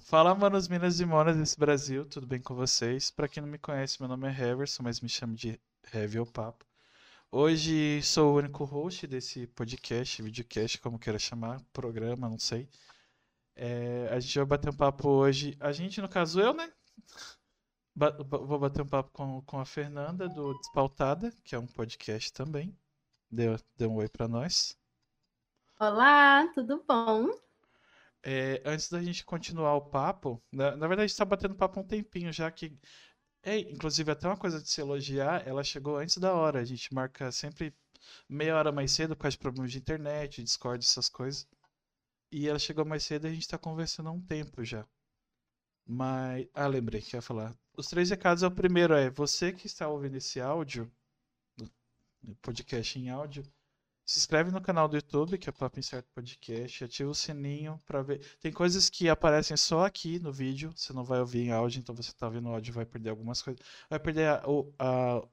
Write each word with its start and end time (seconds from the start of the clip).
Fala, 0.00 0.34
manos, 0.34 0.66
minas 0.68 0.98
e 1.00 1.04
monas 1.04 1.36
desse 1.36 1.58
Brasil, 1.58 2.04
tudo 2.06 2.26
bem 2.26 2.40
com 2.40 2.54
vocês? 2.54 3.10
Pra 3.10 3.28
quem 3.28 3.42
não 3.42 3.48
me 3.50 3.58
conhece, 3.58 4.00
meu 4.00 4.08
nome 4.08 4.26
é 4.26 4.30
Heverson, 4.30 4.82
mas 4.82 5.00
me 5.00 5.08
chama 5.08 5.34
de 5.34 5.60
Heavy 5.92 6.18
ou 6.18 6.26
Papo. 6.26 6.64
Hoje 7.30 8.02
sou 8.02 8.32
o 8.34 8.36
único 8.38 8.64
host 8.64 9.06
desse 9.06 9.46
podcast, 9.48 10.22
videocast, 10.22 10.78
como 10.80 10.98
queira 10.98 11.18
chamar, 11.18 11.60
programa, 11.72 12.28
não 12.28 12.38
sei. 12.38 12.68
É, 13.56 14.08
a 14.12 14.20
gente 14.20 14.36
vai 14.38 14.46
bater 14.46 14.70
um 14.70 14.76
papo 14.76 15.08
hoje. 15.08 15.56
A 15.60 15.72
gente, 15.72 16.00
no 16.00 16.08
caso, 16.08 16.40
eu, 16.40 16.54
né? 16.54 16.72
Ba- 17.94 18.16
vou 18.22 18.58
bater 18.58 18.80
um 18.82 18.86
papo 18.88 19.10
com, 19.12 19.42
com 19.42 19.60
a 19.60 19.66
Fernanda 19.66 20.26
do 20.26 20.54
Despautada, 20.54 21.30
que 21.44 21.54
é 21.54 21.58
um 21.58 21.66
podcast 21.66 22.32
também. 22.32 22.74
Deu, 23.30 23.56
deu 23.76 23.90
um 23.90 23.96
oi 23.96 24.08
pra 24.08 24.26
nós. 24.28 24.78
Olá, 25.80 26.46
tudo 26.54 26.84
bom? 26.86 27.30
É, 28.30 28.60
antes 28.62 28.90
da 28.90 29.02
gente 29.02 29.24
continuar 29.24 29.74
o 29.74 29.80
papo, 29.80 30.42
na, 30.52 30.76
na 30.76 30.86
verdade 30.86 31.06
a 31.06 31.06
gente 31.06 31.16
tá 31.16 31.24
batendo 31.24 31.54
papo 31.54 31.80
um 31.80 31.84
tempinho 31.84 32.30
já 32.30 32.50
que. 32.50 32.78
É, 33.42 33.58
inclusive, 33.58 34.10
até 34.12 34.26
uma 34.28 34.36
coisa 34.36 34.60
de 34.60 34.68
se 34.68 34.82
elogiar, 34.82 35.48
ela 35.48 35.64
chegou 35.64 35.96
antes 35.96 36.18
da 36.18 36.34
hora. 36.34 36.60
A 36.60 36.64
gente 36.64 36.92
marca 36.92 37.32
sempre 37.32 37.74
meia 38.28 38.54
hora 38.56 38.70
mais 38.70 38.92
cedo 38.92 39.16
por 39.16 39.22
causa 39.22 39.36
de 39.36 39.40
problemas 39.40 39.72
de 39.72 39.78
internet, 39.78 40.42
Discord, 40.42 40.84
essas 40.84 41.08
coisas. 41.08 41.48
E 42.30 42.46
ela 42.46 42.58
chegou 42.58 42.84
mais 42.84 43.02
cedo 43.02 43.26
e 43.26 43.30
a 43.30 43.32
gente 43.32 43.48
tá 43.48 43.56
conversando 43.56 44.10
há 44.10 44.12
um 44.12 44.20
tempo 44.20 44.62
já. 44.62 44.86
Mas. 45.86 46.46
Ah, 46.52 46.66
lembrei 46.66 47.00
que 47.00 47.16
ia 47.16 47.22
falar. 47.22 47.56
Os 47.78 47.86
três 47.86 48.10
recados 48.10 48.42
é 48.42 48.46
o 48.46 48.50
primeiro, 48.50 48.92
é 48.92 49.08
você 49.08 49.54
que 49.54 49.66
está 49.66 49.88
ouvindo 49.88 50.16
esse 50.16 50.38
áudio, 50.38 50.90
podcast 52.42 52.98
em 52.98 53.08
áudio, 53.08 53.42
se 54.10 54.18
inscreve 54.18 54.50
no 54.50 54.60
canal 54.60 54.88
do 54.88 54.96
YouTube, 54.96 55.36
que 55.38 55.48
é 55.50 55.52
Papo 55.52 55.78
Incerto 55.78 56.08
Podcast, 56.14 56.82
ativa 56.84 57.10
o 57.10 57.14
sininho 57.14 57.80
para 57.86 58.02
ver. 58.02 58.20
Tem 58.40 58.50
coisas 58.52 58.88
que 58.88 59.08
aparecem 59.08 59.56
só 59.56 59.84
aqui 59.84 60.18
no 60.18 60.32
vídeo, 60.32 60.72
você 60.74 60.92
não 60.94 61.04
vai 61.04 61.20
ouvir 61.20 61.40
em 61.46 61.52
áudio, 61.52 61.78
então 61.80 61.94
você 61.94 62.12
tá 62.12 62.26
ouvindo 62.26 62.48
áudio 62.48 62.72
vai 62.72 62.86
perder 62.86 63.10
algumas 63.10 63.42
coisas. 63.42 63.62
Vai 63.90 63.98
perder 64.00 64.28
a- 64.28 64.42
a- 64.78 65.28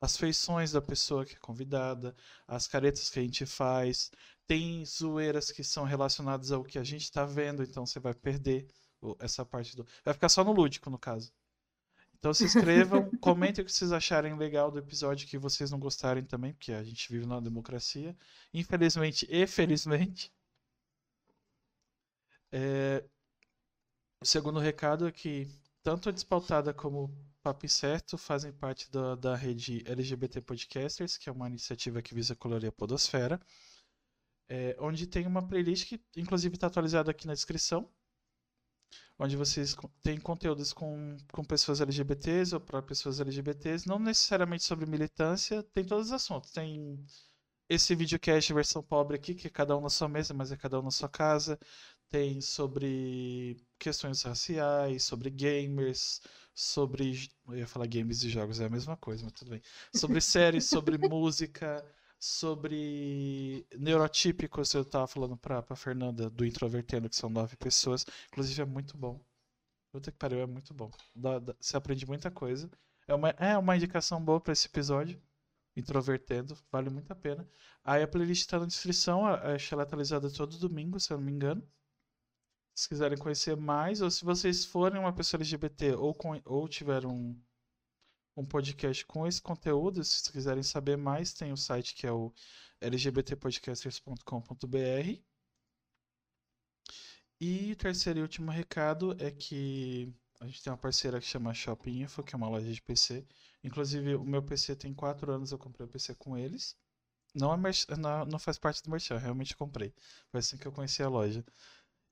as 0.00 0.16
feições 0.16 0.72
da 0.72 0.80
pessoa 0.82 1.24
que 1.24 1.34
é 1.34 1.38
convidada, 1.38 2.14
as 2.46 2.66
caretas 2.68 3.08
que 3.10 3.18
a 3.18 3.22
gente 3.22 3.46
faz. 3.46 4.10
Tem 4.46 4.84
zoeiras 4.84 5.50
que 5.50 5.64
são 5.64 5.84
relacionadas 5.84 6.52
ao 6.52 6.62
que 6.64 6.78
a 6.78 6.84
gente 6.84 7.10
tá 7.10 7.24
vendo, 7.24 7.62
então 7.62 7.84
você 7.86 7.98
vai 8.00 8.14
perder 8.14 8.66
essa 9.18 9.44
parte 9.44 9.76
do. 9.76 9.84
Vai 10.04 10.14
ficar 10.14 10.28
só 10.28 10.44
no 10.44 10.52
lúdico, 10.52 10.88
no 10.90 10.98
caso. 10.98 11.32
Então 12.22 12.32
se 12.32 12.44
inscrevam, 12.44 13.10
comentem 13.20 13.62
o 13.62 13.66
que 13.66 13.72
vocês 13.72 13.90
acharem 13.90 14.36
legal 14.38 14.70
do 14.70 14.78
episódio 14.78 15.26
que 15.26 15.36
vocês 15.36 15.72
não 15.72 15.80
gostarem 15.80 16.22
também, 16.24 16.52
porque 16.54 16.72
a 16.72 16.84
gente 16.84 17.10
vive 17.10 17.26
numa 17.26 17.42
democracia, 17.42 18.16
infelizmente 18.54 19.26
e 19.28 19.44
felizmente. 19.44 20.32
É, 22.52 23.04
O 24.22 24.24
segundo 24.24 24.58
recado 24.58 25.06
é 25.06 25.12
que 25.12 25.48
tanto 25.82 26.08
a 26.08 26.12
Despautada 26.12 26.72
como 26.72 27.04
o 27.04 27.16
Papo 27.42 27.66
Incerto 27.66 28.16
fazem 28.16 28.52
parte 28.52 28.90
da, 28.90 29.14
da 29.16 29.36
rede 29.36 29.82
LGBT 29.86 30.40
Podcasters, 30.40 31.18
que 31.18 31.28
é 31.28 31.32
uma 31.32 31.46
iniciativa 31.48 32.00
que 32.00 32.14
visa 32.14 32.34
colorir 32.36 32.68
a 32.68 32.72
podosfera, 32.72 33.40
é, 34.48 34.76
onde 34.78 35.06
tem 35.06 35.26
uma 35.26 35.46
playlist 35.46 35.88
que 35.88 36.00
inclusive 36.16 36.54
está 36.54 36.68
atualizada 36.68 37.10
aqui 37.10 37.26
na 37.26 37.34
descrição, 37.34 37.90
onde 39.18 39.36
vocês 39.36 39.76
têm 40.02 40.18
conteúdos 40.20 40.72
com, 40.72 41.16
com 41.32 41.44
pessoas 41.44 41.80
LGBTs 41.80 42.54
ou 42.54 42.60
para 42.60 42.82
pessoas 42.82 43.20
LGBTs, 43.20 43.86
não 43.86 43.98
necessariamente 43.98 44.64
sobre 44.64 44.86
militância, 44.86 45.62
tem 45.74 45.84
todos 45.84 46.06
os 46.06 46.12
assuntos. 46.12 46.50
Tem 46.50 46.98
esse 47.68 47.94
videocast 47.94 48.52
versão 48.52 48.82
pobre 48.82 49.16
aqui, 49.16 49.34
que 49.34 49.46
é 49.46 49.50
cada 49.50 49.76
um 49.76 49.80
na 49.80 49.88
sua 49.88 50.08
mesa, 50.08 50.34
mas 50.34 50.52
é 50.52 50.56
cada 50.56 50.78
um 50.78 50.82
na 50.82 50.90
sua 50.90 51.08
casa. 51.08 51.58
Tem 52.10 52.40
sobre 52.40 53.56
questões 53.78 54.22
raciais, 54.22 55.04
sobre 55.04 55.30
gamers, 55.30 56.20
sobre. 56.54 57.30
Eu 57.48 57.56
ia 57.56 57.66
falar 57.66 57.86
games 57.86 58.22
e 58.22 58.28
jogos, 58.28 58.60
é 58.60 58.66
a 58.66 58.70
mesma 58.70 58.96
coisa, 58.96 59.24
mas 59.24 59.32
tudo 59.32 59.50
bem. 59.50 59.62
Sobre 59.94 60.20
séries, 60.20 60.66
sobre 60.66 60.98
música, 61.08 61.82
sobre 62.22 63.66
neurotípicos. 63.76 64.72
Eu 64.74 64.84
tava 64.84 65.06
falando 65.08 65.36
pra, 65.36 65.60
pra 65.62 65.74
Fernanda 65.76 66.30
do 66.30 66.46
Introvertendo, 66.46 67.08
que 67.08 67.16
são 67.16 67.28
nove 67.28 67.56
pessoas. 67.56 68.06
Inclusive 68.28 68.62
é 68.62 68.64
muito 68.64 68.96
bom. 68.96 69.20
Puta 69.92 70.12
que 70.12 70.18
pariu, 70.18 70.40
é 70.40 70.46
muito 70.46 70.74
bom. 70.74 70.90
Dá- 71.14 71.38
dá- 71.40 71.54
você 71.60 71.76
aprende 71.76 72.06
muita 72.06 72.30
coisa. 72.30 72.70
É 73.08 73.14
uma, 73.14 73.30
é 73.30 73.58
uma 73.58 73.76
indicação 73.76 74.24
boa 74.24 74.40
pra 74.40 74.52
esse 74.52 74.66
episódio. 74.68 75.20
Introvertendo, 75.76 76.56
vale 76.70 76.90
muito 76.90 77.10
a 77.12 77.16
pena. 77.16 77.48
Aí 77.84 78.02
a 78.02 78.08
playlist 78.08 78.48
tá 78.48 78.58
na 78.60 78.66
descrição, 78.66 79.26
a- 79.26 79.40
a- 79.40 79.52
é 79.54 79.82
atualizada 79.82 80.30
todo 80.32 80.58
domingo, 80.58 81.00
se 81.00 81.12
eu 81.12 81.18
não 81.18 81.24
me 81.24 81.32
engano. 81.32 81.66
Se 82.74 82.88
quiserem 82.88 83.16
conhecer 83.18 83.56
mais, 83.56 84.00
ou 84.02 84.10
se 84.10 84.24
vocês 84.24 84.64
forem 84.64 85.00
uma 85.00 85.12
pessoa 85.12 85.38
LGBT 85.40 85.94
ou, 85.94 86.14
com, 86.14 86.40
ou 86.44 86.68
tiver 86.68 87.06
um, 87.06 87.38
um 88.36 88.44
podcast 88.44 89.04
com 89.06 89.26
esse 89.26 89.40
conteúdo, 89.42 90.04
se 90.04 90.16
vocês 90.16 90.28
quiserem 90.28 90.62
saber 90.62 90.96
mais, 90.96 91.32
tem 91.32 91.52
o 91.52 91.56
site 91.56 91.94
que 91.94 92.06
é 92.06 92.12
o 92.12 92.32
lgbtpodcasters.com.br. 92.80 95.20
E 97.40 97.72
o 97.72 97.76
terceiro 97.76 98.20
e 98.20 98.22
último 98.22 98.50
recado 98.50 99.16
é 99.18 99.30
que 99.30 100.12
a 100.40 100.46
gente 100.46 100.62
tem 100.62 100.72
uma 100.72 100.78
parceira 100.78 101.20
que 101.20 101.26
chama 101.26 101.54
Shopping 101.54 102.02
Info, 102.02 102.22
que 102.22 102.34
é 102.34 102.36
uma 102.36 102.48
loja 102.48 102.72
de 102.72 102.80
PC. 102.82 103.26
Inclusive, 103.62 104.14
o 104.16 104.24
meu 104.24 104.42
PC 104.42 104.76
tem 104.76 104.94
4 104.94 105.32
anos, 105.32 105.52
eu 105.52 105.58
comprei 105.58 105.86
o 105.86 105.90
PC 105.90 106.14
com 106.14 106.36
eles. 106.36 106.76
Não, 107.34 107.52
é 107.52 107.56
não, 107.96 108.24
não 108.26 108.38
faz 108.38 108.58
parte 108.58 108.82
do 108.82 108.90
merchan, 108.90 109.18
realmente 109.18 109.56
comprei. 109.56 109.94
Foi 110.30 110.40
assim 110.40 110.56
que 110.56 110.66
eu 110.66 110.72
conheci 110.72 111.02
a 111.02 111.08
loja. 111.08 111.44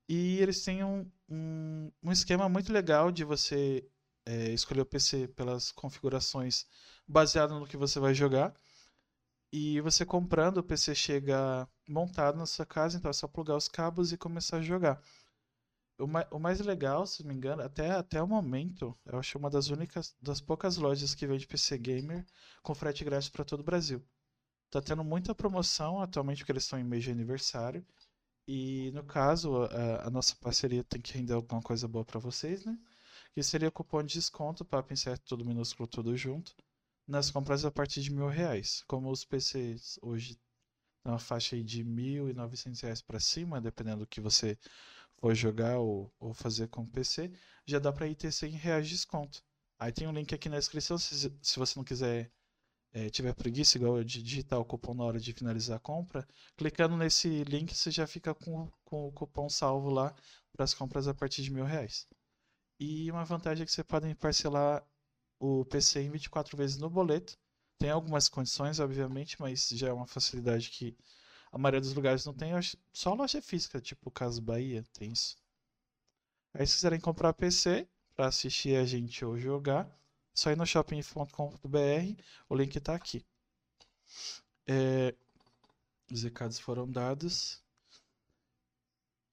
E 0.09 0.39
eles 0.41 0.65
têm 0.65 0.83
um, 0.85 1.11
um, 1.29 1.93
um 2.03 2.13
esquema 2.13 2.49
muito 2.49 2.73
legal 2.73 3.13
de 3.13 3.25
você 3.25 3.89
é, 4.31 4.51
escolher 4.53 4.83
o 4.83 4.87
PC 4.87 5.29
pelas 5.29 5.73
configurações 5.73 6.67
baseado 7.09 7.59
no 7.59 7.67
que 7.67 7.77
você 7.77 7.99
vai 8.01 8.15
jogar. 8.15 8.55
E 9.53 9.81
você 9.81 10.05
comprando, 10.05 10.59
o 10.59 10.63
PC 10.63 10.95
chega 10.95 11.69
montado 11.89 12.37
na 12.39 12.47
sua 12.47 12.67
casa, 12.67 12.97
então 12.99 13.11
é 13.11 13.15
só 13.15 13.29
plugar 13.29 13.57
os 13.57 13.69
cabos 13.69 14.13
e 14.13 14.17
começar 14.19 14.59
a 14.59 14.63
jogar. 14.63 15.01
O, 15.99 16.07
ma- 16.07 16.27
o 16.33 16.39
mais 16.39 16.61
legal, 16.61 17.07
se 17.07 17.23
não 17.23 17.29
me 17.29 17.35
engano, 17.37 17.63
até, 17.63 17.91
até 17.93 18.23
o 18.23 18.27
momento, 18.27 18.99
eu 19.07 19.19
acho 19.19 19.39
uma 19.39 19.51
das 19.51 19.69
únicas, 19.69 20.17
das 20.21 20.41
poucas 20.41 20.77
lojas 20.77 21.15
que 21.15 21.27
vende 21.27 21.47
PC 21.47 21.79
Gamer 21.79 22.27
com 22.63 22.75
frete 22.75 23.05
grátis 23.05 23.29
para 23.29 23.45
todo 23.45 23.61
o 23.61 23.65
Brasil. 23.65 24.03
Tá 24.71 24.83
tendo 24.83 25.05
muita 25.05 25.35
promoção 25.35 26.01
atualmente 26.03 26.39
porque 26.41 26.53
eles 26.53 26.65
estão 26.65 26.79
em 26.81 26.85
mês 26.85 27.05
de 27.05 27.11
aniversário. 27.13 27.87
E 28.49 28.91
no 28.95 29.05
caso, 29.05 29.65
a, 29.65 30.09
a 30.09 30.11
nossa 30.11 30.37
parceria 30.37 30.85
tem 30.85 31.01
que 31.01 31.15
render 31.15 31.35
alguma 31.35 31.63
coisa 31.63 31.89
boa 31.89 32.05
para 32.05 32.21
vocês, 32.21 32.65
né? 32.67 32.79
Que 33.35 33.43
seria 33.43 33.71
cupom 33.71 34.03
de 34.03 34.15
desconto, 34.15 34.65
Papo 34.65 34.93
Incerto, 34.93 35.25
tudo 35.25 35.45
minúsculo, 35.45 35.87
tudo 35.89 36.17
junto, 36.17 36.55
nas 37.07 37.31
compras 37.31 37.65
a 37.65 37.71
partir 37.71 38.01
de 38.03 38.13
mil 38.13 38.29
reais. 38.29 38.83
Como 38.87 39.11
os 39.11 39.25
PCs 39.25 39.99
hoje 40.03 40.39
na 41.05 41.19
faixa 41.19 41.57
aí 41.57 41.63
de 41.63 41.83
mil 41.83 42.29
e 42.29 42.35
novecentos 42.35 42.81
reais 42.81 43.03
para 43.03 43.21
cima, 43.21 43.61
dependendo 43.61 44.01
do 44.01 44.07
que 44.07 44.21
você 44.21 44.59
for 45.19 45.35
jogar 45.35 45.79
ou, 45.79 46.13
ou 46.19 46.35
fazer 46.35 46.69
com 46.69 46.83
o 46.83 46.87
PC, 46.87 47.31
já 47.67 47.79
dá 47.79 47.93
para 47.93 48.07
ir 48.07 48.15
ter 48.15 48.33
100 48.33 48.53
reais 48.53 48.87
de 48.89 48.95
desconto. 48.95 49.43
Aí 49.79 49.93
tem 49.93 50.07
um 50.07 50.13
link 50.13 50.35
aqui 50.35 50.49
na 50.49 50.59
descrição, 50.59 50.99
se, 50.99 51.33
se 51.43 51.59
você 51.59 51.79
não 51.79 51.85
quiser, 51.85 52.31
eh, 52.93 53.11
tiver 53.11 53.35
preguiça, 53.35 53.79
igual 53.79 53.99
eu, 53.99 54.05
de 54.05 54.23
digitar 54.23 54.59
o 54.61 54.65
cupom 54.65 54.95
na 54.95 55.05
hora 55.05 55.21
de 55.21 55.33
finalizar 55.33 55.77
a 55.77 55.81
compra, 55.81 56.27
clicando 56.57 56.97
nesse 56.97 57.45
link 57.45 57.75
você 57.75 57.91
já 57.91 58.07
fica 58.07 58.35
com, 58.35 58.69
com 58.85 59.09
o 59.09 59.13
cupom 59.13 59.49
salvo 59.49 59.91
lá 59.91 60.15
para 60.53 60.65
as 60.65 60.75
compras 60.75 61.09
a 61.09 61.15
partir 61.15 61.43
de 61.43 61.51
mil 61.53 61.65
reais. 61.65 62.07
E 62.81 63.11
uma 63.11 63.27
vantagem 63.27 63.63
é 63.63 63.67
que 63.67 63.73
você 63.73 63.85
pode 63.85 64.15
parcelar 64.15 64.83
o 65.39 65.67
PC 65.67 66.01
em 66.01 66.11
24 66.11 66.57
vezes 66.57 66.79
no 66.79 66.89
boleto. 66.89 67.39
Tem 67.79 67.91
algumas 67.91 68.27
condições, 68.27 68.81
obviamente, 68.81 69.39
mas 69.39 69.69
já 69.69 69.89
é 69.89 69.93
uma 69.93 70.07
facilidade 70.07 70.71
que 70.71 70.97
a 71.53 71.59
maioria 71.59 71.81
dos 71.83 71.93
lugares 71.93 72.25
não 72.25 72.33
tem. 72.33 72.53
Só 72.91 73.13
loja 73.13 73.43
física, 73.43 73.83
tipo 73.83 74.11
Caso 74.11 74.41
Bahia, 74.41 74.83
tem 74.95 75.13
isso. 75.13 75.37
Aí 76.55 76.67
se 76.67 76.77
quiserem 76.77 76.99
comprar 76.99 77.35
PC 77.35 77.87
para 78.17 78.27
assistir 78.29 78.77
a 78.77 78.85
gente 78.87 79.25
ou 79.27 79.39
jogar, 79.39 79.87
é 79.87 79.91
só 80.33 80.51
ir 80.51 80.57
no 80.57 80.65
shopping.com.br, 80.65 82.23
o 82.49 82.57
link 82.57 82.81
tá 82.81 82.95
aqui. 82.95 83.25
É, 84.67 85.15
os 86.11 86.23
recados 86.23 86.59
foram 86.59 86.91
dados. 86.91 87.63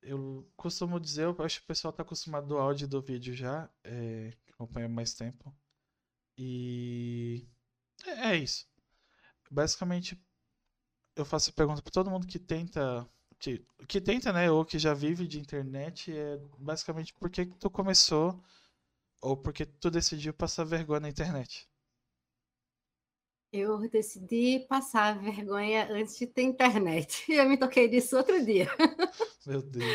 Eu 0.02 0.48
costumo 0.56 1.00
dizer, 1.00 1.24
eu 1.26 1.36
acho 1.40 1.60
que 1.60 1.66
o 1.66 1.68
pessoal 1.68 1.94
tá 1.94 2.04
acostumado 2.04 2.48
do 2.48 2.58
áudio 2.58 2.88
do 2.88 3.02
vídeo 3.02 3.34
já, 3.36 3.70
é, 3.84 4.32
que 4.46 4.54
acompanha 4.54 4.88
mais 4.90 5.14
tempo. 5.14 5.54
E 6.38 7.48
é, 8.06 8.32
é 8.32 8.38
isso. 8.38 8.68
Basicamente, 9.52 10.20
eu 11.16 11.26
faço 11.26 11.50
a 11.50 11.54
pergunta 11.54 11.82
para 11.82 11.92
todo 11.92 12.12
mundo 12.12 12.28
que 12.28 12.40
tenta, 12.40 13.08
que, 13.40 13.66
que 13.88 14.02
tenta, 14.02 14.32
né, 14.34 14.52
ou 14.52 14.66
que 14.66 14.80
já 14.80 14.94
vive 14.94 15.28
de 15.28 15.40
internet, 15.40 16.12
é 16.16 16.38
basicamente 16.60 17.14
por 17.14 17.30
que 17.30 17.46
que 17.46 17.56
tu 17.58 17.70
começou 17.70 18.44
ou 19.22 19.36
por 19.38 19.54
que 19.54 19.66
tu 19.66 19.90
decidiu 19.92 20.34
passar 20.34 20.64
vergonha 20.66 21.02
na 21.02 21.10
internet. 21.10 21.68
Eu 23.52 23.80
decidi 23.90 24.66
passar 24.68 25.18
vergonha 25.18 25.88
antes 25.92 26.18
de 26.18 26.28
ter 26.28 26.44
internet. 26.44 27.26
Eu 27.32 27.48
me 27.48 27.58
toquei 27.58 27.88
disso 27.88 28.18
outro 28.18 28.44
dia. 28.44 28.68
Meu 29.46 29.62
Deus. 29.62 29.86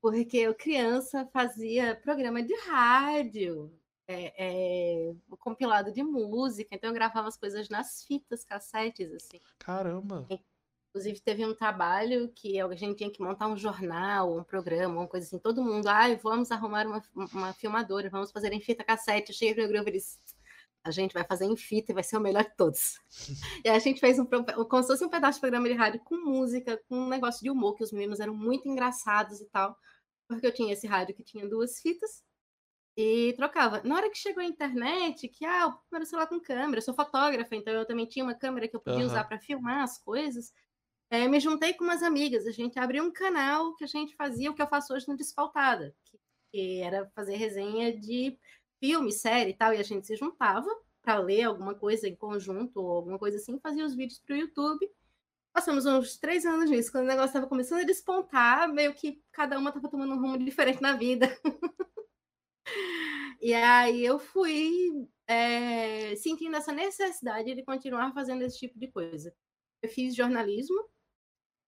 porque 0.00 0.36
eu, 0.38 0.54
criança, 0.54 1.26
fazia 1.32 1.96
programa 1.96 2.42
de 2.42 2.54
rádio, 2.66 3.72
é, 4.06 4.32
é, 4.38 5.14
compilado 5.38 5.92
de 5.92 6.02
música, 6.02 6.74
então 6.74 6.88
eu 6.88 6.94
gravava 6.94 7.28
as 7.28 7.36
coisas 7.36 7.68
nas 7.68 8.04
fitas, 8.04 8.44
cassetes, 8.44 9.12
assim. 9.12 9.40
Caramba! 9.58 10.26
Inclusive, 10.90 11.20
teve 11.20 11.44
um 11.44 11.54
trabalho 11.54 12.28
que 12.34 12.58
a 12.58 12.74
gente 12.74 12.96
tinha 12.96 13.10
que 13.10 13.20
montar 13.20 13.46
um 13.46 13.56
jornal, 13.56 14.38
um 14.38 14.42
programa, 14.42 15.00
uma 15.00 15.06
coisa 15.06 15.26
assim. 15.26 15.38
Todo 15.38 15.62
mundo, 15.62 15.86
ai, 15.86 16.14
ah, 16.14 16.20
vamos 16.22 16.50
arrumar 16.50 16.86
uma, 16.86 17.02
uma 17.14 17.52
filmadora, 17.52 18.08
vamos 18.08 18.32
fazer 18.32 18.52
em 18.52 18.60
fita 18.60 18.82
cassete. 18.82 19.30
Eu 19.30 19.36
cheguei 19.36 19.62
no 19.62 19.70
grupo 19.70 19.90
e 19.90 19.92
disse, 19.92 20.18
a 20.88 20.92
gente 20.92 21.12
vai 21.12 21.24
fazer 21.24 21.44
em 21.44 21.56
fita 21.56 21.92
e 21.92 21.94
vai 21.94 22.02
ser 22.02 22.16
o 22.16 22.20
melhor 22.20 22.44
de 22.44 22.56
todos. 22.56 22.98
e 23.64 23.68
a 23.68 23.78
gente 23.78 24.00
fez 24.00 24.18
um, 24.18 24.26
como 24.26 24.82
se 24.82 24.88
fosse 24.88 25.04
um 25.04 25.08
pedaço 25.08 25.36
de 25.36 25.40
programa 25.40 25.68
de 25.68 25.74
rádio 25.74 26.00
com 26.00 26.16
música, 26.16 26.82
com 26.88 26.96
um 26.96 27.08
negócio 27.08 27.42
de 27.42 27.50
humor, 27.50 27.74
que 27.74 27.84
os 27.84 27.92
meninos 27.92 28.20
eram 28.20 28.34
muito 28.34 28.68
engraçados 28.68 29.40
e 29.40 29.46
tal. 29.46 29.76
Porque 30.28 30.46
eu 30.46 30.52
tinha 30.52 30.72
esse 30.72 30.86
rádio 30.86 31.14
que 31.14 31.22
tinha 31.22 31.48
duas 31.48 31.80
fitas 31.80 32.22
e 32.96 33.32
trocava. 33.34 33.80
Na 33.84 33.94
hora 33.94 34.10
que 34.10 34.18
chegou 34.18 34.42
a 34.42 34.46
internet, 34.46 35.28
que 35.28 35.44
ah, 35.44 35.68
o 35.68 35.72
primeiro 35.82 36.04
celular 36.04 36.26
com 36.26 36.40
câmera, 36.40 36.78
eu 36.78 36.82
sou 36.82 36.94
fotógrafa, 36.94 37.54
então 37.54 37.72
eu 37.72 37.86
também 37.86 38.06
tinha 38.06 38.24
uma 38.24 38.34
câmera 38.34 38.66
que 38.66 38.74
eu 38.74 38.80
podia 38.80 38.98
uhum. 38.98 39.06
usar 39.06 39.22
para 39.22 39.38
filmar 39.38 39.82
as 39.84 39.98
coisas. 39.98 40.52
É, 41.08 41.28
me 41.28 41.38
juntei 41.38 41.72
com 41.74 41.84
umas 41.84 42.02
amigas, 42.02 42.44
a 42.44 42.50
gente 42.50 42.76
abriu 42.76 43.04
um 43.04 43.12
canal 43.12 43.74
que 43.76 43.84
a 43.84 43.86
gente 43.86 44.16
fazia 44.16 44.50
o 44.50 44.54
que 44.54 44.60
eu 44.60 44.66
faço 44.66 44.92
hoje 44.92 45.06
no 45.06 45.16
Despautada, 45.16 45.94
que, 46.04 46.18
que 46.50 46.80
era 46.80 47.08
fazer 47.14 47.36
resenha 47.36 47.96
de 47.96 48.36
filme, 48.80 49.12
série 49.12 49.50
e 49.50 49.54
tal, 49.54 49.72
e 49.72 49.78
a 49.78 49.82
gente 49.82 50.06
se 50.06 50.16
juntava 50.16 50.68
para 51.02 51.18
ler 51.18 51.44
alguma 51.44 51.74
coisa 51.74 52.08
em 52.08 52.14
conjunto 52.14 52.80
ou 52.80 52.90
alguma 52.90 53.18
coisa 53.18 53.36
assim, 53.36 53.58
fazia 53.60 53.84
os 53.84 53.94
vídeos 53.94 54.20
para 54.20 54.34
o 54.34 54.38
YouTube. 54.38 54.90
Passamos 55.52 55.86
uns 55.86 56.16
três 56.18 56.44
anos 56.44 56.70
nisso, 56.70 56.92
quando 56.92 57.04
o 57.04 57.08
negócio 57.08 57.28
estava 57.28 57.46
começando 57.46 57.80
a 57.80 57.84
despontar, 57.84 58.72
meio 58.72 58.94
que 58.94 59.22
cada 59.32 59.58
uma 59.58 59.70
estava 59.70 59.88
tomando 59.88 60.14
um 60.14 60.20
rumo 60.20 60.38
diferente 60.38 60.82
na 60.82 60.92
vida. 60.94 61.26
e 63.40 63.54
aí 63.54 64.04
eu 64.04 64.18
fui 64.18 65.08
é, 65.26 66.14
sentindo 66.16 66.56
essa 66.56 66.72
necessidade 66.72 67.54
de 67.54 67.64
continuar 67.64 68.12
fazendo 68.12 68.42
esse 68.42 68.58
tipo 68.58 68.78
de 68.78 68.88
coisa 68.88 69.34
eu 69.82 69.88
fiz 69.88 70.14
jornalismo, 70.14 70.76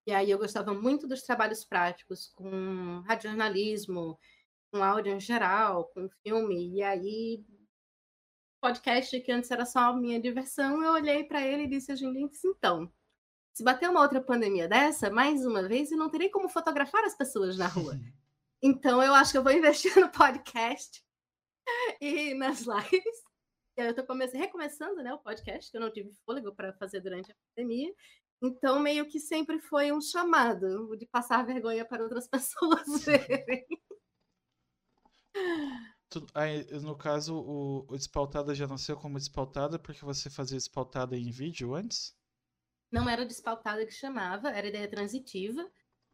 e 0.07 0.13
aí 0.13 0.31
eu 0.31 0.39
gostava 0.39 0.75
muito 0.75 1.07
dos 1.07 1.23
trabalhos 1.23 1.65
práticos, 1.65 2.29
com 2.35 3.03
radiojornalismo, 3.07 4.19
com 4.71 4.83
áudio 4.83 5.13
em 5.13 5.21
geral, 5.21 5.87
com 5.95 6.09
filme, 6.23 6.75
e 6.75 6.83
aí 6.83 7.45
podcast 8.61 9.19
que 9.21 9.33
antes 9.33 9.51
era 9.51 9.65
só 9.65 9.81
a 9.81 9.97
minha 9.97 10.21
diversão, 10.21 10.83
eu 10.83 10.93
olhei 10.93 11.25
para 11.25 11.45
ele 11.47 11.65
e 11.65 11.69
disse 11.69 11.93
a 11.93 11.95
então, 11.97 12.93
se 13.53 13.65
bater 13.65 13.89
uma 13.89 14.03
outra 14.03 14.21
pandemia 14.21 14.69
dessa, 14.69 15.11
mais 15.11 15.45
uma 15.45 15.67
vez, 15.67 15.91
eu 15.91 15.99
não 15.99 16.11
terei 16.11 16.29
como 16.29 16.49
fotografar 16.49 17.05
as 17.05 17.17
pessoas 17.17 17.57
na 17.57 17.67
rua. 17.67 17.95
Então, 18.63 19.03
eu 19.03 19.15
acho 19.15 19.33
que 19.33 19.39
eu 19.39 19.43
vou 19.43 19.53
investir 19.53 19.99
no 19.99 20.11
podcast 20.11 21.03
e 21.99 22.35
nas 22.35 22.61
lives 22.69 23.31
eu 23.75 23.91
estou 23.91 24.05
recomeçando 24.35 25.03
né, 25.03 25.15
o 25.15 25.19
podcast, 25.19 25.71
que 25.71 25.77
eu 25.77 25.81
não 25.81 25.91
tive 25.91 26.13
fôlego 26.27 26.55
para 26.55 26.73
fazer 26.75 27.01
durante 27.01 27.33
a 27.33 27.35
pandemia. 27.55 27.91
Então, 28.43 28.81
meio 28.81 29.07
que 29.07 29.19
sempre 29.19 29.59
foi 29.59 29.93
um 29.93 30.01
chamado 30.01 30.97
de 30.97 31.07
passar 31.07 31.45
vergonha 31.45 31.85
para 31.85 32.03
outras 32.03 32.29
pessoas 32.29 33.05
verem. 33.05 33.67
Aí, 36.35 36.65
no 36.81 36.97
caso, 36.97 37.37
o, 37.37 37.87
o 37.89 37.97
Despautada 37.97 38.55
já 38.55 38.67
nasceu 38.67 38.97
como 38.97 39.19
Despautada 39.19 39.79
porque 39.79 40.05
você 40.05 40.29
fazia 40.29 40.59
Despautada 40.59 41.17
em 41.17 41.31
vídeo 41.31 41.75
antes? 41.75 42.17
Não 42.91 43.09
era 43.09 43.25
Despautada 43.25 43.87
que 43.87 43.93
chamava, 43.93 44.51
era 44.51 44.67
ideia 44.67 44.89
transitiva, 44.89 45.71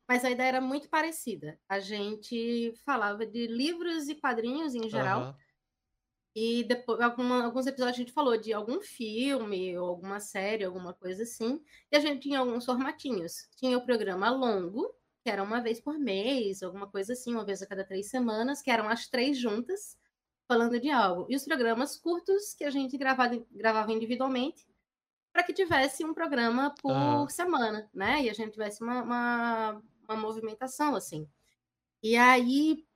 mas 0.07 0.25
a 0.25 0.31
ideia 0.31 0.49
era 0.49 0.61
muito 0.61 0.89
parecida. 0.91 1.59
A 1.69 1.81
gente 1.81 2.75
falava 2.85 3.27
de 3.27 3.47
livros 3.47 4.09
e 4.09 4.15
quadrinhos 4.15 4.75
em 4.75 4.89
geral, 4.89 5.29
uhum. 5.29 5.35
E 6.39 6.65
depois, 6.65 7.01
alguma, 7.01 7.45
alguns 7.45 7.67
episódios 7.67 7.97
a 7.97 7.99
gente 7.99 8.13
falou 8.13 8.37
de 8.37 8.53
algum 8.53 8.83
filme, 8.83 9.75
ou 9.79 9.89
alguma 9.89 10.21
série, 10.21 10.65
alguma 10.65 10.93
coisa 10.93 11.23
assim. 11.23 11.65
E 11.91 11.97
a 11.97 11.99
gente 11.99 12.21
tinha 12.21 12.41
alguns 12.41 12.67
formatinhos. 12.67 13.49
Tinha 13.57 13.79
o 13.79 13.87
programa 13.87 14.29
longo, 14.29 14.95
que 15.27 15.31
era 15.31 15.43
uma 15.43 15.61
vez 15.61 15.81
por 15.81 15.99
mês, 15.99 16.63
alguma 16.63 16.87
coisa 16.87 17.13
assim, 17.13 17.33
uma 17.33 17.45
vez 17.45 17.61
a 17.61 17.67
cada 17.67 17.83
três 17.83 18.09
semanas, 18.09 18.63
que 18.63 18.71
eram 18.71 18.89
as 18.89 19.09
três 19.09 19.37
juntas, 19.37 19.99
falando 20.47 20.79
de 20.79 20.89
algo. 20.89 21.27
E 21.29 21.35
os 21.35 21.45
programas 21.45 21.99
curtos, 21.99 22.55
que 22.55 22.63
a 22.63 22.71
gente 22.71 22.97
gravava, 22.97 23.45
gravava 23.51 23.93
individualmente, 23.93 24.65
para 25.33 25.43
que 25.43 25.53
tivesse 25.53 26.05
um 26.05 26.15
programa 26.15 26.73
por 26.81 26.93
ah. 26.93 27.29
semana, 27.29 27.91
né? 27.93 28.23
E 28.23 28.31
a 28.31 28.33
gente 28.33 28.53
tivesse 28.53 28.81
uma, 28.85 29.03
uma, 29.03 29.83
uma 30.09 30.17
movimentação, 30.17 30.95
assim. 30.95 31.29
E 32.01 32.17
aí, 32.17 32.87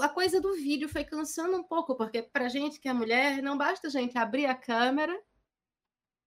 a 0.00 0.08
coisa 0.08 0.40
do 0.40 0.54
vídeo 0.54 0.88
foi 0.88 1.04
cansando 1.04 1.56
um 1.56 1.62
pouco, 1.62 1.94
porque 1.94 2.20
pra 2.20 2.48
gente 2.48 2.80
que 2.80 2.88
é 2.88 2.92
mulher, 2.92 3.40
não 3.40 3.56
basta 3.56 3.86
a 3.86 3.90
gente 3.90 4.18
abrir 4.18 4.46
a 4.46 4.56
câmera 4.56 5.16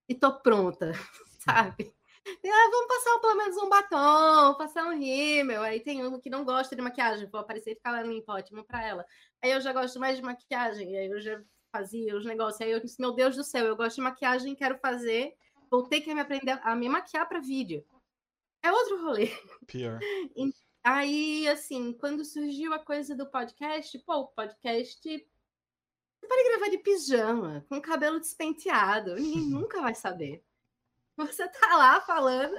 e 0.08 0.16
tô 0.16 0.40
pronta, 0.40 0.94
sabe? 1.44 1.94
Ah, 2.28 2.70
vamos 2.72 2.88
passar 2.88 3.20
pelo 3.20 3.36
menos 3.36 3.58
um 3.58 3.70
batom, 3.70 4.56
passar 4.58 4.86
um 4.86 4.98
rímel. 4.98 5.62
Aí 5.62 5.80
tem 5.80 6.06
um 6.06 6.20
que 6.20 6.30
não 6.30 6.44
gosta 6.44 6.76
de 6.76 6.82
maquiagem, 6.82 7.30
vou 7.30 7.42
aparecer 7.42 7.72
e 7.72 7.76
ficar 7.76 7.92
lá 7.92 8.02
limpo, 8.02 8.32
ótimo 8.32 8.64
pra 8.64 8.84
ela. 8.84 9.06
Aí 9.42 9.52
eu 9.52 9.62
já 9.62 9.72
gosto 9.72 10.00
mais 10.00 10.18
de 10.18 10.24
maquiagem, 10.24 10.98
aí 10.98 11.08
eu 11.08 11.22
já 11.22 11.42
fazia 11.72 12.16
os 12.16 12.26
negócios. 12.26 12.62
Aí 12.62 12.72
eu 12.72 12.80
disse, 12.80 13.00
meu 13.00 13.14
Deus 13.14 13.36
do 13.36 13.44
céu, 13.44 13.66
eu 13.66 13.76
gosto 13.76 13.98
de 13.98 14.02
maquiagem, 14.02 14.56
quero 14.56 14.78
fazer, 14.80 15.36
vou 15.70 15.84
ter 15.84 16.02
que 16.02 16.14
me 16.14 16.22
aprender 16.22 16.60
a 16.64 16.76
me 16.76 16.90
maquiar 16.90 17.28
para 17.28 17.40
vídeo. 17.40 17.86
É 18.64 18.72
outro 18.72 19.02
rolê. 19.04 19.30
Pior. 19.68 20.00
Aí, 20.84 21.48
assim, 21.48 21.94
quando 21.94 22.24
surgiu 22.24 22.72
a 22.72 22.78
coisa 22.78 23.16
do 23.16 23.26
podcast, 23.26 23.98
pô, 24.00 24.18
o 24.18 24.28
podcast. 24.28 25.02
Você 25.02 26.28
pode 26.28 26.44
gravar 26.50 26.70
de 26.70 26.78
pijama, 26.78 27.66
com 27.68 27.82
cabelo 27.82 28.20
despenteado, 28.20 29.16
ninguém 29.16 29.42
nunca 29.50 29.82
vai 29.82 29.96
saber. 29.96 30.44
Você 31.18 31.48
tá 31.48 31.78
lá 31.78 32.02
falando, 32.02 32.56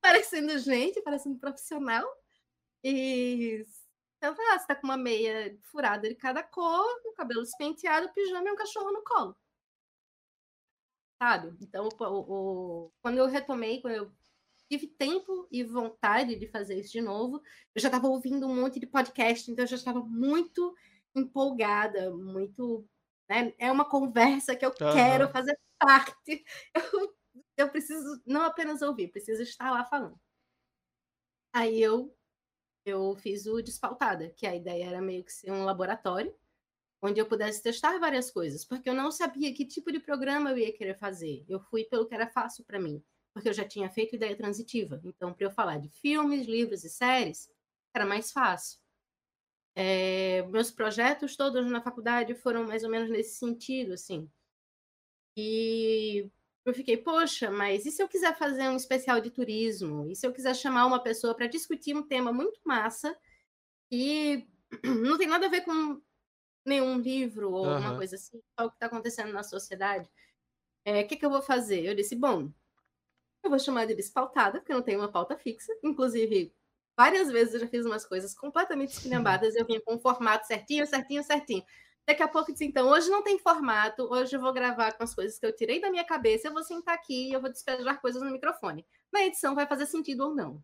parecendo 0.00 0.58
gente, 0.58 1.02
parecendo 1.02 1.38
profissional, 1.38 2.06
e 2.82 3.64
então, 4.18 4.34
tá, 4.34 4.58
você 4.58 4.66
tá 4.66 4.74
com 4.74 4.86
uma 4.86 4.96
meia 4.96 5.58
furada 5.64 6.08
de 6.08 6.14
cada 6.14 6.42
cor, 6.42 6.86
o 7.04 7.12
cabelo 7.12 7.42
despenteado, 7.42 8.06
o 8.06 8.12
pijama 8.12 8.48
e 8.48 8.52
um 8.52 8.56
cachorro 8.56 8.90
no 8.90 9.04
colo. 9.04 9.36
Sabe? 11.22 11.56
Então, 11.60 11.88
o, 12.00 12.86
o, 12.86 12.92
quando 13.02 13.18
eu 13.18 13.26
retomei, 13.26 13.80
quando 13.80 13.94
eu 13.94 14.12
tive 14.68 14.86
tempo 14.86 15.46
e 15.50 15.62
vontade 15.62 16.36
de 16.36 16.48
fazer 16.48 16.78
isso 16.80 16.92
de 16.92 17.00
novo. 17.00 17.42
Eu 17.74 17.80
já 17.80 17.88
estava 17.88 18.08
ouvindo 18.08 18.46
um 18.46 18.54
monte 18.54 18.80
de 18.80 18.86
podcast, 18.86 19.50
então 19.50 19.64
eu 19.64 19.68
já 19.68 19.76
estava 19.76 20.00
muito 20.00 20.74
empolgada, 21.14 22.10
muito. 22.10 22.86
Né? 23.28 23.52
É 23.58 23.70
uma 23.70 23.84
conversa 23.84 24.56
que 24.56 24.64
eu 24.64 24.70
uhum. 24.70 24.92
quero 24.92 25.28
fazer 25.30 25.58
parte. 25.78 26.44
Eu, 26.74 27.14
eu 27.56 27.70
preciso 27.70 28.22
não 28.26 28.42
apenas 28.42 28.82
ouvir, 28.82 29.08
preciso 29.08 29.42
estar 29.42 29.70
lá 29.70 29.84
falando. 29.84 30.18
Aí 31.52 31.80
eu 31.80 32.14
eu 32.86 33.16
fiz 33.16 33.46
o 33.46 33.62
Despautada, 33.62 34.30
que 34.30 34.46
a 34.46 34.54
ideia 34.54 34.84
era 34.86 35.00
meio 35.00 35.24
que 35.24 35.32
ser 35.32 35.50
um 35.50 35.64
laboratório 35.64 36.34
onde 37.02 37.20
eu 37.20 37.26
pudesse 37.26 37.62
testar 37.62 37.98
várias 37.98 38.30
coisas, 38.30 38.64
porque 38.64 38.88
eu 38.88 38.94
não 38.94 39.10
sabia 39.10 39.54
que 39.54 39.66
tipo 39.66 39.92
de 39.92 40.00
programa 40.00 40.50
eu 40.50 40.58
ia 40.58 40.72
querer 40.72 40.94
fazer. 40.98 41.44
Eu 41.48 41.60
fui 41.60 41.84
pelo 41.84 42.06
que 42.06 42.14
era 42.14 42.26
fácil 42.28 42.64
para 42.64 42.80
mim 42.80 43.02
porque 43.34 43.48
eu 43.48 43.52
já 43.52 43.66
tinha 43.66 43.90
feito 43.90 44.14
ideia 44.14 44.36
transitiva. 44.36 45.00
Então, 45.04 45.34
para 45.34 45.46
eu 45.46 45.50
falar 45.50 45.78
de 45.78 45.88
filmes, 45.88 46.46
livros 46.46 46.84
e 46.84 46.88
séries, 46.88 47.50
era 47.92 48.06
mais 48.06 48.30
fácil. 48.30 48.80
É, 49.74 50.42
meus 50.42 50.70
projetos 50.70 51.36
todos 51.36 51.68
na 51.68 51.82
faculdade 51.82 52.32
foram 52.36 52.64
mais 52.64 52.84
ou 52.84 52.90
menos 52.90 53.10
nesse 53.10 53.36
sentido, 53.36 53.92
assim. 53.92 54.30
E 55.36 56.30
eu 56.64 56.72
fiquei, 56.74 56.96
poxa, 56.96 57.50
mas 57.50 57.84
e 57.84 57.90
se 57.90 58.02
eu 58.02 58.08
quiser 58.08 58.36
fazer 58.36 58.68
um 58.68 58.76
especial 58.76 59.20
de 59.20 59.30
turismo? 59.30 60.06
E 60.10 60.16
se 60.16 60.26
eu 60.26 60.32
quiser 60.32 60.54
chamar 60.54 60.86
uma 60.86 61.02
pessoa 61.02 61.34
para 61.34 61.46
discutir 61.46 61.94
um 61.94 62.02
tema 62.02 62.32
muito 62.32 62.58
massa 62.64 63.16
e 63.90 64.46
não 64.84 65.18
tem 65.18 65.28
nada 65.28 65.46
a 65.46 65.50
ver 65.50 65.62
com 65.62 66.00
nenhum 66.64 66.98
livro 66.98 67.52
ou 67.52 67.66
uhum. 67.66 67.74
alguma 67.74 67.96
coisa 67.96 68.16
assim, 68.16 68.40
só 68.58 68.66
o 68.66 68.70
que 68.70 68.76
está 68.76 68.86
acontecendo 68.86 69.32
na 69.32 69.42
sociedade? 69.42 70.08
O 70.86 70.90
é, 70.90 71.04
que, 71.04 71.16
que 71.16 71.24
eu 71.24 71.30
vou 71.30 71.42
fazer? 71.42 71.84
Eu 71.84 71.94
disse, 71.94 72.16
bom, 72.16 72.50
eu 73.42 73.50
vou 73.50 73.58
chamar 73.58 73.86
de 73.86 73.94
despautada, 73.94 74.58
porque 74.58 74.72
eu 74.72 74.76
não 74.76 74.82
tenho 74.82 75.00
uma 75.00 75.12
pauta 75.12 75.36
fixa. 75.36 75.72
Inclusive, 75.82 76.52
várias 76.96 77.30
vezes 77.30 77.54
eu 77.54 77.60
já 77.60 77.68
fiz 77.68 77.84
umas 77.84 78.06
coisas 78.06 78.34
completamente 78.34 78.92
esculhambadas. 78.96 79.54
eu 79.54 79.66
vinha 79.66 79.80
com 79.82 79.94
um 79.94 79.98
formato 79.98 80.46
certinho, 80.46 80.86
certinho, 80.86 81.22
certinho. 81.22 81.64
Daqui 82.06 82.22
a 82.22 82.28
pouco 82.28 82.50
eu 82.50 82.52
disse, 82.52 82.66
então, 82.66 82.88
hoje 82.88 83.08
não 83.08 83.22
tem 83.22 83.38
formato, 83.38 84.02
hoje 84.12 84.36
eu 84.36 84.40
vou 84.40 84.52
gravar 84.52 84.92
com 84.92 85.02
as 85.02 85.14
coisas 85.14 85.38
que 85.38 85.46
eu 85.46 85.54
tirei 85.54 85.80
da 85.80 85.90
minha 85.90 86.04
cabeça, 86.04 86.48
eu 86.48 86.52
vou 86.52 86.62
sentar 86.62 86.94
aqui 86.94 87.30
e 87.30 87.32
eu 87.32 87.40
vou 87.40 87.50
despejar 87.50 88.00
coisas 88.00 88.22
no 88.22 88.30
microfone. 88.30 88.86
Na 89.12 89.24
edição 89.24 89.54
vai 89.54 89.66
fazer 89.66 89.86
sentido 89.86 90.24
ou 90.24 90.34
não. 90.34 90.62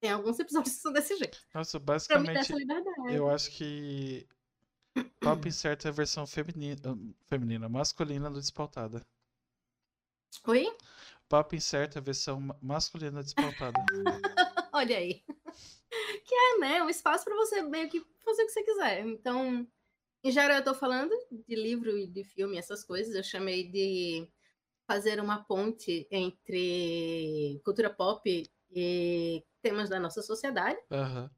Tem 0.00 0.10
alguns 0.10 0.38
episódios 0.38 0.74
que 0.74 0.80
são 0.80 0.92
desse 0.92 1.16
jeito. 1.16 1.38
Nossa, 1.54 1.78
basicamente, 1.78 2.52
eu 3.10 3.28
acho 3.30 3.50
que 3.50 4.26
Pop 5.20 5.46
Insert 5.46 5.84
é 5.84 5.88
a 5.88 5.92
versão 5.92 6.26
feminina, 6.26 6.98
feminina 7.26 7.68
masculina 7.68 8.30
do 8.30 8.40
Despautada. 8.40 9.04
Oi? 10.46 10.66
Papo 11.28 11.54
Incerto, 11.54 11.98
a 11.98 12.02
versão 12.02 12.40
masculina 12.60 13.22
despautada. 13.22 13.78
Olha 14.72 14.98
aí. 14.98 15.22
que 16.24 16.34
é, 16.34 16.58
né? 16.58 16.82
Um 16.82 16.90
espaço 16.90 17.24
para 17.24 17.34
você 17.34 17.62
meio 17.62 17.88
que 17.88 18.04
fazer 18.24 18.42
o 18.42 18.46
que 18.46 18.52
você 18.52 18.62
quiser. 18.62 19.06
Então, 19.06 19.66
em 20.24 20.30
geral, 20.30 20.56
eu 20.56 20.60
estou 20.60 20.74
falando 20.74 21.12
de 21.30 21.54
livro 21.54 21.98
e 21.98 22.06
de 22.06 22.24
filme, 22.24 22.56
essas 22.56 22.82
coisas. 22.82 23.14
Eu 23.14 23.22
chamei 23.22 23.70
de 23.70 24.26
fazer 24.86 25.20
uma 25.20 25.44
ponte 25.44 26.08
entre 26.10 27.60
cultura 27.62 27.90
pop 27.90 28.50
e 28.70 29.44
temas 29.60 29.90
da 29.90 30.00
nossa 30.00 30.22
sociedade. 30.22 30.78
Aham. 30.90 31.30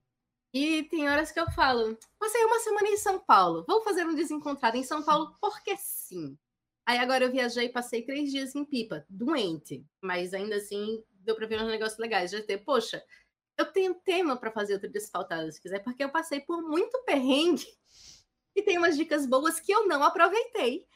E 0.55 0.85
tem 0.85 1.09
horas 1.09 1.33
que 1.33 1.41
eu 1.41 1.51
falo, 1.51 1.99
passei 2.19 2.43
uma 2.45 2.61
semana 2.61 2.89
em 2.89 2.97
São 2.97 3.19
Paulo, 3.19 3.65
vou 3.69 3.83
fazer 3.83 4.07
um 4.07 4.15
desencontrado 4.15 4.77
em 4.77 4.85
São 4.85 5.03
Paulo 5.03 5.35
porque 5.41 5.77
sim. 5.77 6.39
Aí 6.87 6.99
agora 6.99 7.25
eu 7.25 7.33
viajei 7.33 7.67
e 7.67 7.73
passei 7.73 8.03
três 8.03 8.31
dias 8.31 8.55
em 8.55 8.65
Pipa, 8.65 9.05
doente, 9.11 9.85
mas 10.01 10.33
ainda 10.33 10.57
assim 10.57 11.05
deu 11.11 11.35
para 11.35 11.47
ver 11.47 11.61
uns 11.61 11.69
negócios 11.69 11.99
legais. 11.99 12.31
Já 12.31 12.41
ter, 12.41 12.59
poxa, 12.59 13.05
eu 13.59 13.67
tenho 13.67 13.95
tema 13.97 14.37
para 14.37 14.53
fazer 14.53 14.75
outro 14.75 14.89
desfaltado 14.89 15.51
se 15.51 15.61
quiser, 15.61 15.83
porque 15.83 16.05
eu 16.05 16.09
passei 16.09 16.41
por 16.41 16.63
muito 16.63 17.03
perrengue 17.05 17.67
e 18.57 18.63
tem 18.63 18.79
umas 18.79 18.97
dicas 18.97 19.27
boas 19.27 19.61
que 19.61 19.71
eu 19.71 19.87
não 19.87 20.03
aproveitei. 20.03 20.87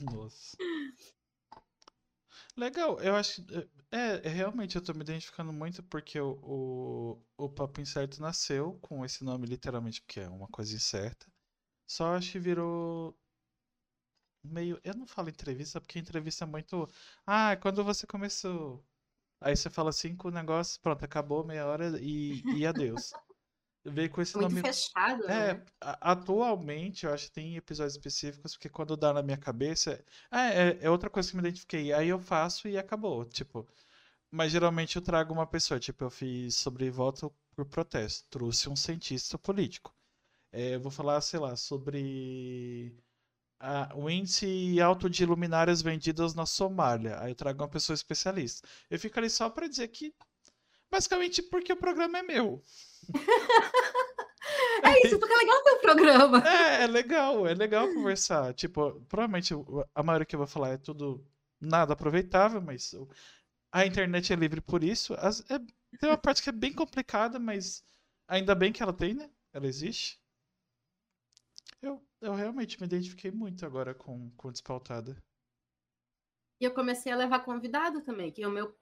Nossa. 0.00 0.56
Legal, 2.56 3.00
eu 3.00 3.16
acho. 3.16 3.44
É, 3.90 4.26
é, 4.26 4.28
realmente 4.28 4.76
eu 4.76 4.82
tô 4.82 4.94
me 4.94 5.00
identificando 5.00 5.52
muito 5.52 5.82
porque 5.82 6.20
o, 6.20 6.38
o, 7.36 7.44
o 7.46 7.48
Papo 7.48 7.80
Incerto 7.80 8.20
nasceu 8.22 8.78
com 8.80 9.04
esse 9.04 9.24
nome, 9.24 9.46
literalmente, 9.46 10.00
porque 10.02 10.20
é 10.20 10.28
uma 10.28 10.46
coisa 10.48 10.74
incerta. 10.74 11.26
Só 11.86 12.14
acho 12.14 12.32
que 12.32 12.38
virou 12.38 13.18
meio. 14.44 14.80
Eu 14.84 14.94
não 14.94 15.06
falo 15.06 15.28
entrevista, 15.28 15.80
porque 15.80 15.98
entrevista 15.98 16.44
é 16.44 16.46
muito. 16.46 16.88
Ah, 17.26 17.56
quando 17.56 17.82
você 17.84 18.06
começou. 18.06 18.84
Aí 19.40 19.56
você 19.56 19.68
fala 19.68 19.92
cinco 19.92 20.30
negócios, 20.30 20.78
pronto, 20.78 21.04
acabou 21.04 21.44
meia 21.44 21.66
hora 21.66 21.98
e, 22.00 22.42
e 22.56 22.66
adeus. 22.66 23.10
Veio 23.86 24.10
com 24.10 24.22
esse 24.22 24.34
Muito 24.36 24.54
nome. 24.54 24.62
fechado, 24.62 25.24
É, 25.28 25.54
né? 25.54 25.62
atualmente 25.80 27.04
eu 27.04 27.12
acho 27.12 27.26
que 27.26 27.32
tem 27.32 27.56
episódios 27.56 27.94
específicos, 27.94 28.54
porque 28.54 28.68
quando 28.70 28.96
dá 28.96 29.12
na 29.12 29.22
minha 29.22 29.36
cabeça. 29.36 30.02
Ah, 30.30 30.46
é, 30.52 30.78
é 30.82 30.90
outra 30.90 31.10
coisa 31.10 31.28
que 31.30 31.36
me 31.36 31.42
identifiquei. 31.42 31.92
Aí 31.92 32.08
eu 32.08 32.18
faço 32.18 32.66
e 32.68 32.78
acabou. 32.78 33.24
Tipo. 33.26 33.66
Mas 34.30 34.52
geralmente 34.52 34.96
eu 34.96 35.02
trago 35.02 35.32
uma 35.34 35.46
pessoa. 35.46 35.80
Tipo, 35.80 36.04
eu 36.04 36.10
fiz 36.10 36.56
sobre 36.56 36.90
voto 36.90 37.34
por 37.54 37.66
protesto. 37.66 38.26
Trouxe 38.30 38.68
um 38.68 38.76
cientista 38.76 39.38
político. 39.38 39.94
É, 40.52 40.76
eu 40.76 40.80
vou 40.80 40.90
falar, 40.92 41.20
sei 41.20 41.40
lá, 41.40 41.56
sobre 41.56 42.96
a- 43.60 43.92
o 43.96 44.10
índice 44.10 44.80
alto 44.80 45.10
de 45.10 45.26
luminárias 45.26 45.82
vendidas 45.82 46.34
na 46.34 46.46
Somália. 46.46 47.20
Aí 47.20 47.32
eu 47.32 47.36
trago 47.36 47.62
uma 47.62 47.68
pessoa 47.68 47.94
especialista. 47.94 48.66
Eu 48.90 48.98
fico 48.98 49.18
ali 49.18 49.30
só 49.30 49.50
pra 49.50 49.68
dizer 49.68 49.88
que. 49.88 50.14
Basicamente 50.90 51.42
porque 51.42 51.72
o 51.72 51.76
programa 51.76 52.18
é 52.18 52.22
meu. 52.22 52.62
É 54.82 55.06
isso, 55.06 55.18
porque 55.18 55.32
é 55.32 55.36
legal 55.38 55.62
ter 55.62 55.72
um 55.72 55.80
programa. 55.80 56.42
É, 56.46 56.84
é 56.84 56.86
legal, 56.86 57.46
é 57.46 57.54
legal 57.54 57.88
conversar. 57.92 58.52
Tipo, 58.54 59.00
provavelmente 59.08 59.54
o- 59.54 59.84
a 59.94 60.02
maioria 60.02 60.26
que 60.26 60.34
eu 60.34 60.38
vou 60.38 60.46
falar 60.46 60.70
é 60.70 60.76
tudo 60.76 61.26
nada 61.60 61.94
aproveitável, 61.94 62.60
mas 62.60 62.92
o- 62.92 63.08
a 63.72 63.86
internet 63.86 64.32
é 64.32 64.36
livre 64.36 64.60
por 64.60 64.84
isso. 64.84 65.14
As- 65.14 65.40
é- 65.50 65.58
tem 65.98 66.10
uma 66.10 66.18
parte 66.18 66.42
que 66.42 66.50
é 66.50 66.52
bem 66.52 66.72
complicada, 66.72 67.38
mas 67.38 67.82
ainda 68.28 68.54
bem 68.54 68.72
que 68.72 68.82
ela 68.82 68.92
tem, 68.92 69.14
né? 69.14 69.30
Ela 69.52 69.66
existe. 69.66 70.20
Eu, 71.80 72.02
eu 72.20 72.34
realmente 72.34 72.78
me 72.80 72.86
identifiquei 72.86 73.30
muito 73.30 73.64
agora 73.64 73.94
com, 73.94 74.30
com 74.36 74.52
Despautada. 74.52 75.16
E 76.60 76.64
eu 76.64 76.72
comecei 76.74 77.12
a 77.12 77.16
levar 77.16 77.40
convidado 77.40 78.00
também, 78.02 78.30
que 78.30 78.44
o 78.46 78.50
meu 78.50 78.74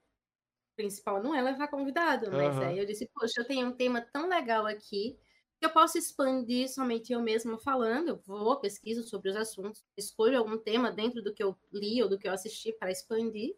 principal 0.75 1.21
não 1.21 1.35
é 1.35 1.41
levar 1.41 1.67
convidado, 1.67 2.31
mas 2.31 2.57
aí 2.59 2.77
eu 2.79 2.85
disse, 2.85 3.09
poxa, 3.13 3.41
eu 3.41 3.45
tenho 3.45 3.67
um 3.67 3.71
tema 3.71 4.01
tão 4.01 4.27
legal 4.27 4.65
aqui 4.65 5.17
que 5.59 5.65
eu 5.65 5.69
posso 5.69 5.97
expandir 5.97 6.69
somente 6.69 7.13
eu 7.13 7.21
mesma 7.21 7.57
falando, 7.57 8.09
eu 8.09 8.17
vou, 8.17 8.59
pesquiso 8.59 9.03
sobre 9.03 9.29
os 9.29 9.35
assuntos, 9.35 9.83
escolho 9.95 10.37
algum 10.37 10.57
tema 10.57 10.91
dentro 10.91 11.21
do 11.21 11.33
que 11.33 11.43
eu 11.43 11.57
li 11.71 12.03
ou 12.03 12.09
do 12.09 12.19
que 12.19 12.27
eu 12.27 12.33
assisti 12.33 12.73
para 12.73 12.91
expandir. 12.91 13.55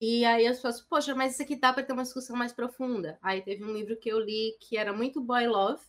E 0.00 0.24
aí 0.24 0.44
eu 0.44 0.54
faço, 0.56 0.84
poxa, 0.88 1.14
mas 1.14 1.34
isso 1.34 1.42
aqui 1.42 1.54
dá 1.54 1.72
para 1.72 1.84
ter 1.84 1.92
uma 1.92 2.02
discussão 2.02 2.36
mais 2.36 2.52
profunda. 2.52 3.18
Aí 3.22 3.40
teve 3.40 3.62
um 3.62 3.72
livro 3.72 3.96
que 3.96 4.08
eu 4.08 4.18
li 4.18 4.56
que 4.60 4.76
era 4.76 4.92
muito 4.92 5.20
boy 5.20 5.46
love, 5.46 5.80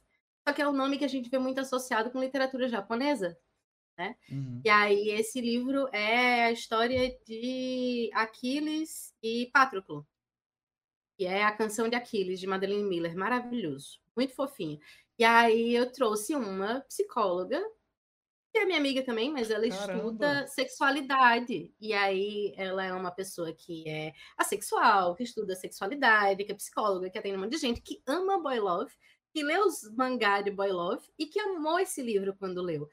só 0.48 0.54
que 0.54 0.62
é 0.62 0.68
um 0.68 0.74
nome 0.74 1.00
que 1.00 1.06
a 1.06 1.10
gente 1.10 1.30
vê 1.30 1.40
muito 1.40 1.60
associado 1.60 2.12
com 2.12 2.20
literatura 2.20 2.68
japonesa. 2.68 3.36
Uhum. 4.30 4.62
E 4.64 4.70
aí, 4.70 5.10
esse 5.10 5.40
livro 5.40 5.88
é 5.92 6.46
a 6.46 6.52
história 6.52 7.16
de 7.26 8.10
Aquiles 8.14 9.14
e 9.22 9.50
Patroclo, 9.54 10.06
que 11.24 11.28
é 11.28 11.42
a 11.42 11.54
canção 11.54 11.88
de 11.88 11.96
Aquiles, 11.96 12.38
de 12.38 12.46
Madeleine 12.46 12.84
Miller. 12.84 13.16
Maravilhoso, 13.16 13.98
muito 14.14 14.36
fofinho. 14.36 14.78
E 15.18 15.24
aí, 15.24 15.74
eu 15.74 15.90
trouxe 15.90 16.36
uma 16.36 16.82
psicóloga, 16.82 17.64
que 18.52 18.60
é 18.60 18.66
minha 18.66 18.78
amiga 18.78 19.02
também, 19.04 19.32
mas 19.32 19.50
ela 19.50 19.66
Caramba. 19.70 19.94
estuda 19.94 20.48
sexualidade. 20.48 21.74
E 21.80 21.94
aí, 21.94 22.54
ela 22.58 22.84
é 22.84 22.92
uma 22.92 23.10
pessoa 23.10 23.54
que 23.54 23.88
é 23.88 24.12
assexual, 24.38 25.16
que 25.16 25.24
estuda 25.24 25.56
sexualidade, 25.56 26.44
que 26.44 26.52
é 26.52 26.56
psicóloga, 26.56 27.10
que 27.10 27.18
atende 27.18 27.38
um 27.38 27.40
monte 27.40 27.52
de 27.52 27.58
gente, 27.58 27.80
que 27.80 28.02
ama 28.06 28.42
boy 28.42 28.60
love, 28.60 28.92
que 29.34 29.42
lê 29.44 29.58
os 29.58 29.90
mangá 29.96 30.42
de 30.42 30.52
boy 30.52 30.74
love 30.74 31.08
e 31.18 31.26
que 31.26 31.40
amou 31.40 31.80
esse 31.80 32.02
livro 32.02 32.36
quando 32.38 32.62
leu. 32.62 32.90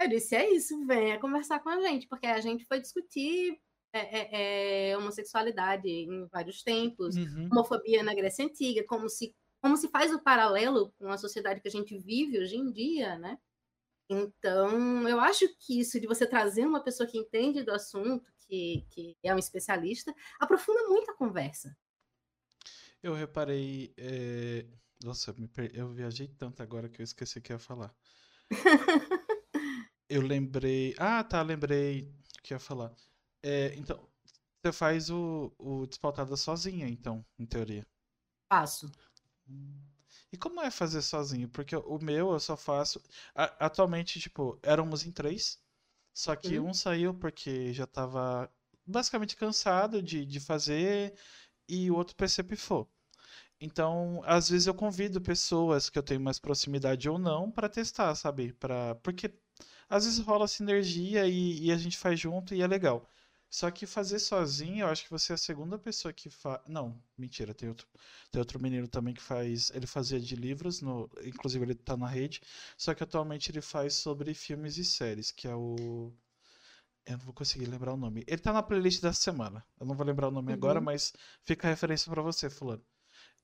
Eu 0.00 0.08
disse, 0.08 0.34
é 0.34 0.50
isso, 0.50 0.86
venha 0.86 1.20
conversar 1.20 1.60
com 1.60 1.68
a 1.68 1.80
gente, 1.82 2.08
porque 2.08 2.26
a 2.26 2.40
gente 2.40 2.64
foi 2.64 2.80
discutir 2.80 3.60
é, 3.98 4.88
é, 4.88 4.90
é, 4.90 4.98
homossexualidade 4.98 5.88
em 5.88 6.26
vários 6.26 6.62
tempos, 6.62 7.16
Uhum. 7.16 7.48
homofobia 7.52 8.02
na 8.02 8.14
Grécia 8.14 8.44
Antiga, 8.44 8.84
como 8.86 9.08
se, 9.08 9.34
como 9.62 9.76
se 9.76 9.88
faz 9.88 10.12
o 10.12 10.22
paralelo 10.22 10.92
com 10.98 11.08
a 11.10 11.18
sociedade 11.18 11.60
que 11.60 11.68
a 11.68 11.70
gente 11.70 11.96
vive 11.98 12.38
hoje 12.40 12.56
em 12.56 12.70
dia, 12.72 13.18
né? 13.18 13.38
Então, 14.10 15.08
eu 15.08 15.18
acho 15.20 15.46
que 15.60 15.80
isso 15.80 15.98
de 16.00 16.06
você 16.06 16.26
trazer 16.26 16.66
uma 16.66 16.82
pessoa 16.82 17.08
que 17.08 17.18
entende 17.18 17.62
do 17.62 17.72
assunto, 17.72 18.30
que, 18.46 18.84
que 18.90 19.16
é 19.22 19.34
um 19.34 19.38
especialista, 19.38 20.14
aprofunda 20.38 20.86
muito 20.88 21.10
a 21.10 21.16
conversa. 21.16 21.74
Eu 23.02 23.14
reparei. 23.14 23.92
é, 23.96 24.66
Nossa, 25.02 25.30
eu, 25.38 25.48
per- 25.48 25.70
eu 25.74 25.92
viajei 25.92 26.28
tanto 26.28 26.62
agora 26.62 26.88
que 26.88 27.00
eu 27.00 27.04
esqueci 27.04 27.38
o 27.38 27.42
que 27.42 27.52
ia 27.52 27.58
falar. 27.58 27.94
Eu 30.08 30.22
lembrei. 30.22 30.94
Ah, 30.98 31.24
tá, 31.24 31.42
lembrei 31.42 32.02
o 32.38 32.42
que 32.42 32.54
ia 32.54 32.58
falar. 32.58 32.94
É, 33.44 33.74
então, 33.76 34.08
você 34.62 34.72
faz 34.72 35.10
o, 35.10 35.52
o 35.58 35.86
Despautada 35.86 36.36
sozinha, 36.36 36.88
então, 36.88 37.24
em 37.38 37.46
teoria. 37.46 37.86
Hum. 39.48 39.80
E 40.32 40.36
como 40.36 40.60
é 40.60 40.70
fazer 40.70 41.02
sozinho? 41.02 41.48
Porque 41.48 41.76
o 41.76 41.98
meu 41.98 42.32
eu 42.32 42.40
só 42.40 42.56
faço. 42.56 43.00
a- 43.34 43.66
atualmente, 43.66 44.20
tipo, 44.20 44.58
éramos 44.62 45.04
em 45.06 45.12
três. 45.12 45.58
Só 46.14 46.36
que 46.36 46.58
Uhum. 46.58 46.60
um 46.60 46.74
saiu 46.74 47.14
porque 47.14 47.72
já 47.74 47.86
tava 47.86 48.50
basicamente 48.86 49.36
cansado 49.36 50.02
de, 50.02 50.24
de 50.26 50.40
fazer 50.40 51.14
e 51.68 51.90
o 51.90 51.96
outro 51.96 52.16
PC 52.16 52.42
pifou. 52.44 52.90
Então, 53.60 54.22
às 54.26 54.50
vezes 54.50 54.66
eu 54.68 54.74
convido 54.74 55.20
pessoas 55.20 55.90
que 55.90 55.98
eu 55.98 56.02
tenho 56.04 56.20
mais 56.20 56.38
proximidade 56.40 57.08
ou 57.10 57.18
não 57.18 57.50
para 57.52 57.68
testar, 57.68 58.14
sabe? 58.16 58.52
Para 58.54 58.94
porque 58.96 59.32
às 59.88 60.04
vezes 60.04 60.20
rola 60.20 60.48
sinergia 60.48 61.26
e, 61.28 61.66
e 61.66 61.72
a 61.72 61.76
gente 61.76 61.98
faz 61.98 62.18
junto 62.20 62.54
e 62.54 62.62
é 62.62 62.66
legal. 62.66 63.08
Só 63.58 63.70
que 63.70 63.86
fazer 63.86 64.18
sozinho, 64.18 64.80
eu 64.84 64.88
acho 64.88 65.04
que 65.04 65.10
você 65.10 65.32
é 65.32 65.36
a 65.36 65.38
segunda 65.38 65.78
pessoa 65.78 66.12
que 66.12 66.28
faz. 66.30 66.60
Não, 66.68 67.00
mentira, 67.16 67.54
tem 67.54 67.68
outro, 67.68 67.86
tem 68.30 68.40
outro 68.40 68.60
menino 68.60 68.88
também 68.88 69.14
que 69.14 69.22
faz. 69.22 69.70
Ele 69.74 69.86
fazia 69.86 70.20
de 70.20 70.34
livros, 70.36 70.80
no... 70.80 71.08
inclusive 71.24 71.64
ele 71.64 71.74
tá 71.74 71.96
na 71.96 72.08
rede. 72.08 72.40
Só 72.76 72.94
que 72.94 73.02
atualmente 73.04 73.50
ele 73.52 73.60
faz 73.62 73.94
sobre 73.94 74.34
filmes 74.34 74.76
e 74.78 74.84
séries, 74.84 75.30
que 75.30 75.46
é 75.48 75.54
o. 75.54 76.12
Eu 77.06 77.12
não 77.18 77.24
vou 77.24 77.34
conseguir 77.34 77.66
lembrar 77.66 77.94
o 77.94 77.96
nome. 77.96 78.24
Ele 78.26 78.38
tá 78.40 78.52
na 78.52 78.62
playlist 78.62 79.00
dessa 79.02 79.20
semana. 79.20 79.64
Eu 79.80 79.86
não 79.86 79.94
vou 79.96 80.06
lembrar 80.06 80.28
o 80.28 80.30
nome 80.32 80.52
agora, 80.52 80.80
Uhum. 80.80 80.88
mas 80.88 81.12
fica 81.44 81.68
a 81.68 81.70
referência 81.70 82.10
pra 82.12 82.22
você, 82.22 82.50
fulano. 82.50 82.82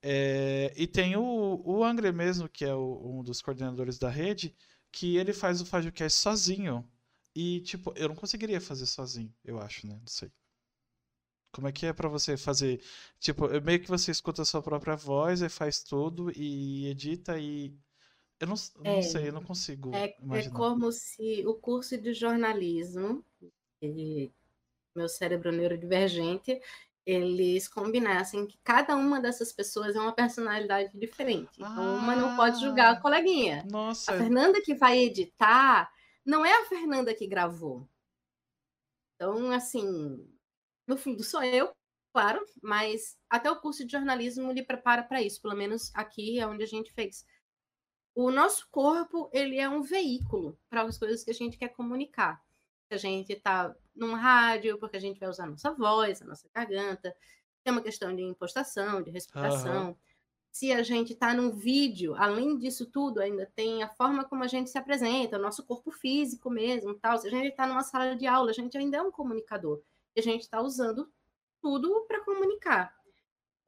É, 0.03 0.73
e 0.77 0.87
tem 0.87 1.17
o, 1.17 1.63
o 1.65 1.85
Angre 1.85 2.13
mesmo, 2.13 2.49
que 2.49 2.65
é 2.65 2.75
o- 2.75 3.21
um 3.21 3.25
dos 3.25 3.43
coordenadores 3.43 3.99
da 3.99 4.11
rede, 4.11 4.57
que 4.93 5.17
ele 5.19 5.33
faz 5.35 5.61
o 5.61 5.67
FajoCast 5.67 6.21
sozinho. 6.21 6.89
E, 7.35 7.61
tipo, 7.63 7.93
eu 7.97 8.09
não 8.09 8.15
conseguiria 8.17 8.61
fazer 8.61 8.87
sozinho, 8.87 9.35
eu 9.45 9.59
acho, 9.61 9.87
né? 9.87 9.95
Não 10.01 10.07
sei. 10.07 10.31
Como 11.53 11.67
é 11.69 11.73
que 11.73 11.87
é 11.87 11.93
pra 11.93 12.09
você 12.09 12.37
fazer? 12.37 12.81
Tipo, 13.19 13.49
meio 13.63 13.81
que 13.81 13.89
você 13.89 14.11
escuta 14.11 14.43
a 14.43 14.45
sua 14.45 14.63
própria 14.63 14.97
voz, 14.97 15.43
aí 15.43 15.49
faz 15.49 15.83
tudo 15.83 16.31
e 16.37 16.87
edita 16.89 17.39
e. 17.39 17.75
Eu 18.41 18.49
não, 18.49 18.57
não 18.85 19.01
É, 19.01 19.01
sei, 19.03 19.29
eu 19.29 19.35
não 19.35 19.43
consigo 19.43 20.07
É, 20.07 20.17
é 20.33 20.45
como 20.45 20.93
se 20.93 21.47
o 21.47 21.55
curso 21.55 21.99
de 21.99 22.15
jornalismo, 22.15 23.25
e 23.83 24.31
meu 24.97 25.09
cérebro 25.09 25.53
neurodivergente, 25.53 26.61
eles 27.07 27.69
combinassem 27.69 28.47
que 28.47 28.59
cada 28.65 28.97
uma 28.97 29.21
dessas 29.21 29.53
pessoas 29.53 29.97
é 29.97 30.01
uma 30.01 30.15
personalidade 30.15 30.99
diferente. 30.99 31.63
Então, 31.63 31.97
uma 31.97 32.17
não 32.17 32.33
pode 32.33 32.61
julgar 32.61 32.93
a 32.95 32.97
Ah, 32.97 33.01
coleguinha. 33.01 33.69
A 34.07 34.13
nossa, 34.13 34.15
Fernanda 34.15 34.63
que 34.63 34.75
vai 34.75 34.99
editar 35.01 35.91
não 36.31 36.47
é 36.47 36.63
a 36.63 36.67
Fernanda 36.67 37.13
que 37.13 37.27
gravou. 37.27 37.89
Então, 39.17 39.51
assim, 39.51 40.25
no 40.87 40.97
fundo, 40.97 41.25
sou 41.25 41.43
eu 41.43 41.75
claro, 42.13 42.45
mas 42.63 43.19
até 43.29 43.51
o 43.51 43.61
curso 43.61 43.85
de 43.85 43.93
jornalismo 43.93 44.53
lhe 44.53 44.63
prepara 44.63 45.03
para 45.03 45.21
isso, 45.21 45.43
pelo 45.43 45.57
menos 45.57 45.93
aqui 45.95 46.39
é 46.39 46.47
onde 46.47 46.63
a 46.63 46.67
gente 46.67 46.93
fez. 46.93 47.27
O 48.15 48.31
nosso 48.31 48.69
corpo, 48.71 49.29
ele 49.33 49.59
é 49.59 49.69
um 49.69 49.83
veículo 49.83 50.57
para 50.69 50.83
as 50.83 50.99
coisas 50.99 51.25
que 51.25 51.31
a 51.31 51.35
gente 51.35 51.59
quer 51.59 51.69
comunicar. 51.71 52.41
A 52.91 52.97
gente 52.97 53.33
está 53.33 53.75
num 53.95 54.15
rádio, 54.15 54.79
porque 54.79 54.97
a 54.97 55.01
gente 55.01 55.19
vai 55.19 55.29
usar 55.29 55.45
a 55.45 55.51
nossa 55.51 55.73
voz, 55.73 56.23
a 56.23 56.25
nossa 56.25 56.49
garganta. 56.53 57.15
Tem 57.63 57.73
uma 57.73 57.83
questão 57.83 58.15
de 58.15 58.23
impostação, 58.23 59.03
de 59.03 59.11
respiração. 59.11 59.89
Uhum. 59.89 59.97
Se 60.51 60.73
a 60.73 60.83
gente 60.83 61.13
está 61.13 61.33
num 61.33 61.53
vídeo, 61.53 62.15
além 62.17 62.59
disso 62.59 62.87
tudo, 62.87 63.21
ainda 63.21 63.51
tem 63.55 63.83
a 63.83 63.89
forma 63.89 64.25
como 64.25 64.43
a 64.43 64.49
gente 64.49 64.69
se 64.69 64.77
apresenta, 64.77 65.39
o 65.39 65.41
nosso 65.41 65.65
corpo 65.65 65.91
físico 65.93 66.51
mesmo, 66.51 66.95
tal. 66.95 67.19
Se 67.19 67.29
a 67.29 67.31
gente 67.31 67.49
está 67.49 67.67
numa 67.67 67.83
sala 67.83 68.17
de 68.17 68.27
aula, 68.27 68.51
a 68.51 68.55
gente 68.55 68.77
ainda 68.77 68.97
é 68.99 69.03
um 69.03 69.13
comunicador. 69.13 69.81
E 70.15 70.21
a 70.21 70.23
gente 70.23 70.43
está 70.43 70.61
usando 70.61 71.11
tudo 71.63 72.05
para 72.09 72.25
comunicar. 72.25 72.95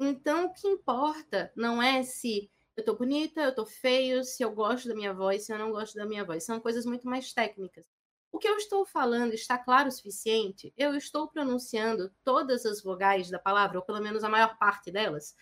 Então, 0.00 0.46
o 0.46 0.52
que 0.52 0.66
importa 0.66 1.52
não 1.54 1.80
é 1.80 2.02
se 2.02 2.50
eu 2.76 2.84
tô 2.84 2.94
bonita, 2.94 3.40
eu 3.42 3.54
tô 3.54 3.66
feio, 3.66 4.24
se 4.24 4.42
eu 4.42 4.50
gosto 4.50 4.88
da 4.88 4.94
minha 4.94 5.12
voz, 5.12 5.44
se 5.44 5.52
eu 5.52 5.58
não 5.58 5.70
gosto 5.70 5.94
da 5.94 6.06
minha 6.06 6.24
voz. 6.24 6.44
São 6.44 6.58
coisas 6.58 6.86
muito 6.86 7.06
mais 7.06 7.32
técnicas. 7.32 7.84
O 8.32 8.38
que 8.38 8.48
eu 8.48 8.56
estou 8.56 8.86
falando 8.86 9.34
está 9.34 9.58
claro 9.58 9.88
o 9.88 9.92
suficiente? 9.92 10.72
Eu 10.76 10.96
estou 10.96 11.28
pronunciando 11.28 12.10
todas 12.24 12.64
as 12.64 12.82
vogais 12.82 13.30
da 13.30 13.38
palavra, 13.38 13.78
ou 13.78 13.84
pelo 13.84 14.00
menos 14.00 14.24
a 14.24 14.28
maior 14.28 14.56
parte 14.58 14.90
delas. 14.90 15.36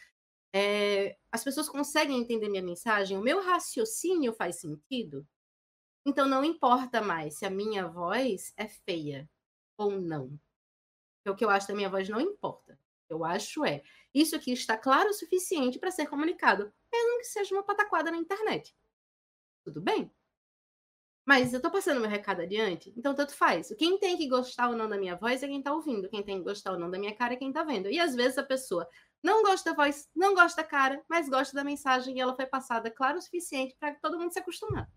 É, 0.53 1.17
as 1.31 1.45
pessoas 1.45 1.69
conseguem 1.69 2.19
entender 2.19 2.49
minha 2.49 2.63
mensagem? 2.63 3.17
O 3.17 3.23
meu 3.23 3.41
raciocínio 3.43 4.33
faz 4.33 4.57
sentido? 4.61 5.27
Então 6.05 6.27
não 6.27 6.45
importa 6.45 7.01
mais 7.01 7.39
se 7.39 7.47
a 7.47 7.51
minha 7.51 7.87
voz 7.87 8.53
é 8.57 8.67
feia 8.67 9.29
ou 9.77 10.01
não. 10.01 10.39
O 11.27 11.35
que 11.35 11.45
eu 11.45 11.51
acho 11.51 11.69
da 11.69 11.75
minha 11.75 11.91
voz 11.91 12.09
não 12.09 12.21
importa. 12.21 12.79
Eu 13.09 13.25
acho 13.25 13.65
é 13.65 13.83
isso 14.15 14.35
aqui 14.35 14.53
está 14.53 14.77
claro 14.77 15.11
o 15.11 15.15
suficiente 15.15 15.79
para 15.79 15.91
ser 15.91 16.07
comunicado, 16.07 16.73
mesmo 16.93 17.19
que 17.19 17.25
seja 17.25 17.55
uma 17.55 17.63
pataquada 17.63 18.11
na 18.11 18.17
internet. 18.17 18.75
Tudo 19.65 19.81
bem? 19.81 20.11
Mas 21.25 21.53
eu 21.53 21.59
estou 21.59 21.71
passando 21.71 22.01
meu 22.01 22.11
recado 22.11 22.41
adiante, 22.41 22.93
então 22.97 23.15
tanto 23.15 23.35
faz. 23.35 23.73
Quem 23.79 23.99
tem 23.99 24.17
que 24.17 24.29
gostar 24.29 24.69
ou 24.69 24.77
não 24.77 24.89
da 24.89 24.99
minha 24.99 25.15
voz 25.15 25.43
é 25.43 25.47
quem 25.47 25.59
está 25.59 25.73
ouvindo. 25.73 26.09
Quem 26.09 26.25
tem 26.25 26.39
que 26.39 26.45
gostar 26.45 26.73
ou 26.73 26.79
não 26.79 26.91
da 26.91 26.99
minha 26.99 27.15
cara 27.15 27.35
é 27.35 27.37
quem 27.37 27.49
está 27.49 27.63
vendo. 27.63 27.89
E 27.89 28.01
às 28.01 28.15
vezes 28.17 28.39
a 28.39 28.43
pessoa 28.43 28.89
não 29.23 29.43
gosta 29.43 29.71
da 29.71 29.77
voz, 29.77 30.09
não 30.15 30.35
gosta 30.35 30.63
da 30.63 30.69
cara, 30.69 31.03
mas 31.09 31.29
gosta 31.29 31.55
da 31.55 31.65
mensagem 31.65 32.17
e 32.17 32.21
ela 32.21 32.35
foi 32.35 32.47
passada 32.47 32.91
claro 32.91 33.19
o 33.19 33.23
suficiente 33.23 33.77
para 33.79 33.95
todo 33.97 34.19
mundo 34.19 34.33
se 34.33 34.39
acostumar. 34.39 34.91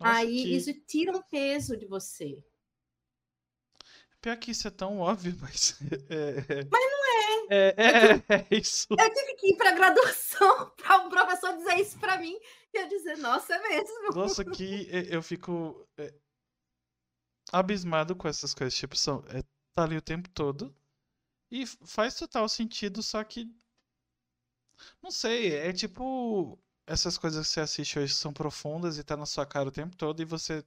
Nossa, 0.00 0.16
Aí 0.16 0.42
que... 0.42 0.56
isso 0.56 0.72
tira 0.86 1.16
um 1.16 1.22
peso 1.22 1.76
de 1.76 1.86
você. 1.86 2.44
Pior 4.20 4.36
que 4.36 4.52
isso 4.52 4.68
é 4.68 4.70
tão 4.70 4.98
óbvio, 4.98 5.36
mas. 5.42 5.78
É... 6.08 6.64
Mas 6.70 6.90
não 6.90 7.02
é. 7.06 7.22
É, 7.50 7.74
é, 7.76 8.22
é, 8.34 8.46
isso. 8.50 8.86
Eu 8.90 9.14
tive 9.14 9.34
que 9.34 9.52
ir 9.52 9.56
para 9.56 9.72
graduação 9.72 10.70
para 10.76 11.02
um 11.02 11.10
professor 11.10 11.56
dizer 11.56 11.80
isso 11.80 11.98
para 11.98 12.18
mim 12.18 12.38
e 12.72 12.78
eu 12.78 12.88
dizer, 12.88 13.18
nossa, 13.18 13.54
é 13.54 13.68
mesmo. 13.68 14.14
Nossa, 14.14 14.44
que 14.44 14.88
eu 15.10 15.22
fico 15.22 15.86
é, 15.98 16.14
abismado 17.52 18.16
com 18.16 18.26
essas 18.26 18.54
coisas. 18.54 18.74
Tipo, 18.74 18.96
são, 18.96 19.22
é, 19.28 19.42
tá 19.74 19.84
ali 19.84 19.96
o 19.96 20.02
tempo 20.02 20.30
todo 20.30 20.74
e 21.52 21.66
faz 21.66 22.14
total 22.14 22.48
sentido, 22.48 23.02
só 23.02 23.22
que. 23.22 23.54
Não 25.02 25.10
sei, 25.10 25.54
é 25.54 25.70
tipo. 25.70 26.58
Essas 26.86 27.16
coisas 27.16 27.46
que 27.46 27.52
você 27.52 27.60
assiste 27.60 27.98
hoje 27.98 28.14
são 28.14 28.32
profundas 28.32 28.98
e 28.98 29.04
tá 29.04 29.16
na 29.16 29.26
sua 29.26 29.46
cara 29.46 29.68
o 29.68 29.72
tempo 29.72 29.94
todo 29.96 30.20
e 30.20 30.24
você 30.24 30.64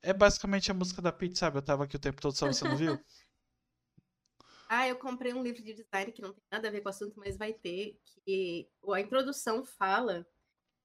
é 0.00 0.12
basicamente 0.12 0.70
a 0.70 0.74
música 0.74 1.00
da 1.00 1.12
Pete, 1.12 1.38
sabe? 1.38 1.58
Eu 1.58 1.62
tava 1.62 1.84
aqui 1.84 1.94
o 1.94 2.00
tempo 2.00 2.20
todo, 2.20 2.34
só 2.34 2.48
você 2.48 2.64
não 2.64 2.76
viu? 2.76 2.98
ah, 4.68 4.88
eu 4.88 4.98
comprei 4.98 5.32
um 5.32 5.42
livro 5.42 5.62
de 5.62 5.74
design 5.74 6.10
que 6.10 6.20
não 6.20 6.32
tem 6.32 6.42
nada 6.50 6.66
a 6.66 6.70
ver 6.72 6.80
com 6.80 6.88
o 6.88 6.90
assunto, 6.90 7.20
mas 7.20 7.36
vai 7.36 7.52
ter. 7.52 8.00
Que 8.24 8.68
a 8.92 9.00
introdução 9.00 9.64
fala 9.64 10.26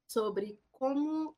sobre 0.07 0.61
como 0.69 1.35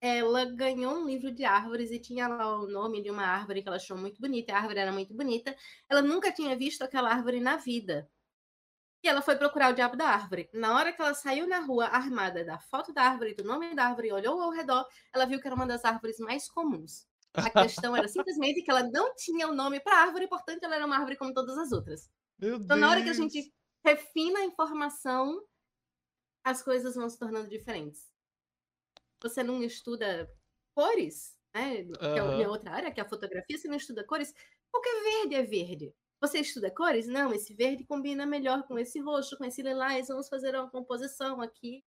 ela 0.00 0.46
ganhou 0.46 0.94
um 0.94 1.06
livro 1.06 1.30
de 1.30 1.44
árvores 1.44 1.90
e 1.90 1.98
tinha 1.98 2.26
lá 2.26 2.58
o 2.58 2.66
nome 2.66 3.02
de 3.02 3.10
uma 3.10 3.24
árvore 3.24 3.62
que 3.62 3.68
ela 3.68 3.76
achou 3.76 3.98
muito 3.98 4.20
bonita. 4.20 4.52
A 4.52 4.56
árvore 4.56 4.78
era 4.78 4.92
muito 4.92 5.14
bonita. 5.14 5.54
Ela 5.88 6.00
nunca 6.00 6.32
tinha 6.32 6.56
visto 6.56 6.82
aquela 6.82 7.10
árvore 7.10 7.38
na 7.40 7.56
vida. 7.56 8.08
E 9.02 9.08
ela 9.08 9.22
foi 9.22 9.36
procurar 9.36 9.70
o 9.70 9.74
diabo 9.74 9.96
da 9.96 10.08
árvore. 10.08 10.48
Na 10.52 10.74
hora 10.74 10.92
que 10.92 11.00
ela 11.00 11.14
saiu 11.14 11.46
na 11.46 11.60
rua 11.60 11.86
armada 11.86 12.44
da 12.44 12.58
foto 12.58 12.92
da 12.92 13.02
árvore, 13.02 13.34
do 13.34 13.44
nome 13.44 13.74
da 13.74 13.86
árvore, 13.86 14.08
e 14.08 14.12
olhou 14.12 14.40
ao 14.40 14.50
redor, 14.50 14.86
ela 15.12 15.24
viu 15.24 15.40
que 15.40 15.46
era 15.46 15.56
uma 15.56 15.66
das 15.66 15.84
árvores 15.84 16.18
mais 16.18 16.48
comuns. 16.48 17.06
A 17.32 17.48
questão 17.48 17.96
era 17.96 18.08
simplesmente 18.08 18.62
que 18.62 18.70
ela 18.70 18.82
não 18.82 19.14
tinha 19.14 19.48
o 19.48 19.52
um 19.52 19.54
nome 19.54 19.80
para 19.80 19.96
a 19.96 20.00
árvore, 20.00 20.28
portanto, 20.28 20.64
ela 20.64 20.76
era 20.76 20.84
uma 20.84 20.96
árvore 20.96 21.16
como 21.16 21.32
todas 21.32 21.56
as 21.56 21.72
outras. 21.72 22.10
Meu 22.38 22.56
então, 22.56 22.66
Deus. 22.66 22.80
na 22.80 22.90
hora 22.90 23.02
que 23.02 23.08
a 23.08 23.14
gente 23.14 23.52
refina 23.84 24.40
a 24.40 24.44
informação, 24.44 25.40
as 26.44 26.62
coisas 26.62 26.94
vão 26.94 27.08
se 27.08 27.18
tornando 27.18 27.48
diferentes. 27.48 28.09
Você 29.22 29.42
não 29.42 29.62
estuda 29.62 30.30
cores, 30.74 31.36
né? 31.54 31.84
Que 31.84 32.04
é 32.04 32.20
a 32.20 32.28
minha 32.32 32.48
outra 32.48 32.72
área, 32.72 32.90
que 32.90 33.00
é 33.00 33.02
a 33.02 33.08
fotografia, 33.08 33.58
você 33.58 33.68
não 33.68 33.76
estuda 33.76 34.04
cores. 34.04 34.34
Qualquer 34.70 35.02
verde 35.02 35.34
é 35.34 35.42
verde. 35.42 35.94
Você 36.20 36.40
estuda 36.40 36.70
cores? 36.70 37.06
Não, 37.06 37.32
esse 37.32 37.54
verde 37.54 37.84
combina 37.84 38.26
melhor 38.26 38.66
com 38.66 38.78
esse 38.78 39.00
roxo, 39.00 39.36
com 39.36 39.44
esse 39.44 39.62
lilás. 39.62 40.08
Vamos 40.08 40.28
fazer 40.28 40.54
uma 40.54 40.70
composição 40.70 41.40
aqui 41.40 41.82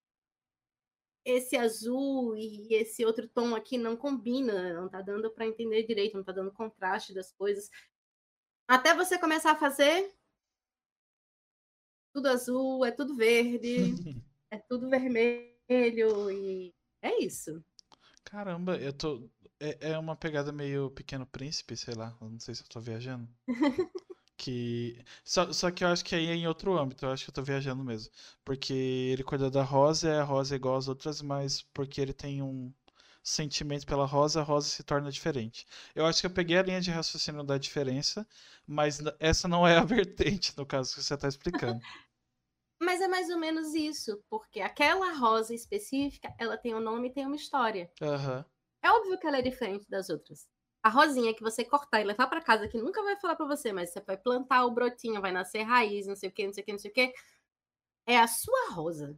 esse 1.25 1.55
azul 1.55 2.35
e 2.35 2.73
esse 2.73 3.05
outro 3.05 3.27
tom 3.27 3.55
aqui 3.55 3.77
não 3.77 3.95
combina, 3.95 4.73
não 4.73 4.89
tá 4.89 5.01
dando 5.01 5.31
para 5.31 5.47
entender 5.47 5.83
direito, 5.83 6.17
não 6.17 6.23
tá 6.23 6.31
dando 6.31 6.51
contraste 6.51 7.13
das 7.13 7.31
coisas. 7.31 7.69
Até 8.67 8.93
você 8.93 9.17
começar 9.17 9.51
a 9.51 9.57
fazer 9.57 10.13
tudo 12.13 12.27
azul, 12.27 12.85
é 12.85 12.91
tudo 12.91 13.15
verde, 13.15 13.93
é 14.51 14.57
tudo 14.57 14.89
vermelho 14.89 16.31
e 16.31 16.73
é 17.03 17.23
isso. 17.23 17.63
Caramba, 18.23 18.77
eu 18.77 18.93
tô 18.93 19.29
é, 19.59 19.91
é 19.91 19.97
uma 19.97 20.15
pegada 20.15 20.51
meio 20.51 20.91
Pequeno 20.91 21.25
Príncipe, 21.25 21.77
sei 21.77 21.93
lá, 21.93 22.15
não 22.19 22.39
sei 22.39 22.53
se 22.55 22.63
eu 22.63 22.67
tô 22.67 22.79
viajando. 22.79 23.27
Que. 24.35 24.99
Só, 25.23 25.53
só 25.53 25.71
que 25.71 25.83
eu 25.85 25.87
acho 25.87 26.03
que 26.03 26.15
aí 26.15 26.27
é 26.27 26.35
em 26.35 26.47
outro 26.47 26.77
âmbito, 26.77 27.05
eu 27.05 27.11
acho 27.11 27.23
que 27.23 27.29
eu 27.29 27.33
tô 27.33 27.43
viajando 27.43 27.83
mesmo. 27.83 28.11
Porque 28.43 28.73
ele 28.73 29.23
cuida 29.23 29.49
da 29.49 29.63
Rosa, 29.63 30.09
e 30.09 30.11
a 30.19 30.23
Rosa 30.23 30.55
é 30.55 30.57
igual 30.57 30.75
às 30.75 30.87
outras, 30.87 31.21
mas 31.21 31.61
porque 31.73 32.01
ele 32.01 32.13
tem 32.13 32.41
um 32.41 32.73
sentimento 33.23 33.85
pela 33.85 34.05
Rosa, 34.05 34.41
a 34.41 34.43
Rosa 34.43 34.67
se 34.67 34.83
torna 34.83 35.11
diferente. 35.11 35.65
Eu 35.95 36.05
acho 36.05 36.19
que 36.19 36.25
eu 36.27 36.31
peguei 36.31 36.57
a 36.57 36.63
linha 36.63 36.81
de 36.81 36.91
raciocínio 36.91 37.43
da 37.43 37.57
diferença, 37.57 38.27
mas 38.67 38.99
essa 39.19 39.47
não 39.47 39.65
é 39.67 39.77
a 39.77 39.83
vertente, 39.85 40.53
no 40.57 40.65
caso 40.65 40.93
que 40.93 41.03
você 41.03 41.13
está 41.13 41.27
explicando. 41.27 41.79
Mas 42.83 43.01
é 43.01 43.07
mais 43.07 43.29
ou 43.29 43.37
menos 43.37 43.73
isso, 43.73 44.23
porque 44.29 44.59
aquela 44.59 45.13
rosa 45.13 45.53
específica, 45.53 46.33
ela 46.37 46.57
tem 46.57 46.75
um 46.75 46.79
nome 46.79 47.09
e 47.09 47.13
tem 47.13 47.25
uma 47.25 47.35
história. 47.35 47.89
Uhum. 48.01 48.43
É 48.83 48.91
óbvio 48.91 49.17
que 49.17 49.25
ela 49.25 49.37
é 49.37 49.41
diferente 49.41 49.89
das 49.89 50.09
outras 50.09 50.47
a 50.83 50.89
rosinha 50.89 51.33
que 51.33 51.41
você 51.41 51.63
cortar 51.63 52.01
e 52.01 52.03
levar 52.03 52.27
para 52.27 52.41
casa, 52.41 52.67
que 52.67 52.77
nunca 52.77 53.01
vai 53.01 53.15
falar 53.15 53.37
para 53.37 53.47
você, 53.47 53.71
mas 53.71 53.91
você 53.91 54.01
vai 54.01 54.17
plantar 54.17 54.65
o 54.65 54.71
brotinho, 54.71 55.21
vai 55.21 55.31
nascer 55.31 55.63
raiz, 55.63 56.05
não 56.05 56.15
sei 56.15 56.27
o 56.27 56.31
que, 56.31 56.45
não 56.45 56.53
sei 56.53 56.61
o 56.61 56.65
que, 56.65 56.71
não 56.73 56.79
sei 56.79 56.91
o 56.91 56.93
que, 56.93 57.13
é 58.05 58.19
a 58.19 58.27
sua 58.27 58.71
rosa. 58.71 59.17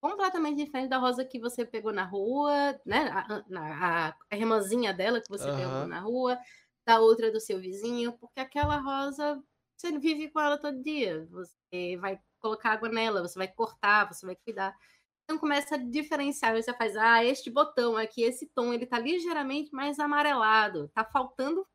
Completamente 0.00 0.64
diferente 0.64 0.88
da 0.88 0.98
rosa 0.98 1.24
que 1.24 1.40
você 1.40 1.64
pegou 1.64 1.92
na 1.92 2.04
rua, 2.04 2.80
né? 2.86 3.10
A, 3.10 4.08
a, 4.08 4.16
a 4.30 4.36
irmãzinha 4.36 4.94
dela 4.94 5.20
que 5.20 5.28
você 5.28 5.50
uhum. 5.50 5.56
pegou 5.56 5.86
na 5.88 6.00
rua, 6.00 6.38
da 6.86 7.00
outra 7.00 7.30
do 7.30 7.40
seu 7.40 7.60
vizinho, 7.60 8.12
porque 8.18 8.38
aquela 8.38 8.78
rosa, 8.78 9.42
você 9.76 9.98
vive 9.98 10.30
com 10.30 10.38
ela 10.38 10.58
todo 10.58 10.80
dia. 10.80 11.26
Você 11.26 11.96
vai 11.96 12.20
colocar 12.40 12.72
água 12.72 12.88
nela, 12.88 13.22
você 13.22 13.38
vai 13.38 13.48
cortar, 13.48 14.12
você 14.12 14.26
vai 14.26 14.36
cuidar. 14.36 14.76
Então 15.24 15.38
começa 15.38 15.76
a 15.76 15.78
diferenciar, 15.78 16.60
você 16.60 16.74
faz, 16.74 16.96
ah, 16.96 17.24
este 17.24 17.50
botão 17.50 17.96
aqui, 17.96 18.22
esse 18.22 18.46
tom, 18.48 18.72
ele 18.74 18.86
tá 18.86 18.98
ligeiramente 18.98 19.72
mais 19.72 19.98
amarelado, 20.00 20.88
tá 20.88 21.04
faltando, 21.04 21.66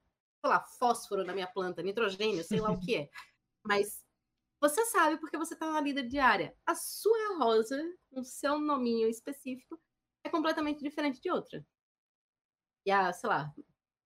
sei 0.42 0.50
lá, 0.50 0.60
fósforo 0.60 1.24
na 1.24 1.34
minha 1.34 1.48
planta, 1.48 1.82
nitrogênio, 1.82 2.44
sei 2.44 2.60
lá 2.60 2.72
o 2.72 2.80
que 2.80 2.96
é. 2.96 3.10
Mas 3.64 4.04
você 4.60 4.86
sabe 4.86 5.18
porque 5.18 5.38
você 5.38 5.56
tá 5.56 5.72
na 5.72 5.80
lida 5.80 6.04
diária. 6.04 6.56
A 6.66 6.76
sua 6.76 7.38
rosa, 7.38 7.82
com 8.10 8.24
seu 8.24 8.60
nominho 8.60 9.08
específico, 9.08 9.80
é 10.24 10.30
completamente 10.30 10.84
diferente 10.84 11.22
de 11.22 11.32
outra. 11.32 11.66
E 12.86 12.92
a, 12.92 13.14
sei 13.14 13.30
lá, 13.30 13.54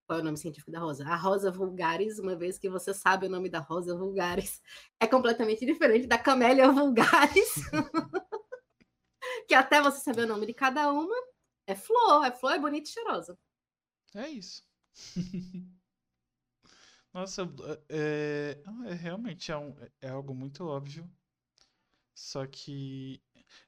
qual 0.10 0.18
é 0.18 0.22
o 0.24 0.26
nome 0.26 0.38
científico 0.38 0.72
da 0.72 0.80
rosa? 0.80 1.08
A 1.08 1.16
rosa 1.16 1.52
vulgaris, 1.52 2.18
uma 2.18 2.36
vez 2.36 2.58
que 2.58 2.68
você 2.68 2.96
sabe 2.96 3.28
o 3.28 3.30
nome 3.30 3.48
da 3.48 3.60
rosa 3.60 3.96
vulgaris, 3.96 4.60
é 5.00 5.06
completamente 5.06 5.64
diferente 5.64 6.08
da 6.08 6.18
camélia 6.18 6.72
vulgaris. 6.72 7.54
que 9.48 9.54
até 9.54 9.80
você 9.80 10.00
saber 10.00 10.24
o 10.24 10.28
nome 10.28 10.48
de 10.48 10.54
cada 10.56 10.92
uma, 10.92 11.16
é 11.68 11.76
flor, 11.76 12.26
é 12.26 12.32
flor, 12.32 12.54
é 12.54 12.60
bonita 12.60 12.90
e 12.90 12.92
cheirosa. 12.92 13.38
É 14.16 14.28
isso. 14.30 14.64
Nossa, 17.14 17.44
é, 17.88 18.60
é, 18.88 18.94
realmente 18.96 19.52
é, 19.52 19.58
um, 19.58 19.76
é 20.02 20.10
algo 20.10 20.34
muito 20.34 20.66
óbvio. 20.66 21.08
Só 22.16 22.48
que 22.48 23.22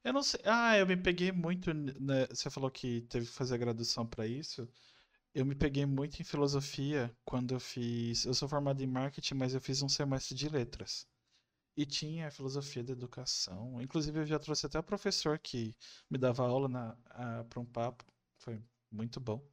eu 0.04 0.12
não 0.12 0.24
sei. 0.24 0.42
Ah, 0.44 0.76
eu 0.76 0.88
me 0.88 0.98
peguei 0.98 1.32
muito. 1.32 1.72
Né, 1.72 2.26
você 2.32 2.50
falou 2.50 2.72
que 2.72 3.02
teve 3.02 3.28
que 3.28 3.32
fazer 3.32 3.54
a 3.54 3.60
graduação 3.60 4.08
para 4.08 4.26
isso. 4.26 4.68
Eu 5.34 5.46
me 5.46 5.56
peguei 5.56 5.86
muito 5.86 6.22
em 6.22 6.24
filosofia 6.26 7.14
quando 7.26 7.54
eu 7.54 7.60
fiz. 7.60 8.26
Eu 8.26 8.34
sou 8.34 8.48
formado 8.48 8.82
em 8.82 8.88
marketing, 8.88 9.36
mas 9.36 9.54
eu 9.54 9.60
fiz 9.62 9.82
um 9.82 9.90
semestre 9.90 10.36
de 10.36 10.48
letras. 10.50 11.06
E 11.78 11.86
tinha 11.86 12.28
a 12.28 12.32
filosofia 12.32 12.84
da 12.84 12.94
educação. 12.94 13.82
Inclusive, 13.82 14.20
eu 14.22 14.26
já 14.26 14.40
trouxe 14.40 14.66
até 14.68 14.80
o 14.80 14.84
professor 14.84 15.40
que 15.40 15.76
me 16.10 16.18
dava 16.18 16.46
aula 16.48 16.70
para 17.50 17.60
um 17.60 17.66
papo. 17.66 18.06
Foi 18.40 18.62
muito 18.92 19.20
bom. 19.20 19.44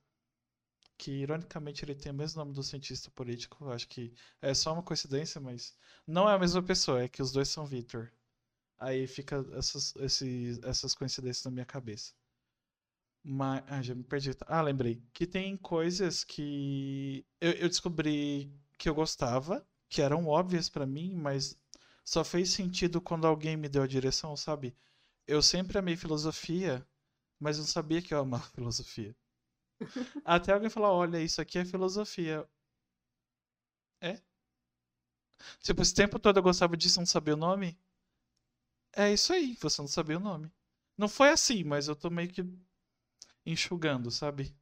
Que, 0.98 1.12
ironicamente, 1.12 1.84
ele 1.84 1.94
tem 1.94 2.12
o 2.12 2.14
mesmo 2.14 2.40
nome 2.40 2.52
do 2.52 2.62
cientista 2.62 3.10
político. 3.12 3.68
Acho 3.70 3.88
que 3.88 4.12
é 4.42 4.52
só 4.54 4.72
uma 4.72 4.82
coincidência, 4.82 5.40
mas 5.40 5.76
não 6.06 6.28
é 6.28 6.34
a 6.34 6.38
mesma 6.38 6.62
pessoa. 6.62 7.02
É 7.02 7.08
que 7.08 7.22
os 7.22 7.32
dois 7.32 7.48
são 7.48 7.64
Victor. 7.66 8.12
Aí 8.78 9.06
fica 9.06 9.44
essas, 9.56 9.94
esses, 9.96 10.60
essas 10.64 10.94
coincidências 10.94 11.44
na 11.44 11.50
minha 11.52 11.66
cabeça. 11.66 12.14
Mas, 13.30 13.62
ah, 13.68 13.82
já 13.82 13.94
me 13.94 14.02
perdi. 14.02 14.30
Ah, 14.46 14.62
lembrei. 14.62 15.02
Que 15.12 15.26
tem 15.26 15.56
coisas 15.56 16.24
que 16.24 17.26
eu, 17.40 17.52
eu 17.52 17.68
descobri 17.68 18.50
que 18.78 18.88
eu 18.88 18.94
gostava, 18.94 19.66
que 19.88 20.00
eram 20.02 20.26
óbvias 20.26 20.68
para 20.70 20.86
mim, 20.86 21.14
mas 21.14 21.58
só 22.04 22.24
fez 22.24 22.50
sentido 22.50 23.00
quando 23.00 23.26
alguém 23.26 23.56
me 23.56 23.68
deu 23.68 23.82
a 23.82 23.86
direção, 23.86 24.34
sabe? 24.36 24.74
Eu 25.26 25.42
sempre 25.42 25.78
amei 25.78 25.96
filosofia, 25.96 26.86
mas 27.40 27.58
não 27.58 27.66
sabia 27.66 28.02
que 28.02 28.14
eu 28.14 28.20
amava 28.20 28.44
filosofia. 28.54 29.16
Até 30.24 30.52
alguém 30.52 30.70
falar, 30.70 30.92
olha, 30.92 31.20
isso 31.20 31.40
aqui 31.40 31.58
é 31.58 31.64
filosofia. 31.64 32.46
É? 34.00 34.20
Tipo, 35.62 35.82
esse 35.82 35.94
tempo 35.94 36.18
todo 36.18 36.38
eu 36.38 36.42
gostava 36.42 36.76
disso, 36.76 36.98
não 36.98 37.06
sabia 37.06 37.34
o 37.34 37.36
nome? 37.36 37.78
É 38.94 39.10
isso 39.12 39.32
aí, 39.32 39.56
você 39.60 39.80
não 39.80 39.88
sabia 39.88 40.18
o 40.18 40.20
nome. 40.20 40.52
Não 40.96 41.08
foi 41.08 41.30
assim, 41.30 41.64
mas 41.64 41.88
eu 41.88 41.96
tô 41.96 42.10
meio 42.10 42.28
que 42.28 42.42
enxugando, 43.50 44.10
sabe? 44.10 44.54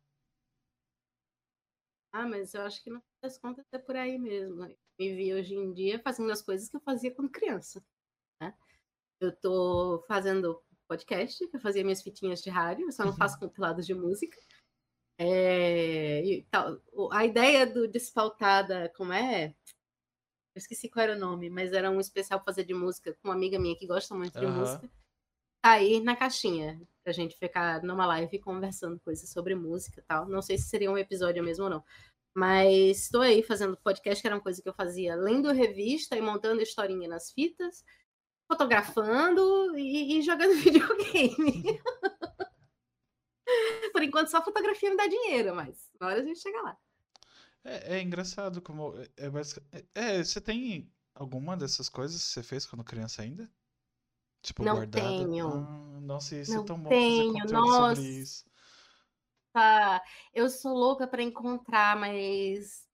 Ah, 2.12 2.26
mas 2.26 2.54
eu 2.54 2.62
acho 2.62 2.82
que 2.82 2.88
no 2.88 3.00
fim 3.00 3.16
das 3.22 3.38
contas 3.38 3.64
é 3.72 3.78
por 3.78 3.96
aí 3.96 4.18
mesmo. 4.18 4.56
Né? 4.56 4.74
Me 4.98 5.14
vi 5.14 5.34
hoje 5.34 5.54
em 5.54 5.72
dia 5.72 6.00
fazendo 6.00 6.30
as 6.32 6.40
coisas 6.40 6.68
que 6.68 6.76
eu 6.76 6.80
fazia 6.80 7.14
quando 7.14 7.30
criança. 7.30 7.84
Né? 8.40 8.56
Eu 9.20 9.34
tô 9.36 10.02
fazendo 10.08 10.62
podcast, 10.88 11.42
eu 11.52 11.60
fazia 11.60 11.82
minhas 11.82 12.02
fitinhas 12.02 12.42
de 12.42 12.48
rádio, 12.48 12.86
eu 12.86 12.92
só 12.92 13.04
não 13.04 13.10
uhum. 13.10 13.16
faço 13.18 13.38
compilados 13.38 13.84
de 13.84 13.92
música. 13.92 14.38
É, 15.18 16.44
tal, 16.50 16.80
a 17.10 17.24
ideia 17.24 17.66
do 17.66 17.88
Despautada, 17.88 18.92
como 18.96 19.12
é? 19.12 19.48
Eu 20.54 20.58
esqueci 20.58 20.88
qual 20.88 21.02
era 21.04 21.16
o 21.16 21.18
nome, 21.18 21.50
mas 21.50 21.72
era 21.72 21.90
um 21.90 22.00
especial 22.00 22.42
fazer 22.44 22.64
de 22.64 22.72
música 22.72 23.12
com 23.14 23.28
uma 23.28 23.34
amiga 23.34 23.58
minha 23.58 23.76
que 23.76 23.86
gosta 23.86 24.14
muito 24.14 24.38
de 24.38 24.46
uhum. 24.46 24.60
música. 24.60 24.88
Tá 25.62 25.72
aí 25.72 26.00
na 26.00 26.16
caixinha, 26.16 26.80
pra 27.06 27.12
gente 27.12 27.38
ficar 27.38 27.84
numa 27.84 28.04
live 28.04 28.36
conversando 28.40 28.98
coisas 28.98 29.30
sobre 29.30 29.54
música 29.54 30.00
e 30.00 30.02
tal. 30.02 30.26
Não 30.26 30.42
sei 30.42 30.58
se 30.58 30.64
seria 30.68 30.90
um 30.90 30.98
episódio 30.98 31.40
mesmo 31.40 31.62
ou 31.62 31.70
não. 31.70 31.84
Mas 32.34 33.04
estou 33.04 33.20
aí 33.20 33.44
fazendo 33.44 33.76
podcast, 33.76 34.20
que 34.20 34.26
era 34.26 34.34
uma 34.34 34.42
coisa 34.42 34.60
que 34.60 34.68
eu 34.68 34.74
fazia 34.74 35.14
lendo 35.14 35.52
revista 35.52 36.16
e 36.16 36.20
montando 36.20 36.60
historinha 36.60 37.08
nas 37.08 37.30
fitas, 37.30 37.84
fotografando 38.50 39.78
e, 39.78 40.18
e 40.18 40.22
jogando 40.22 40.56
videogame. 40.58 41.80
Por 43.92 44.02
enquanto, 44.02 44.28
só 44.28 44.42
fotografia 44.42 44.90
me 44.90 44.96
dá 44.96 45.06
dinheiro, 45.06 45.54
mas 45.54 45.88
na 46.00 46.08
hora 46.08 46.20
a 46.20 46.24
gente 46.24 46.40
chega 46.40 46.60
lá. 46.60 46.76
É, 47.62 47.98
é 47.98 48.02
engraçado 48.02 48.60
como. 48.60 48.94
É, 49.16 49.30
é, 49.70 49.84
é, 49.94 50.24
você 50.24 50.40
tem 50.40 50.92
alguma 51.14 51.56
dessas 51.56 51.88
coisas 51.88 52.20
que 52.20 52.30
você 52.30 52.42
fez 52.42 52.66
quando 52.66 52.82
criança 52.82 53.22
ainda? 53.22 53.48
Tipo, 54.42 54.64
não 54.64 54.74
guardada? 54.74 55.06
Tenho. 55.06 55.48
Ah, 55.48 55.95
sei 56.20 56.44
se 56.44 56.54
não 56.54 56.62
é 56.62 56.66
tão 56.66 56.80
bom 56.80 56.88
tenho, 56.88 57.38
fazer 57.38 57.52
nossa. 57.52 57.96
sobre 57.96 58.10
isso. 58.10 58.44
Eu 60.34 60.48
sou 60.48 60.74
louca 60.74 61.06
para 61.06 61.22
encontrar, 61.22 61.96
mas. 61.96 62.86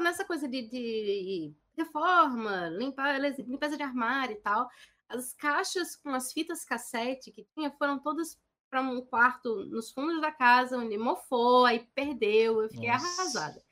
Nessa 0.00 0.24
coisa 0.24 0.48
de, 0.48 0.68
de 0.68 1.54
reforma, 1.76 2.68
limpar, 2.68 3.18
limpeza 3.20 3.76
de 3.76 3.82
armário 3.82 4.36
e 4.36 4.40
tal. 4.40 4.68
As 5.08 5.32
caixas 5.34 5.96
com 5.96 6.10
as 6.10 6.32
fitas 6.32 6.64
cassete 6.64 7.32
que 7.32 7.46
tinha 7.54 7.70
foram 7.72 7.98
todas 7.98 8.38
para 8.70 8.80
um 8.80 9.04
quarto 9.04 9.66
nos 9.66 9.90
fundos 9.90 10.20
da 10.20 10.30
casa, 10.30 10.78
onde 10.78 10.96
mofou, 10.96 11.66
aí 11.66 11.86
perdeu. 11.94 12.62
Eu 12.62 12.70
fiquei 12.70 12.90
Nossa. 12.90 13.22
arrasada 13.22 13.62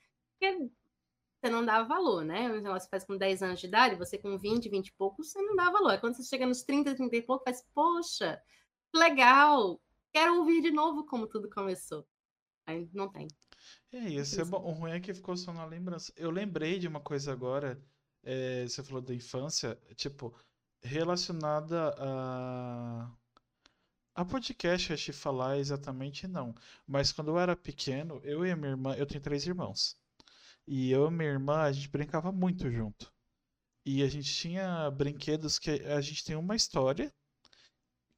porque 0.40 0.70
você 1.42 1.53
não 1.53 1.64
dá 1.64 1.83
valor, 1.83 2.24
né? 2.24 2.48
Você 2.61 2.88
faz 2.88 3.05
com 3.05 3.16
10 3.16 3.42
anos 3.42 3.61
de 3.61 3.66
idade, 3.66 3.96
você 3.96 4.16
com 4.16 4.38
20, 4.38 4.68
20 4.68 4.88
e 4.88 4.92
poucos, 4.92 5.31
você 5.31 5.40
não 5.42 5.55
dá 5.55 5.70
valor. 5.70 6.00
Quando 6.00 6.14
você 6.14 6.24
chega 6.24 6.46
nos 6.46 6.62
30, 6.62 6.94
30 6.94 7.16
e 7.16 7.22
pouco, 7.22 7.44
faz, 7.44 7.62
poxa, 7.74 8.42
legal, 8.94 9.81
quero 10.12 10.38
ouvir 10.38 10.62
de 10.62 10.70
novo 10.70 11.05
como 11.05 11.26
tudo 11.26 11.48
começou. 11.50 12.07
Aí 12.66 12.88
não 12.92 13.09
tem. 13.09 13.29
É, 13.92 14.09
isso 14.09 14.40
é 14.40 14.44
bom. 14.44 14.59
O 14.59 14.72
ruim 14.72 14.92
é 14.92 15.00
que 15.00 15.14
ficou 15.14 15.37
só 15.37 15.53
na 15.53 15.64
lembrança. 15.64 16.12
Eu 16.16 16.31
lembrei 16.31 16.79
de 16.79 16.87
uma 16.88 17.00
coisa 17.00 17.33
agora, 17.33 17.81
é, 18.22 18.64
você 18.66 18.83
falou 18.83 19.00
da 19.00 19.14
infância, 19.14 19.79
tipo, 19.96 20.35
relacionada 20.83 21.94
a. 21.98 23.11
A 24.12 24.24
podcast, 24.24 24.92
acho 24.92 25.07
que 25.07 25.12
falar 25.12 25.59
exatamente 25.59 26.26
não. 26.26 26.55
Mas 26.87 27.12
quando 27.12 27.29
eu 27.31 27.38
era 27.38 27.57
pequeno, 27.57 28.20
eu 28.24 28.44
e 28.44 28.50
a 28.50 28.57
minha 28.57 28.70
irmã, 28.72 28.94
eu 28.96 29.07
tenho 29.07 29.20
três 29.22 29.46
irmãos. 29.46 29.96
E 30.66 30.90
eu 30.90 31.07
e 31.07 31.11
minha 31.11 31.31
irmã, 31.31 31.62
a 31.62 31.72
gente 31.72 31.88
brincava 31.88 32.31
muito 32.33 32.70
junto. 32.70 33.11
E 33.87 34.03
a 34.03 34.09
gente 34.09 34.33
tinha 34.33 34.90
brinquedos 34.90 35.59
que 35.59 35.70
a 35.70 36.00
gente 36.00 36.24
tem 36.24 36.37
uma 36.37 36.57
história 36.57 37.12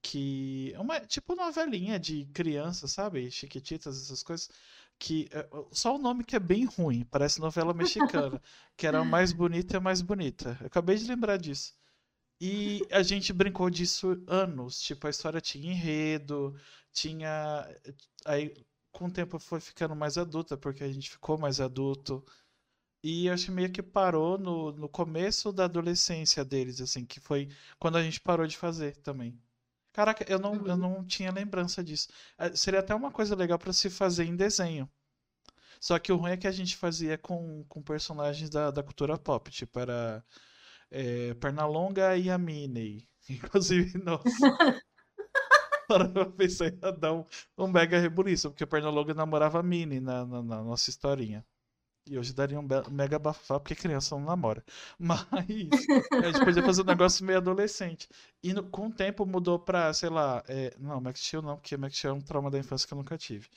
que 0.02 0.72
é 0.74 0.80
uma 0.80 1.00
tipo 1.00 1.34
novelinha 1.36 1.98
de 1.98 2.26
criança, 2.34 2.88
sabe? 2.88 3.30
Chiquititas, 3.30 4.02
essas 4.02 4.22
coisas. 4.22 4.50
Que 4.98 5.28
é, 5.32 5.48
só 5.72 5.96
o 5.96 5.98
nome 5.98 6.24
que 6.24 6.36
é 6.36 6.40
bem 6.40 6.64
ruim, 6.64 7.04
parece 7.04 7.40
novela 7.40 7.72
mexicana, 7.74 8.40
que 8.76 8.86
era 8.86 9.04
mais 9.04 9.32
bonita 9.32 9.76
e 9.76 9.78
a 9.78 9.80
mais 9.80 10.02
bonita. 10.02 10.56
Eu 10.60 10.66
acabei 10.66 10.96
de 10.96 11.06
lembrar 11.06 11.36
disso. 11.38 11.74
E 12.40 12.82
a 12.90 13.02
gente 13.02 13.32
brincou 13.32 13.70
disso 13.70 14.22
anos. 14.26 14.80
Tipo, 14.80 15.06
a 15.06 15.10
história 15.10 15.40
tinha 15.40 15.72
enredo, 15.72 16.56
tinha. 16.92 17.66
Aí, 18.24 18.54
com 18.92 19.06
o 19.06 19.10
tempo 19.12 19.38
foi 19.38 19.60
ficando 19.60 19.94
mais 19.96 20.18
adulta, 20.18 20.56
porque 20.56 20.84
a 20.84 20.92
gente 20.92 21.10
ficou 21.10 21.38
mais 21.38 21.60
adulto. 21.60 22.24
E 23.04 23.28
acho 23.30 23.52
meio 23.52 23.70
que 23.72 23.82
parou 23.82 24.38
no, 24.38 24.72
no 24.72 24.88
começo 24.88 25.52
da 25.52 25.64
adolescência 25.64 26.44
deles, 26.44 26.80
assim, 26.80 27.04
que 27.04 27.20
foi 27.20 27.48
quando 27.78 27.96
a 27.98 28.02
gente 28.02 28.20
parou 28.20 28.46
de 28.46 28.56
fazer 28.56 28.96
também. 28.98 29.38
Caraca, 29.92 30.24
eu 30.28 30.38
não, 30.38 30.54
eu 30.54 30.72
uhum. 30.72 30.76
não 30.76 31.04
tinha 31.04 31.30
lembrança 31.30 31.84
disso. 31.84 32.08
É, 32.38 32.54
seria 32.56 32.80
até 32.80 32.94
uma 32.94 33.10
coisa 33.10 33.36
legal 33.36 33.58
para 33.58 33.72
se 33.72 33.90
fazer 33.90 34.24
em 34.24 34.36
desenho. 34.36 34.90
Só 35.80 35.98
que 35.98 36.12
o 36.12 36.16
ruim 36.16 36.32
é 36.32 36.36
que 36.36 36.46
a 36.46 36.52
gente 36.52 36.76
fazia 36.76 37.18
com, 37.18 37.64
com 37.68 37.82
personagens 37.82 38.48
da, 38.48 38.70
da 38.70 38.82
cultura 38.82 39.18
pop. 39.18 39.50
Tipo, 39.50 39.80
era 39.80 40.24
é, 40.90 41.34
Pernalonga 41.34 42.16
e 42.16 42.30
a 42.30 42.38
Minnie. 42.38 43.06
Inclusive, 43.28 43.98
nossa. 43.98 44.22
Para 45.88 46.10
eu 46.14 46.32
pensar 46.32 46.68
em 46.68 46.78
dar 46.98 47.12
um, 47.12 47.24
um 47.58 47.66
mega 47.66 47.98
rebuliço, 47.98 48.50
porque 48.50 48.64
Pernalonga 48.64 49.12
namorava 49.14 49.60
a 49.60 49.62
Minnie 49.62 50.00
na, 50.00 50.24
na, 50.24 50.42
na 50.42 50.62
nossa 50.62 50.88
historinha. 50.88 51.44
E 52.06 52.18
hoje 52.18 52.32
daria 52.32 52.58
um 52.58 52.66
mega 52.90 53.18
bafafá, 53.18 53.60
porque 53.60 53.76
criança 53.76 54.16
não 54.16 54.24
namora. 54.24 54.64
Mas 54.98 55.24
a 55.30 55.40
gente 55.40 56.44
podia 56.44 56.62
fazer 56.62 56.82
um 56.82 56.86
negócio 56.86 57.24
meio 57.24 57.38
adolescente. 57.38 58.08
E 58.42 58.52
no, 58.52 58.64
com 58.64 58.88
o 58.88 58.92
tempo 58.92 59.24
mudou 59.24 59.58
pra, 59.58 59.92
sei 59.92 60.08
lá, 60.08 60.42
é, 60.48 60.74
não, 60.78 61.00
Max 61.00 61.20
Steel 61.20 61.42
não, 61.42 61.56
porque 61.56 61.76
Max 61.76 61.96
Steel 61.96 62.14
é 62.14 62.16
um 62.16 62.20
trauma 62.20 62.50
da 62.50 62.58
infância 62.58 62.88
que 62.88 62.92
eu 62.92 62.98
nunca 62.98 63.16
tive. 63.16 63.48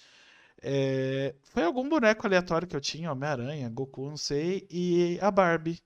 É, 0.62 1.36
foi 1.44 1.64
algum 1.64 1.88
boneco 1.90 2.26
aleatório 2.26 2.68
que 2.68 2.76
eu 2.76 2.82
tinha, 2.82 3.12
Homem-Aranha, 3.12 3.70
Goku, 3.70 4.10
não 4.10 4.18
sei, 4.18 4.68
e 4.70 5.20
a 5.22 5.32
Barbie. 5.32 5.82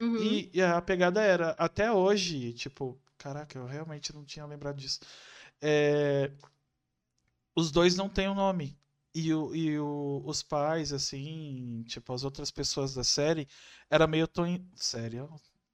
Uhum. 0.00 0.16
E, 0.16 0.50
e, 0.54 0.62
a 0.62 0.80
pegada 0.80 1.22
era, 1.22 1.50
até 1.50 1.90
hoje, 1.92 2.52
tipo, 2.54 3.00
caraca, 3.18 3.58
eu 3.58 3.66
realmente 3.66 4.12
não 4.14 4.24
tinha 4.24 4.44
lembrado 4.46 4.76
disso. 4.76 5.00
É, 5.60 6.32
os 7.56 7.70
dois 7.70 7.96
não 7.96 8.08
têm 8.08 8.28
o 8.28 8.32
um 8.32 8.34
nome. 8.34 8.76
E, 9.14 9.32
o, 9.34 9.54
e 9.54 9.78
o, 9.78 10.22
os 10.24 10.42
pais, 10.42 10.92
assim, 10.92 11.84
tipo, 11.86 12.12
as 12.14 12.24
outras 12.24 12.50
pessoas 12.50 12.94
da 12.94 13.04
série, 13.04 13.46
era 13.90 14.06
meio 14.06 14.26
tão. 14.26 14.46
Sério? 14.74 15.28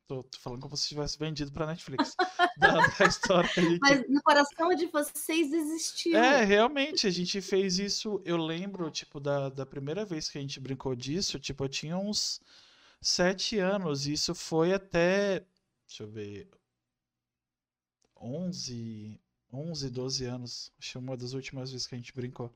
Tô, 0.09 0.25
tô, 0.25 0.39
falando 0.39 0.63
como 0.63 0.77
se 0.77 0.89
tivesse 0.89 1.19
vendido 1.19 1.53
pra 1.53 1.67
Netflix. 1.67 2.17
da, 2.59 2.87
da 2.87 3.07
história. 3.07 3.49
Gente... 3.55 3.79
Mas 3.81 4.09
no 4.09 4.21
coração 4.23 4.75
de 4.75 4.87
vocês 4.87 5.53
existiu. 5.53 6.17
É, 6.17 6.45
realmente, 6.45 7.07
a 7.07 7.11
gente 7.11 7.41
fez 7.41 7.79
isso. 7.79 8.21
Eu 8.25 8.39
lembro, 8.39 8.91
tipo, 8.91 9.21
da, 9.21 9.49
da 9.49 9.65
primeira 9.65 10.05
vez 10.05 10.29
que 10.29 10.39
a 10.39 10.41
gente 10.41 10.59
brincou 10.59 10.97
disso, 10.97 11.39
tipo, 11.39 11.63
eu 11.63 11.69
tinha 11.69 11.97
uns 11.97 12.41
sete 13.01 13.59
anos. 13.59 14.07
E 14.07 14.15
isso 14.15 14.35
foi 14.35 14.73
até. 14.73 15.45
Deixa 15.87 16.03
eu 16.03 16.09
ver. 16.09 16.49
11, 18.21 19.21
11, 19.53 19.91
12 19.91 20.25
anos. 20.25 20.73
Acho 20.79 20.93
que 20.93 20.99
uma 20.99 21.17
das 21.17 21.35
últimas 21.35 21.71
vezes 21.71 21.87
que 21.87 21.95
a 21.95 21.99
gente 21.99 22.15
brincou. 22.15 22.53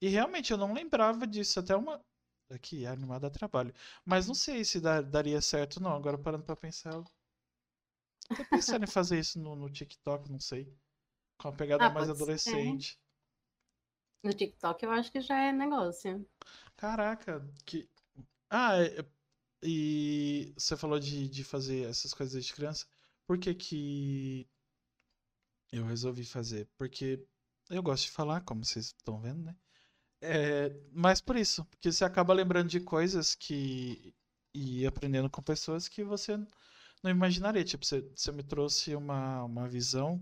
E 0.00 0.08
realmente 0.08 0.52
eu 0.52 0.58
não 0.58 0.72
lembrava 0.72 1.26
disso, 1.26 1.60
até 1.60 1.76
uma. 1.76 2.04
Aqui, 2.50 2.86
animada 2.86 3.26
a 3.26 3.30
trabalho. 3.30 3.74
Mas 4.04 4.26
não 4.28 4.34
sei 4.34 4.64
se 4.64 4.80
dar, 4.80 5.02
daria 5.02 5.40
certo, 5.40 5.80
não. 5.80 5.94
Agora 5.96 6.18
parando 6.18 6.44
pra 6.44 6.56
pensar. 6.56 6.92
Eu... 6.94 7.04
Tô 8.36 8.44
pensando 8.44 8.84
em 8.84 8.88
fazer 8.88 9.18
isso 9.18 9.38
no, 9.40 9.56
no 9.56 9.70
TikTok, 9.70 10.30
não 10.30 10.40
sei. 10.40 10.72
Com 11.38 11.48
uma 11.48 11.56
pegada 11.56 11.86
ah, 11.86 11.90
mais 11.90 12.08
adolescente. 12.08 12.92
Ser. 12.94 12.98
No 14.22 14.34
TikTok 14.34 14.84
eu 14.84 14.90
acho 14.90 15.10
que 15.10 15.20
já 15.20 15.40
é 15.40 15.52
negócio. 15.52 16.28
Caraca, 16.76 17.40
que. 17.64 17.88
Ah, 18.50 18.76
é, 18.82 19.04
E 19.62 20.54
você 20.56 20.76
falou 20.76 20.98
de, 21.00 21.28
de 21.28 21.44
fazer 21.44 21.88
essas 21.88 22.14
coisas 22.14 22.34
desde 22.34 22.54
criança. 22.54 22.86
Por 23.26 23.38
que 23.38 23.54
que 23.54 24.48
eu 25.72 25.84
resolvi 25.84 26.24
fazer? 26.24 26.68
Porque 26.76 27.24
eu 27.70 27.82
gosto 27.82 28.04
de 28.06 28.10
falar, 28.12 28.40
como 28.42 28.64
vocês 28.64 28.86
estão 28.86 29.20
vendo, 29.20 29.42
né? 29.44 29.56
É, 30.28 30.72
mas 30.92 31.20
por 31.20 31.36
isso, 31.36 31.64
porque 31.66 31.92
você 31.92 32.04
acaba 32.04 32.34
lembrando 32.34 32.68
de 32.68 32.80
coisas 32.80 33.34
que 33.34 34.12
e 34.52 34.86
aprendendo 34.86 35.30
com 35.30 35.42
pessoas 35.42 35.86
que 35.88 36.02
você 36.02 36.36
não 37.02 37.10
imaginaria. 37.10 37.64
Tipo, 37.64 37.84
você, 37.86 38.00
você 38.14 38.32
me 38.32 38.42
trouxe 38.42 38.94
uma, 38.96 39.44
uma 39.44 39.68
visão 39.68 40.20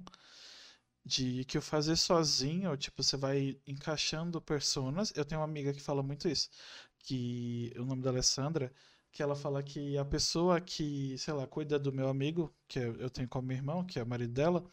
de 1.04 1.44
que 1.44 1.58
o 1.58 1.62
fazer 1.62 1.96
sozinho, 1.96 2.76
tipo, 2.76 3.02
você 3.02 3.16
vai 3.16 3.58
encaixando 3.66 4.40
personas. 4.40 5.12
Eu 5.16 5.24
tenho 5.24 5.40
uma 5.40 5.46
amiga 5.46 5.72
que 5.72 5.80
fala 5.80 6.02
muito 6.02 6.28
isso, 6.28 6.50
que 6.98 7.72
o 7.76 7.84
nome 7.84 8.02
dela 8.02 8.18
é 8.18 8.22
Sandra, 8.22 8.72
que 9.12 9.22
ela 9.22 9.36
fala 9.36 9.62
que 9.62 9.96
a 9.98 10.04
pessoa 10.04 10.60
que, 10.60 11.16
sei 11.18 11.34
lá, 11.34 11.46
cuida 11.46 11.78
do 11.78 11.92
meu 11.92 12.08
amigo, 12.08 12.54
que 12.68 12.78
eu 12.78 13.10
tenho 13.10 13.28
como 13.28 13.52
irmão, 13.52 13.84
que 13.84 13.98
é 13.98 14.02
o 14.02 14.06
marido 14.06 14.32
dela, 14.32 14.64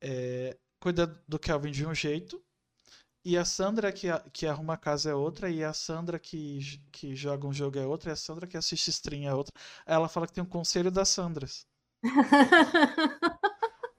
é, 0.00 0.56
cuida 0.80 1.06
do 1.28 1.38
Kelvin 1.38 1.70
de 1.70 1.86
um 1.86 1.94
jeito, 1.94 2.42
e 3.24 3.36
a 3.38 3.44
Sandra 3.44 3.92
que, 3.92 4.08
que 4.32 4.46
arruma 4.46 4.74
a 4.74 4.76
casa 4.76 5.10
é 5.10 5.14
outra, 5.14 5.50
e 5.50 5.64
a 5.64 5.72
Sandra 5.72 6.18
que, 6.18 6.60
que 6.92 7.14
joga 7.16 7.46
um 7.46 7.52
jogo 7.52 7.78
é 7.78 7.86
outra, 7.86 8.10
e 8.10 8.12
a 8.12 8.16
Sandra 8.16 8.46
que 8.46 8.56
assiste 8.56 8.88
stream 8.90 9.28
é 9.28 9.34
outra. 9.34 9.52
Ela 9.86 10.08
fala 10.08 10.26
que 10.26 10.32
tem 10.34 10.42
um 10.44 10.46
conselho 10.46 10.90
das 10.90 11.08
Sandras. 11.08 11.66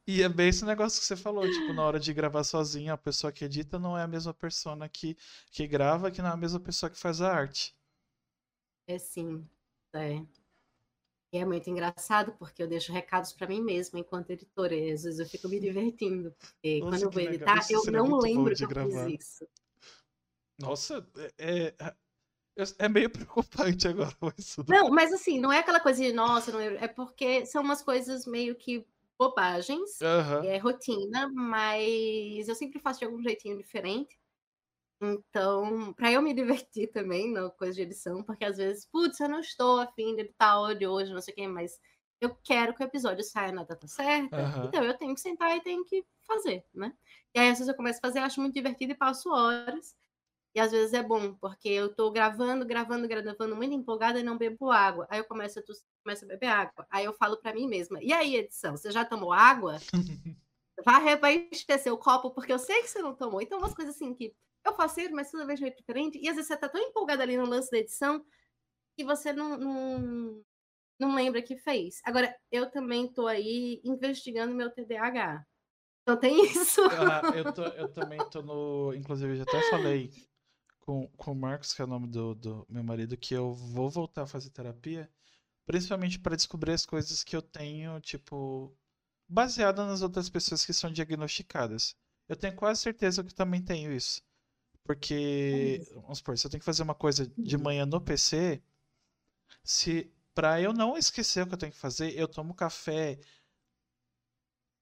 E 0.07 0.21
é 0.23 0.29
bem 0.29 0.49
esse 0.49 0.63
negócio 0.65 0.99
que 0.99 1.05
você 1.05 1.15
falou, 1.15 1.43
tipo, 1.49 1.73
na 1.73 1.83
hora 1.83 1.99
de 1.99 2.13
gravar 2.13 2.43
sozinha, 2.43 2.93
a 2.93 2.97
pessoa 2.97 3.31
que 3.31 3.45
edita 3.45 3.79
não 3.79 3.97
é 3.97 4.03
a 4.03 4.07
mesma 4.07 4.33
pessoa 4.33 4.87
que, 4.89 5.17
que 5.51 5.67
grava, 5.67 6.11
que 6.11 6.21
não 6.21 6.29
é 6.29 6.33
a 6.33 6.37
mesma 6.37 6.59
pessoa 6.59 6.89
que 6.89 6.97
faz 6.97 7.21
a 7.21 7.31
arte. 7.33 7.75
É 8.87 8.97
sim, 8.97 9.47
é. 9.93 10.25
E 11.35 11.37
é 11.37 11.43
muito 11.43 11.69
engraçado 11.69 12.31
porque 12.39 12.63
eu 12.63 12.67
deixo 12.67 12.93
recados 12.93 13.33
para 13.33 13.45
mim 13.45 13.61
mesma 13.61 13.99
enquanto 13.99 14.29
editora. 14.29 14.73
E 14.73 14.93
às 14.93 15.03
vezes 15.03 15.19
eu 15.19 15.25
fico 15.25 15.49
me 15.49 15.59
divertindo, 15.59 16.33
porque 16.39 16.79
Nossa, 16.79 16.91
quando 16.91 17.03
eu 17.03 17.11
vou 17.11 17.21
editar, 17.23 17.59
eu 17.69 17.91
não 17.91 18.17
lembro 18.19 18.55
que 18.55 18.63
eu 18.63 18.69
gravar. 18.69 19.05
fiz 19.05 19.21
isso. 19.21 19.47
Nossa, 20.57 21.05
é, 21.37 21.73
é, 21.77 22.63
é 22.79 22.87
meio 22.87 23.09
preocupante 23.11 23.85
agora. 23.85 24.15
Mas 24.21 24.55
não, 24.65 24.89
mas 24.89 25.11
assim, 25.11 25.37
não 25.37 25.51
é 25.51 25.59
aquela 25.59 25.81
coisa 25.81 26.01
de 26.01 26.13
nossa, 26.13 26.53
não 26.53 26.59
é, 26.61 26.85
é 26.85 26.87
porque 26.87 27.45
são 27.45 27.61
umas 27.61 27.81
coisas 27.81 28.25
meio 28.25 28.55
que 28.55 28.87
bobagens, 29.19 29.99
uhum. 29.99 30.43
é 30.45 30.57
rotina, 30.57 31.29
mas 31.33 32.47
eu 32.47 32.55
sempre 32.55 32.79
faço 32.79 32.99
de 32.99 33.05
algum 33.05 33.21
jeitinho 33.21 33.57
diferente. 33.57 34.17
Então, 35.13 35.93
para 35.93 36.11
eu 36.11 36.21
me 36.21 36.33
divertir 36.33 36.91
também 36.91 37.31
na 37.31 37.49
coisa 37.49 37.73
de 37.73 37.81
edição, 37.81 38.23
porque 38.23 38.45
às 38.45 38.57
vezes, 38.57 38.85
putz, 38.85 39.19
eu 39.19 39.29
não 39.29 39.39
estou 39.39 39.79
afim 39.79 40.15
de 40.15 40.21
editar 40.21 40.51
áudio 40.51 40.91
hoje, 40.91 41.13
não 41.13 41.21
sei 41.21 41.33
o 41.33 41.35
quê, 41.35 41.47
mas 41.47 41.79
eu 42.21 42.35
quero 42.43 42.73
que 42.73 42.83
o 42.83 42.85
episódio 42.85 43.23
saia 43.23 43.51
na 43.51 43.63
data 43.63 43.87
certa, 43.87 44.37
uhum. 44.37 44.65
então 44.65 44.83
eu 44.83 44.97
tenho 44.97 45.13
que 45.13 45.21
sentar 45.21 45.55
e 45.55 45.61
tenho 45.61 45.83
que 45.85 46.05
fazer, 46.25 46.63
né? 46.73 46.93
E 47.33 47.39
aí, 47.39 47.49
às 47.49 47.57
vezes, 47.57 47.67
eu 47.67 47.75
começo 47.75 47.99
a 47.99 48.07
fazer, 48.07 48.19
acho 48.19 48.39
muito 48.41 48.53
divertido 48.53 48.93
e 48.93 48.95
passo 48.95 49.29
horas. 49.29 49.95
E 50.55 50.59
às 50.59 50.71
vezes 50.71 50.93
é 50.93 51.03
bom, 51.03 51.33
porque 51.33 51.67
eu 51.67 51.93
tô 51.93 52.09
gravando, 52.09 52.65
gravando, 52.65 53.05
gravando, 53.09 53.55
muito 53.57 53.73
empolgada 53.73 54.21
e 54.21 54.23
não 54.23 54.37
bebo 54.37 54.71
água. 54.71 55.05
Aí 55.09 55.19
eu 55.19 55.25
começo 55.25 55.59
a 55.59 55.61
tossir, 55.61 55.83
começo 56.01 56.23
a 56.23 56.27
beber 56.29 56.47
água. 56.47 56.87
Aí 56.89 57.03
eu 57.03 57.11
falo 57.11 57.35
para 57.35 57.53
mim 57.53 57.67
mesma: 57.67 58.01
e 58.01 58.13
aí, 58.13 58.37
edição, 58.37 58.77
você 58.77 58.89
já 58.89 59.03
tomou 59.03 59.33
água? 59.33 59.77
vai, 60.85 61.17
vai 61.17 61.49
esquecer 61.51 61.91
o 61.91 61.97
copo, 61.97 62.31
porque 62.31 62.53
eu 62.53 62.59
sei 62.59 62.81
que 62.81 62.87
você 62.87 63.01
não 63.01 63.13
tomou. 63.13 63.41
Então, 63.41 63.57
umas 63.57 63.73
coisas 63.73 63.95
assim 63.95 64.13
que 64.13 64.33
eu 64.65 64.73
faço, 64.75 64.99
mas 65.11 65.31
toda 65.31 65.45
vez 65.45 65.61
é 65.61 65.69
diferente. 65.69 66.19
E 66.21 66.27
às 66.27 66.35
vezes 66.35 66.47
você 66.47 66.57
tá 66.57 66.67
tão 66.67 66.81
empolgada 66.81 67.23
ali 67.23 67.37
no 67.37 67.45
lance 67.45 67.69
da 67.69 67.77
edição 67.77 68.25
que 68.97 69.03
você 69.03 69.31
não, 69.31 69.57
não, 69.57 70.43
não 70.99 71.15
lembra 71.15 71.41
que 71.41 71.57
fez. 71.57 72.01
Agora, 72.03 72.35
eu 72.51 72.69
também 72.71 73.11
tô 73.11 73.27
aí 73.27 73.81
investigando 73.83 74.55
meu 74.55 74.71
TDAH. 74.71 75.45
Então 76.01 76.19
tem 76.19 76.45
isso. 76.45 76.81
Ah, 76.85 77.35
eu, 77.35 77.53
tô, 77.53 77.63
eu 77.63 77.91
também 77.91 78.19
tô 78.29 78.41
no. 78.41 78.93
Inclusive, 78.93 79.33
eu 79.33 79.37
já 79.37 79.43
até 79.43 79.61
falei 79.69 80.11
com, 80.79 81.07
com 81.17 81.31
o 81.31 81.35
Marcos, 81.35 81.73
que 81.73 81.81
é 81.81 81.85
o 81.85 81.87
nome 81.87 82.07
do, 82.07 82.35
do 82.35 82.65
meu 82.69 82.83
marido, 82.83 83.17
que 83.17 83.33
eu 83.33 83.53
vou 83.53 83.89
voltar 83.89 84.23
a 84.23 84.27
fazer 84.27 84.51
terapia, 84.51 85.09
principalmente 85.65 86.19
para 86.19 86.35
descobrir 86.35 86.73
as 86.73 86.85
coisas 86.85 87.23
que 87.23 87.35
eu 87.35 87.41
tenho, 87.41 87.99
tipo, 87.99 88.75
baseada 89.27 89.85
nas 89.85 90.01
outras 90.01 90.29
pessoas 90.29 90.65
que 90.65 90.73
são 90.73 90.91
diagnosticadas. 90.91 91.95
Eu 92.29 92.35
tenho 92.35 92.55
quase 92.55 92.81
certeza 92.81 93.23
que 93.23 93.33
também 93.33 93.63
tenho 93.63 93.91
isso. 93.91 94.21
Porque, 94.85 95.81
vamos 95.95 96.19
supor, 96.19 96.37
se 96.37 96.47
eu 96.47 96.51
tenho 96.51 96.61
que 96.61 96.65
fazer 96.65 96.83
uma 96.83 96.95
coisa 96.95 97.27
de 97.37 97.57
manhã 97.57 97.85
no 97.85 97.99
PC, 97.99 98.61
se 99.63 100.11
para 100.33 100.61
eu 100.61 100.73
não 100.73 100.97
esquecer 100.97 101.43
o 101.43 101.47
que 101.47 101.55
eu 101.55 101.57
tenho 101.57 101.71
que 101.71 101.77
fazer, 101.77 102.17
eu 102.17 102.27
tomo 102.27 102.53
café 102.53 103.19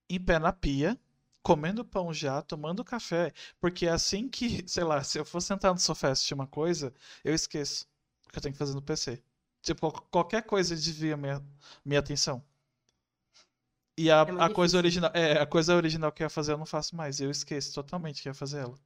em 0.10 0.20
pé 0.20 0.40
na 0.40 0.54
pia, 0.54 1.00
comendo 1.42 1.86
pão 1.86 2.14
já, 2.14 2.42
tomando 2.42 2.84
café, 2.84 3.34
porque 3.60 3.86
é 3.88 3.92
assim 3.92 4.30
que, 4.30 4.64
sei 4.68 4.84
lá, 4.84 5.04
se 5.04 5.18
eu 5.20 5.26
for 5.26 5.42
sentar 5.42 5.74
no 5.74 5.80
sofá 5.80 6.10
assistir 6.12 6.34
uma 6.34 6.48
coisa, 6.48 6.94
eu 7.24 7.34
esqueço 7.34 7.86
o 8.28 8.30
que 8.32 8.38
eu 8.38 8.42
tenho 8.42 8.54
que 8.54 8.60
fazer 8.60 8.74
no 8.74 8.82
PC. 8.82 9.24
Tipo, 9.62 9.92
qualquer 10.10 10.44
coisa 10.44 10.76
desvia 10.76 11.16
minha, 11.18 11.42
minha 11.86 12.00
atenção. 12.00 12.44
E 13.98 14.10
a, 14.12 14.22
é 14.22 14.44
a 14.44 14.50
coisa 14.50 14.78
original, 14.78 15.12
é, 15.14 15.40
a 15.40 15.46
coisa 15.48 15.76
original 15.76 16.12
que 16.12 16.22
eu 16.24 16.26
ia 16.26 16.30
fazer 16.30 16.54
eu 16.54 16.58
não 16.58 16.66
faço 16.66 16.96
mais, 16.96 17.20
eu 17.20 17.30
esqueço 17.32 17.74
totalmente 17.74 18.22
que 18.22 18.30
ia 18.30 18.34
fazer 18.34 18.60
ela. 18.60 18.78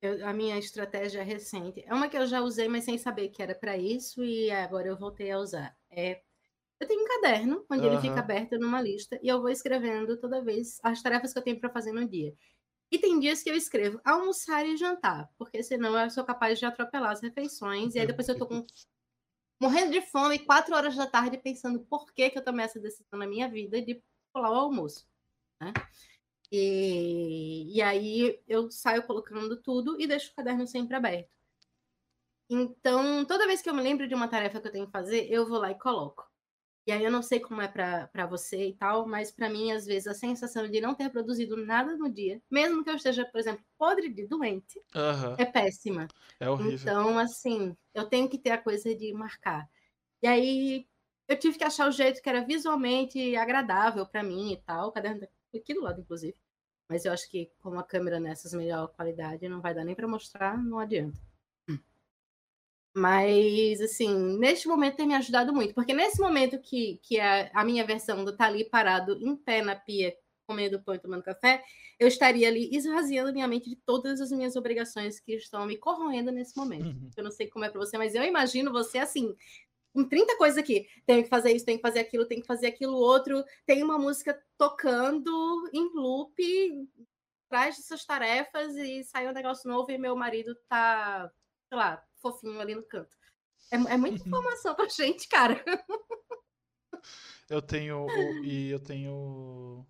Eu, 0.00 0.26
a 0.26 0.32
minha 0.32 0.58
estratégia 0.58 1.22
recente 1.22 1.82
é 1.84 1.92
uma 1.92 2.08
que 2.08 2.16
eu 2.16 2.26
já 2.26 2.40
usei, 2.40 2.68
mas 2.68 2.84
sem 2.84 2.96
saber 2.96 3.30
que 3.30 3.42
era 3.42 3.54
para 3.54 3.76
isso 3.76 4.24
e 4.24 4.50
agora 4.50 4.86
eu 4.86 4.96
voltei 4.96 5.30
a 5.30 5.38
usar. 5.38 5.76
É 5.90 6.22
eu 6.80 6.86
tenho 6.86 7.02
um 7.02 7.06
caderno 7.06 7.66
onde 7.68 7.84
uhum. 7.84 7.92
ele 7.92 8.00
fica 8.00 8.20
aberto 8.20 8.56
numa 8.56 8.80
lista 8.80 9.18
e 9.20 9.28
eu 9.28 9.40
vou 9.40 9.50
escrevendo 9.50 10.16
toda 10.16 10.44
vez 10.44 10.78
as 10.82 11.02
tarefas 11.02 11.32
que 11.32 11.38
eu 11.38 11.42
tenho 11.42 11.58
para 11.58 11.70
fazer 11.70 11.92
no 11.92 12.08
dia. 12.08 12.32
E 12.90 12.98
tem 12.98 13.18
dias 13.18 13.42
que 13.42 13.50
eu 13.50 13.54
escrevo 13.54 14.00
almoçar 14.04 14.64
e 14.64 14.76
jantar, 14.76 15.28
porque 15.36 15.62
senão 15.62 15.98
eu 15.98 16.08
sou 16.08 16.24
capaz 16.24 16.58
de 16.58 16.64
atropelar 16.64 17.10
as 17.10 17.20
refeições 17.20 17.94
e 17.94 17.98
aí 17.98 18.06
depois 18.06 18.28
eu 18.28 18.38
tô 18.38 18.46
com 18.46 18.64
morrendo 19.60 19.90
de 19.90 20.00
fome, 20.00 20.38
quatro 20.38 20.74
horas 20.74 20.94
da 20.94 21.06
tarde, 21.06 21.36
pensando 21.36 21.80
por 21.80 22.12
que, 22.12 22.30
que 22.30 22.38
eu 22.38 22.44
tomei 22.44 22.64
essa 22.64 22.78
decisão 22.78 23.18
na 23.18 23.26
minha 23.26 23.48
vida 23.48 23.82
de 23.82 24.00
pular 24.32 24.52
o 24.52 24.54
almoço. 24.54 25.04
Né? 25.60 25.72
E, 26.50 27.76
e 27.76 27.82
aí 27.82 28.40
eu 28.48 28.70
saio 28.70 29.02
colocando 29.02 29.60
tudo 29.60 30.00
e 30.00 30.06
deixo 30.06 30.32
o 30.32 30.34
caderno 30.34 30.66
sempre 30.66 30.96
aberto. 30.96 31.30
Então, 32.50 33.24
toda 33.26 33.46
vez 33.46 33.60
que 33.60 33.68
eu 33.68 33.74
me 33.74 33.82
lembro 33.82 34.08
de 34.08 34.14
uma 34.14 34.28
tarefa 34.28 34.60
que 34.60 34.66
eu 34.66 34.72
tenho 34.72 34.86
que 34.86 34.92
fazer, 34.92 35.30
eu 35.30 35.46
vou 35.46 35.58
lá 35.58 35.70
e 35.70 35.78
coloco. 35.78 36.26
E 36.86 36.92
aí 36.92 37.04
eu 37.04 37.10
não 37.10 37.22
sei 37.22 37.38
como 37.38 37.60
é 37.60 37.68
para 37.68 38.26
você 38.26 38.68
e 38.68 38.72
tal, 38.72 39.06
mas 39.06 39.30
para 39.30 39.50
mim, 39.50 39.72
às 39.72 39.84
vezes, 39.84 40.06
a 40.06 40.14
sensação 40.14 40.66
de 40.66 40.80
não 40.80 40.94
ter 40.94 41.10
produzido 41.10 41.54
nada 41.54 41.94
no 41.98 42.08
dia, 42.08 42.40
mesmo 42.50 42.82
que 42.82 42.88
eu 42.88 42.96
esteja, 42.96 43.26
por 43.26 43.38
exemplo, 43.38 43.62
podre 43.76 44.08
de 44.08 44.26
doente, 44.26 44.80
uhum. 44.94 45.34
é 45.36 45.44
péssima. 45.44 46.08
É 46.40 46.48
horrível. 46.48 46.78
Então, 46.80 47.18
assim, 47.18 47.76
eu 47.92 48.06
tenho 48.06 48.26
que 48.26 48.38
ter 48.38 48.52
a 48.52 48.58
coisa 48.58 48.94
de 48.94 49.12
marcar. 49.12 49.68
E 50.22 50.26
aí 50.26 50.88
eu 51.28 51.38
tive 51.38 51.58
que 51.58 51.64
achar 51.64 51.86
o 51.86 51.92
jeito 51.92 52.22
que 52.22 52.28
era 52.28 52.40
visualmente 52.40 53.36
agradável 53.36 54.06
para 54.06 54.22
mim 54.22 54.52
e 54.52 54.56
tal. 54.56 54.88
O 54.88 54.92
caderno 54.92 55.28
aqui 55.56 55.74
do 55.74 55.82
lado, 55.82 56.00
inclusive. 56.00 56.36
Mas 56.88 57.04
eu 57.04 57.12
acho 57.12 57.28
que 57.30 57.50
com 57.60 57.78
a 57.78 57.82
câmera 57.82 58.18
nessas 58.18 58.52
melhor 58.52 58.88
qualidade 58.88 59.48
não 59.48 59.60
vai 59.60 59.74
dar 59.74 59.84
nem 59.84 59.94
para 59.94 60.08
mostrar, 60.08 60.62
não 60.62 60.78
adianta. 60.78 61.18
Mas, 62.98 63.80
assim, 63.80 64.38
neste 64.38 64.66
momento 64.66 64.96
tem 64.96 65.06
me 65.06 65.14
ajudado 65.14 65.52
muito, 65.52 65.74
porque 65.74 65.92
nesse 65.92 66.20
momento 66.20 66.58
que, 66.58 66.98
que 67.02 67.20
a, 67.20 67.50
a 67.54 67.64
minha 67.64 67.86
versão 67.86 68.24
do 68.24 68.36
tá 68.36 68.46
ali 68.46 68.64
parado 68.64 69.16
em 69.20 69.36
pé 69.36 69.62
na 69.62 69.76
pia, 69.76 70.16
comendo 70.46 70.82
pão 70.82 70.94
e 70.94 70.98
tomando 70.98 71.22
café, 71.22 71.62
eu 72.00 72.08
estaria 72.08 72.48
ali 72.48 72.70
esvaziando 72.74 73.32
minha 73.32 73.46
mente 73.46 73.68
de 73.68 73.76
todas 73.76 74.20
as 74.20 74.32
minhas 74.32 74.56
obrigações 74.56 75.20
que 75.20 75.34
estão 75.34 75.66
me 75.66 75.76
corroendo 75.76 76.32
nesse 76.32 76.56
momento. 76.56 76.86
Uhum. 76.86 77.10
Eu 77.16 77.24
não 77.24 77.30
sei 77.30 77.48
como 77.48 77.64
é 77.64 77.70
para 77.70 77.78
você, 77.78 77.98
mas 77.98 78.14
eu 78.14 78.22
imagino 78.24 78.72
você 78.72 78.98
assim, 78.98 79.36
com 79.92 80.04
30 80.08 80.36
coisas 80.36 80.58
aqui. 80.58 80.86
Tenho 81.06 81.22
que 81.22 81.28
fazer 81.28 81.52
isso, 81.52 81.64
tenho 81.64 81.78
que 81.78 81.82
fazer 81.82 82.00
aquilo, 82.00 82.26
tenho 82.26 82.40
que 82.40 82.46
fazer 82.46 82.68
aquilo 82.68 82.96
outro. 82.96 83.44
Tem 83.66 83.82
uma 83.82 83.98
música 83.98 84.40
tocando 84.56 85.68
em 85.72 85.90
loop, 85.94 86.88
atrás 87.46 87.76
dessas 87.76 88.04
tarefas, 88.04 88.76
e 88.76 89.02
sai 89.04 89.28
um 89.28 89.32
negócio 89.32 89.68
novo 89.68 89.90
e 89.90 89.98
meu 89.98 90.14
marido 90.14 90.54
tá, 90.68 91.30
sei 91.68 91.78
lá, 91.78 92.02
fofinho 92.20 92.60
ali 92.60 92.74
no 92.74 92.82
canto. 92.82 93.16
É, 93.70 93.76
é 93.76 93.96
muita 93.96 94.26
informação 94.26 94.74
pra 94.74 94.88
gente, 94.88 95.28
cara. 95.28 95.62
Eu 97.48 97.62
tenho. 97.62 98.06
E 98.44 98.70
eu 98.70 98.78
tenho. 98.78 99.86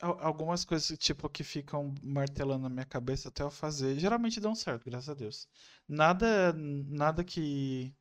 Algumas 0.00 0.64
coisas 0.64 0.96
tipo 0.98 1.28
que 1.28 1.42
ficam 1.44 1.92
martelando 2.02 2.62
na 2.64 2.68
minha 2.68 2.84
cabeça 2.86 3.28
até 3.28 3.42
eu 3.42 3.50
fazer. 3.50 3.98
Geralmente 3.98 4.40
dão 4.40 4.54
certo, 4.54 4.84
graças 4.84 5.08
a 5.08 5.14
Deus. 5.14 5.48
Nada, 5.88 6.52
nada 6.54 7.24
que 7.24 7.92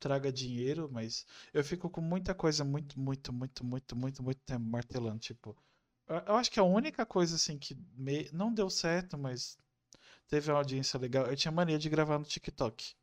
traga 0.00 0.32
dinheiro, 0.32 0.88
mas 0.92 1.26
eu 1.52 1.64
fico 1.64 1.90
com 1.90 2.00
muita 2.00 2.34
coisa 2.34 2.64
muito, 2.64 2.98
muito, 3.00 3.32
muito, 3.32 3.64
muito, 3.64 3.96
muito, 3.96 4.22
muito 4.22 4.40
tempo 4.46 4.64
martelando. 4.64 5.18
Tipo, 5.20 5.56
eu 6.26 6.36
acho 6.36 6.50
que 6.50 6.60
a 6.60 6.64
única 6.64 7.06
coisa 7.06 7.36
assim 7.36 7.58
que 7.58 7.74
me... 7.96 8.28
não 8.32 8.52
deu 8.52 8.70
certo, 8.70 9.16
mas 9.18 9.58
teve 10.28 10.50
uma 10.52 10.58
audiência 10.58 10.98
legal. 11.00 11.26
Eu 11.26 11.36
tinha 11.36 11.52
mania 11.52 11.78
de 11.78 11.88
gravar 11.90 12.18
no 12.18 12.24
TikTok. 12.26 12.94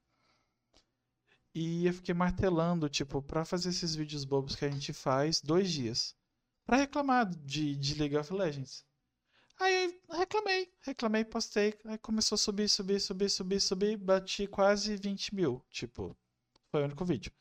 E 1.55 1.87
eu 1.87 1.93
fiquei 1.93 2.13
martelando, 2.13 2.87
tipo, 2.87 3.19
pra 3.19 3.43
fazer 3.43 3.69
esses 3.69 3.95
vídeos 3.95 4.23
bobos 4.25 4.55
que 4.55 4.63
a 4.63 4.69
gente 4.69 4.93
faz, 4.93 5.41
dois 5.41 5.71
dias. 5.71 6.15
Pra 6.65 6.77
reclamar 6.77 7.25
de, 7.29 7.75
de 7.75 7.95
League 7.95 8.17
of 8.17 8.33
Legends. 8.33 8.85
Aí 9.59 9.99
reclamei, 10.11 10.69
reclamei, 10.81 11.25
postei. 11.25 11.75
Aí 11.85 11.97
começou 11.99 12.35
a 12.35 12.39
subir, 12.39 12.69
subir, 12.69 12.99
subir, 13.01 13.29
subir, 13.29 13.61
subir. 13.61 13.97
Bati 13.97 14.47
quase 14.47 14.95
20 14.97 15.35
mil. 15.35 15.63
Tipo, 15.71 16.17
foi 16.71 16.81
o 16.81 16.85
único 16.85 17.05
vídeo. 17.05 17.31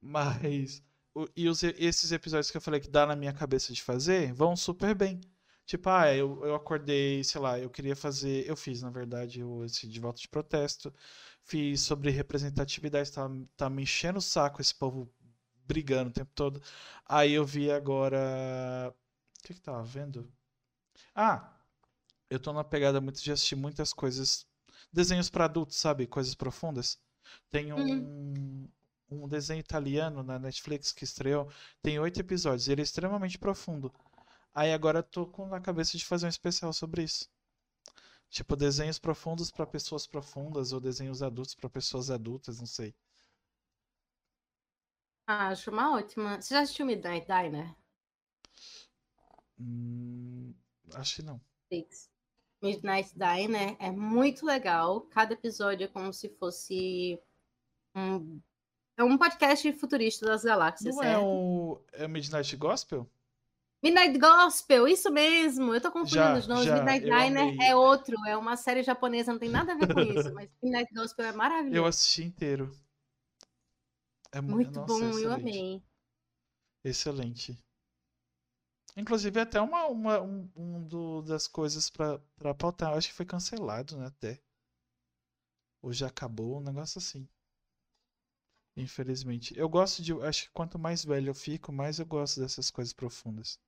Mas. 0.00 0.82
o- 1.14 1.28
E 1.36 1.48
os, 1.48 1.62
esses 1.64 2.12
episódios 2.12 2.50
que 2.50 2.56
eu 2.56 2.60
falei 2.60 2.80
que 2.80 2.90
dá 2.90 3.06
na 3.06 3.16
minha 3.16 3.32
cabeça 3.32 3.72
de 3.72 3.82
fazer 3.82 4.32
vão 4.34 4.56
super 4.56 4.94
bem. 4.94 5.20
Tipo, 5.66 5.88
ah, 5.90 6.14
eu, 6.14 6.44
eu 6.44 6.54
acordei, 6.54 7.24
sei 7.24 7.40
lá, 7.40 7.58
eu 7.58 7.70
queria 7.70 7.96
fazer. 7.96 8.46
Eu 8.48 8.56
fiz, 8.56 8.82
na 8.82 8.90
verdade, 8.90 9.42
o- 9.44 9.64
esse 9.64 9.86
de 9.88 10.00
voto 10.00 10.20
de 10.20 10.28
protesto. 10.28 10.94
Fiz 11.42 11.80
sobre 11.82 12.10
representatividade. 12.10 13.12
Tá, 13.12 13.28
tá 13.56 13.70
me 13.70 13.82
enchendo 13.82 14.18
o 14.18 14.22
saco 14.22 14.60
esse 14.60 14.74
povo 14.74 15.10
brigando 15.66 16.10
o 16.10 16.12
tempo 16.12 16.30
todo. 16.34 16.62
Aí 17.06 17.32
eu 17.32 17.44
vi 17.44 17.70
agora. 17.70 18.94
O 19.40 19.42
que 19.46 19.54
que 19.54 19.60
tava 19.60 19.82
vendo? 19.84 20.30
Ah, 21.14 21.52
eu 22.30 22.40
tô 22.40 22.52
numa 22.52 22.64
pegada 22.64 23.00
muito 23.00 23.22
de 23.22 23.32
assistir 23.32 23.56
muitas 23.56 23.92
coisas. 23.92 24.46
Desenhos 24.92 25.30
pra 25.30 25.44
adultos, 25.46 25.76
sabe? 25.76 26.06
Coisas 26.06 26.34
profundas. 26.34 26.98
Tem 27.50 27.72
um, 27.72 28.68
um 29.10 29.28
desenho 29.28 29.60
italiano 29.60 30.22
na 30.22 30.38
Netflix 30.38 30.92
que 30.92 31.04
estreou. 31.04 31.50
Tem 31.82 31.98
oito 31.98 32.20
episódios. 32.20 32.68
e 32.68 32.72
Ele 32.72 32.82
é 32.82 32.84
extremamente 32.84 33.38
profundo. 33.38 33.92
Aí 34.54 34.72
agora 34.72 35.00
eu 35.00 35.02
tô 35.02 35.26
com 35.26 35.46
na 35.46 35.60
cabeça 35.60 35.96
de 35.98 36.04
fazer 36.04 36.26
um 36.26 36.30
especial 36.30 36.72
sobre 36.72 37.02
isso. 37.02 37.28
Tipo, 38.30 38.56
desenhos 38.56 38.98
profundos 38.98 39.50
pra 39.50 39.66
pessoas 39.66 40.06
profundas 40.06 40.72
ou 40.72 40.80
desenhos 40.80 41.22
adultos 41.22 41.54
pra 41.54 41.70
pessoas 41.70 42.10
adultas, 42.10 42.58
não 42.58 42.66
sei. 42.66 42.94
Ah, 45.26 45.48
acho 45.48 45.70
uma 45.70 45.92
ótima. 45.96 46.40
Você 46.40 46.54
já 46.54 46.60
assistiu 46.60 46.86
Midnight 46.86 47.26
Diner? 47.26 47.74
Hum, 49.58 50.54
acho 50.94 51.16
que 51.16 51.22
não. 51.22 51.40
Midnight 52.62 53.12
Diner 53.16 53.76
é 53.78 53.90
muito 53.90 54.44
legal. 54.46 55.02
Cada 55.02 55.34
episódio 55.34 55.84
é 55.84 55.88
como 55.88 56.12
se 56.12 56.28
fosse 56.28 57.20
um, 57.94 58.40
é 58.96 59.04
um 59.04 59.18
podcast 59.18 59.72
futurista 59.74 60.26
das 60.26 60.44
galáxias, 60.44 60.96
Não 60.96 61.02
é 61.02 61.18
o 61.18 61.82
é 61.92 62.08
Midnight 62.08 62.56
Gospel? 62.56 63.08
Midnight 63.82 64.18
Gospel, 64.18 64.88
isso 64.88 65.10
mesmo. 65.12 65.74
Eu 65.74 65.80
tô 65.80 65.92
confundindo 65.92 66.14
Já, 66.14 66.38
os 66.38 66.46
nomes. 66.46 66.64
já, 66.64 66.74
Midnight 66.74 67.06
eu 67.06 67.16
Diner 67.16 67.42
amei. 67.42 67.68
é 67.68 67.76
outro, 67.76 68.16
é 68.26 68.36
uma 68.36 68.56
série 68.56 68.82
japonesa, 68.82 69.32
não 69.32 69.38
tem 69.38 69.50
nada 69.50 69.72
a 69.72 69.76
ver 69.76 69.92
com 69.92 70.00
isso, 70.00 70.32
mas 70.34 70.50
Midnight 70.62 70.92
Gospel 70.94 71.26
é 71.26 71.30
Eu 71.30 71.36
maravilhoso. 71.36 71.88
assisti 71.88 72.22
inteiro. 72.24 72.72
É 74.36 74.40
mu- 74.40 74.56
Muito 74.56 74.78
nossa, 74.78 75.04
bom, 75.04 75.18
eu 75.18 75.32
excelente. 75.32 75.32
amei. 75.32 75.82
Excelente. 76.82 77.58
Inclusive, 78.96 79.38
até 79.40 79.60
uma, 79.60 79.86
uma 79.86 80.20
um, 80.20 80.50
um 80.56 80.82
do- 80.82 81.22
das 81.22 81.46
coisas 81.46 81.88
pra 81.88 82.18
pautar. 82.58 82.90
Eu 82.92 82.98
acho 82.98 83.08
que 83.08 83.14
foi 83.14 83.24
cancelado, 83.26 83.96
né? 83.96 84.06
Até. 84.06 84.40
Ou 85.80 85.90
já 85.90 86.08
acabou, 86.08 86.58
um 86.58 86.60
negócio 86.60 86.98
assim. 86.98 87.26
Infelizmente. 88.76 89.52
Eu 89.58 89.68
gosto 89.68 90.00
de. 90.00 90.12
Acho 90.22 90.44
que 90.44 90.50
quanto 90.52 90.78
mais 90.78 91.04
velho 91.04 91.30
eu 91.30 91.34
fico, 91.34 91.72
mais 91.72 91.98
eu 91.98 92.06
gosto 92.06 92.38
dessas 92.40 92.70
coisas 92.70 92.92
profundas. 92.92 93.58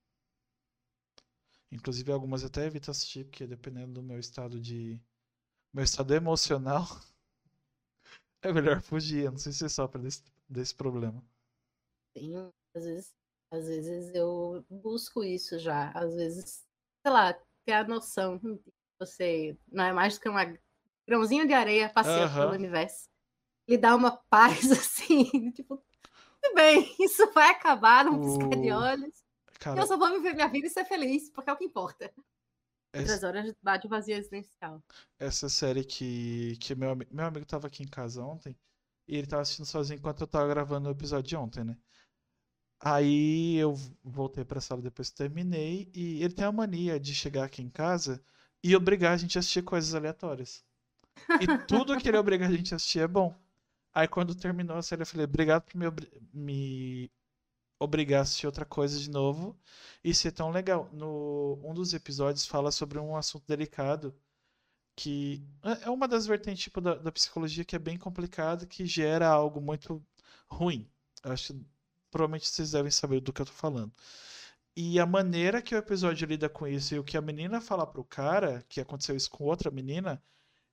Inclusive, 1.71 2.11
algumas 2.11 2.43
eu 2.43 2.47
até 2.47 2.65
evito 2.67 2.91
assistir, 2.91 3.25
porque 3.25 3.47
dependendo 3.47 3.93
do 3.93 4.03
meu 4.03 4.19
estado 4.19 4.59
de. 4.61 4.99
Meu 5.73 5.83
estado 5.85 6.13
emocional, 6.15 6.87
é 8.41 8.51
melhor 8.51 8.81
fugir. 8.81 9.25
Eu 9.25 9.31
não 9.31 9.37
sei 9.37 9.51
se 9.51 9.59
você 9.59 9.69
sofre 9.69 10.01
desse, 10.01 10.23
desse 10.49 10.73
problema. 10.75 11.23
Sim, 12.17 12.35
às 12.75 12.83
vezes, 12.83 13.15
às 13.51 13.67
vezes 13.67 14.15
eu 14.15 14.65
busco 14.69 15.23
isso 15.23 15.59
já. 15.59 15.91
Às 15.91 16.15
vezes, 16.15 16.65
sei 17.05 17.11
lá, 17.11 17.33
ter 17.65 17.73
a 17.73 17.83
noção 17.83 18.37
de 18.37 18.57
que 18.57 18.73
você 18.99 19.57
não 19.71 19.85
é 19.85 19.93
mais 19.93 20.15
do 20.15 20.21
que 20.21 20.29
um 20.29 20.35
grãozinho 21.07 21.47
de 21.47 21.53
areia 21.53 21.89
passeando 21.89 22.33
pelo 22.33 22.51
universo. 22.53 23.07
Lhe 23.67 23.77
dá 23.77 23.95
uma 23.95 24.17
paz 24.29 24.69
assim, 24.71 25.51
tipo, 25.51 25.77
tudo 26.41 26.55
bem, 26.55 26.95
isso 26.99 27.31
vai 27.31 27.51
acabar 27.51 28.03
num 28.05 28.19
piscar 28.19 28.59
de 28.59 28.71
olhos. 28.71 29.23
Cara, 29.59 29.81
Eu 29.81 29.87
só 29.87 29.97
vou 29.97 30.09
viver 30.13 30.33
minha 30.33 30.47
vida 30.47 30.67
e 30.67 30.69
ser 30.69 30.85
feliz, 30.85 31.29
porque 31.31 31.49
é 31.49 31.53
o 31.53 31.57
que 31.57 31.65
importa. 31.65 32.11
essa, 32.93 33.01
Outras 33.01 33.23
horas 33.23 33.55
bate 33.61 33.87
vazio 33.87 34.15
existencial. 34.15 34.81
essa 35.19 35.49
série 35.49 35.83
que, 35.83 36.57
que 36.57 36.73
meu, 36.73 36.95
meu 36.95 37.25
amigo 37.25 37.45
tava 37.45 37.67
aqui 37.67 37.83
em 37.83 37.87
casa 37.87 38.23
ontem 38.23 38.57
e 39.09 39.17
ele 39.17 39.27
tava 39.27 39.41
assistindo 39.43 39.65
sozinho 39.65 39.97
enquanto 39.99 40.21
eu 40.21 40.27
tava 40.27 40.47
gravando 40.49 40.89
o 40.89 40.91
episódio 40.93 41.29
de 41.29 41.35
ontem, 41.37 41.63
né? 41.65 41.77
Aí 42.81 43.55
eu 43.57 43.73
voltei 44.03 44.45
pra 44.45 44.61
sala 44.61 44.81
depois 44.81 45.09
que 45.09 45.17
terminei 45.17 45.91
e 45.93 46.23
ele 46.23 46.33
tem 46.33 46.45
a 46.45 46.51
mania 46.51 46.99
de 46.99 47.13
chegar 47.13 47.43
aqui 47.45 47.61
em 47.61 47.69
casa 47.69 48.23
e 48.63 48.75
obrigar 48.75 49.13
a 49.13 49.17
gente 49.17 49.37
a 49.37 49.39
assistir 49.39 49.63
coisas 49.63 49.93
aleatórias. 49.93 50.63
E 51.39 51.47
tudo 51.47 51.97
que 51.97 52.07
ele 52.09 52.17
obriga 52.19 52.47
a 52.47 52.51
gente 52.51 52.73
a 52.73 52.77
assistir 52.77 52.99
é 53.01 53.07
bom. 53.07 53.35
Aí 53.93 54.07
quando 54.07 54.35
terminou 54.35 54.77
a 54.77 54.83
série 54.83 55.03
eu 55.03 55.07
falei, 55.07 55.25
obrigado 55.25 55.63
por 55.65 55.77
me, 55.77 55.87
obri- 55.87 56.11
me 56.33 57.11
obrigar 57.79 58.19
a 58.21 58.23
assistir 58.23 58.47
outra 58.47 58.65
coisa 58.65 58.99
de 58.99 59.09
novo 59.09 59.59
e 60.03 60.13
ser 60.15 60.31
tão 60.33 60.51
legal. 60.51 60.89
No, 60.93 61.59
um 61.63 61.73
dos 61.73 61.93
episódios 61.93 62.45
fala 62.47 62.71
sobre 62.71 62.99
um 62.99 63.15
assunto 63.17 63.45
delicado 63.47 64.15
que 64.99 65.43
é 65.63 65.85
é 65.87 65.89
uma 65.89 66.07
das 66.07 66.25
vertentes 66.27 66.63
tipo, 66.63 66.81
da, 66.81 66.95
da 66.95 67.11
psicologia 67.11 67.65
que 67.65 67.75
é 67.75 67.79
bem 67.79 67.97
complicado, 67.97 68.67
que 68.67 68.85
gera 68.85 69.27
algo 69.29 69.61
muito 69.61 70.03
ruim. 70.49 70.89
Acho 71.23 71.53
que 71.53 71.61
provavelmente 72.11 72.47
vocês 72.49 72.71
devem 72.71 72.91
saber 72.91 73.21
do 73.21 73.33
que 73.33 73.41
eu 73.41 73.45
tô 73.45 73.53
falando. 73.53 73.91
E 74.75 74.99
a 74.99 75.05
maneira 75.05 75.61
que 75.61 75.75
o 75.75 75.77
episódio 75.77 76.27
lida 76.27 76.47
com 76.49 76.67
isso 76.67 76.95
e 76.95 76.99
o 76.99 77.03
que 77.03 77.17
a 77.17 77.21
menina 77.21 77.59
fala 77.61 77.85
pro 77.85 78.03
cara, 78.03 78.63
que 78.69 78.79
aconteceu 78.81 79.15
isso 79.15 79.29
com 79.29 79.43
outra 79.43 79.69
menina, 79.71 80.21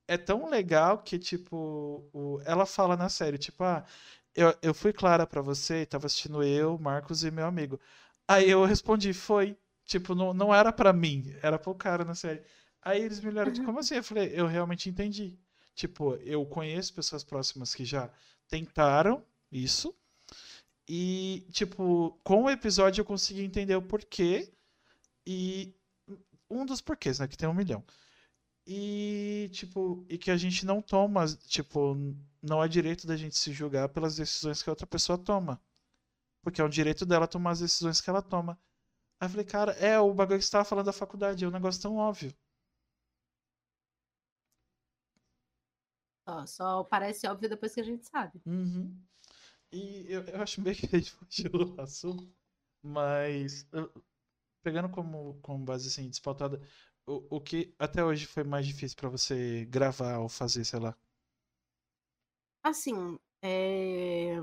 é 0.09 0.17
tão 0.19 0.49
legal 0.51 0.99
que, 1.03 1.19
tipo, 1.19 2.09
o- 2.13 2.41
ela 2.45 2.67
fala 2.67 2.97
na 2.97 3.09
série, 3.09 3.39
tipo, 3.39 3.65
ah, 3.65 3.85
eu, 4.35 4.55
eu 4.63 4.75
fui 4.75 4.93
clara 4.93 5.27
pra 5.27 5.41
você, 5.43 5.87
tava 5.87 6.07
assistindo 6.07 6.43
eu, 6.43 6.79
Marcos 6.79 7.25
e 7.25 7.31
meu 7.31 7.47
amigo. 7.47 7.81
Aí 8.29 8.51
eu 8.51 8.65
respondi, 8.65 9.13
foi. 9.13 9.57
Tipo, 9.87 10.15
não, 10.15 10.35
não 10.35 10.55
era 10.55 10.73
pra 10.73 10.93
mim, 10.93 11.35
era 11.43 11.59
pro 11.59 11.75
cara 11.75 12.05
na 12.05 12.15
série. 12.15 12.43
Aí 12.83 13.03
eles 13.03 13.21
me 13.21 13.29
olharam 13.31 13.53
de 13.53 13.63
como 13.65 13.79
assim? 13.81 13.97
Eu 13.97 14.05
falei, 14.05 14.31
eu 14.35 14.47
realmente 14.47 14.89
entendi. 14.89 15.39
Tipo, 15.75 16.15
eu 16.17 16.45
conheço 16.47 16.95
pessoas 16.95 17.25
próximas 17.25 17.75
que 17.75 17.85
já 17.85 18.11
tentaram 18.49 19.25
isso. 19.51 19.95
E, 20.89 21.47
tipo, 21.51 22.19
com 22.23 22.45
o 22.45 22.51
episódio 22.51 23.01
eu 23.01 23.05
consegui 23.05 23.43
entender 23.43 23.77
o 23.77 23.83
porquê. 23.83 24.53
E 25.27 25.75
um 26.51 26.65
dos 26.65 26.81
porquês, 26.81 27.19
né? 27.19 27.27
Que 27.29 27.37
tem 27.37 27.49
um 27.49 27.55
milhão. 27.55 27.85
E, 28.67 29.49
tipo, 29.53 30.05
e 30.09 30.19
que 30.19 30.31
a 30.31 30.37
gente 30.37 30.67
não 30.67 30.83
toma, 30.83 31.27
tipo, 31.47 31.97
não 32.43 32.63
é 32.63 32.69
direito 32.69 33.07
da 33.07 33.17
gente 33.17 33.37
se 33.37 33.53
julgar 33.53 33.89
pelas 33.89 34.17
decisões 34.17 34.63
que 34.63 34.69
a 34.69 34.73
outra 34.73 34.87
pessoa 34.87 35.19
toma. 35.19 35.61
Porque 36.43 36.61
é 36.61 36.65
um 36.65 36.69
direito 36.69 37.07
dela 37.07 37.27
tomar 37.29 37.53
as 37.53 37.61
decisões 37.61 38.01
que 38.01 38.11
ela 38.11 38.23
toma. 38.23 38.59
Aí 39.21 39.27
eu 39.27 39.31
falei, 39.31 39.45
cara, 39.47 39.73
é 39.73 39.99
o 39.99 40.13
bagulho 40.15 40.39
que 40.39 40.45
você 40.45 40.51
tava 40.51 40.65
falando 40.65 40.87
da 40.87 40.93
faculdade, 40.93 41.45
é 41.45 41.49
um 41.49 41.51
negócio 41.51 41.83
tão 41.83 41.97
óbvio. 41.97 42.35
Só, 46.27 46.47
só 46.47 46.85
parece 46.85 47.27
óbvio 47.27 47.49
depois 47.49 47.73
que 47.75 47.81
a 47.81 47.85
gente 47.85 48.07
sabe. 48.07 48.43
Uhum. 48.45 48.97
E 49.73 50.07
eu, 50.09 50.23
eu 50.25 50.43
acho 50.43 50.61
meio 50.63 50.77
que 50.79 50.87
a 50.87 50.99
gente 50.99 51.13
fugiu 51.13 51.51
do 51.51 51.81
assunto, 51.83 52.29
mas 52.83 53.67
eu- 53.73 53.93
pegando 54.63 54.91
como, 54.91 55.41
como 55.43 55.65
base 55.65 55.89
assim, 55.89 56.09
despautada, 56.11 56.61
o, 57.07 57.37
o 57.39 57.43
que 57.43 57.75
até 57.79 58.05
hoje 58.05 58.27
foi 58.27 58.45
mais 58.45 58.67
difícil 58.67 58.97
pra 58.99 59.09
você 59.11 59.67
gravar 59.67 60.19
ou 60.21 60.29
fazer, 60.29 60.65
sei 60.65 60.81
lá. 60.81 60.97
Assim, 62.63 63.19
é... 63.43 64.37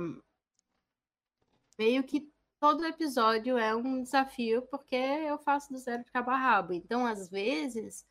meio 1.78 2.04
que 2.04 2.30
todo 2.60 2.86
episódio 2.86 3.58
é 3.58 3.76
um 3.76 4.02
desafio, 4.04 4.62
porque 4.64 4.96
eu 4.96 5.38
faço 5.38 5.72
do 5.72 5.78
zero 5.78 6.04
de 6.04 6.12
cabo 6.12 6.32
a 6.32 6.38
rabo. 6.38 6.74
Então, 6.74 7.06
às 7.06 7.30
vezes, 7.30 8.06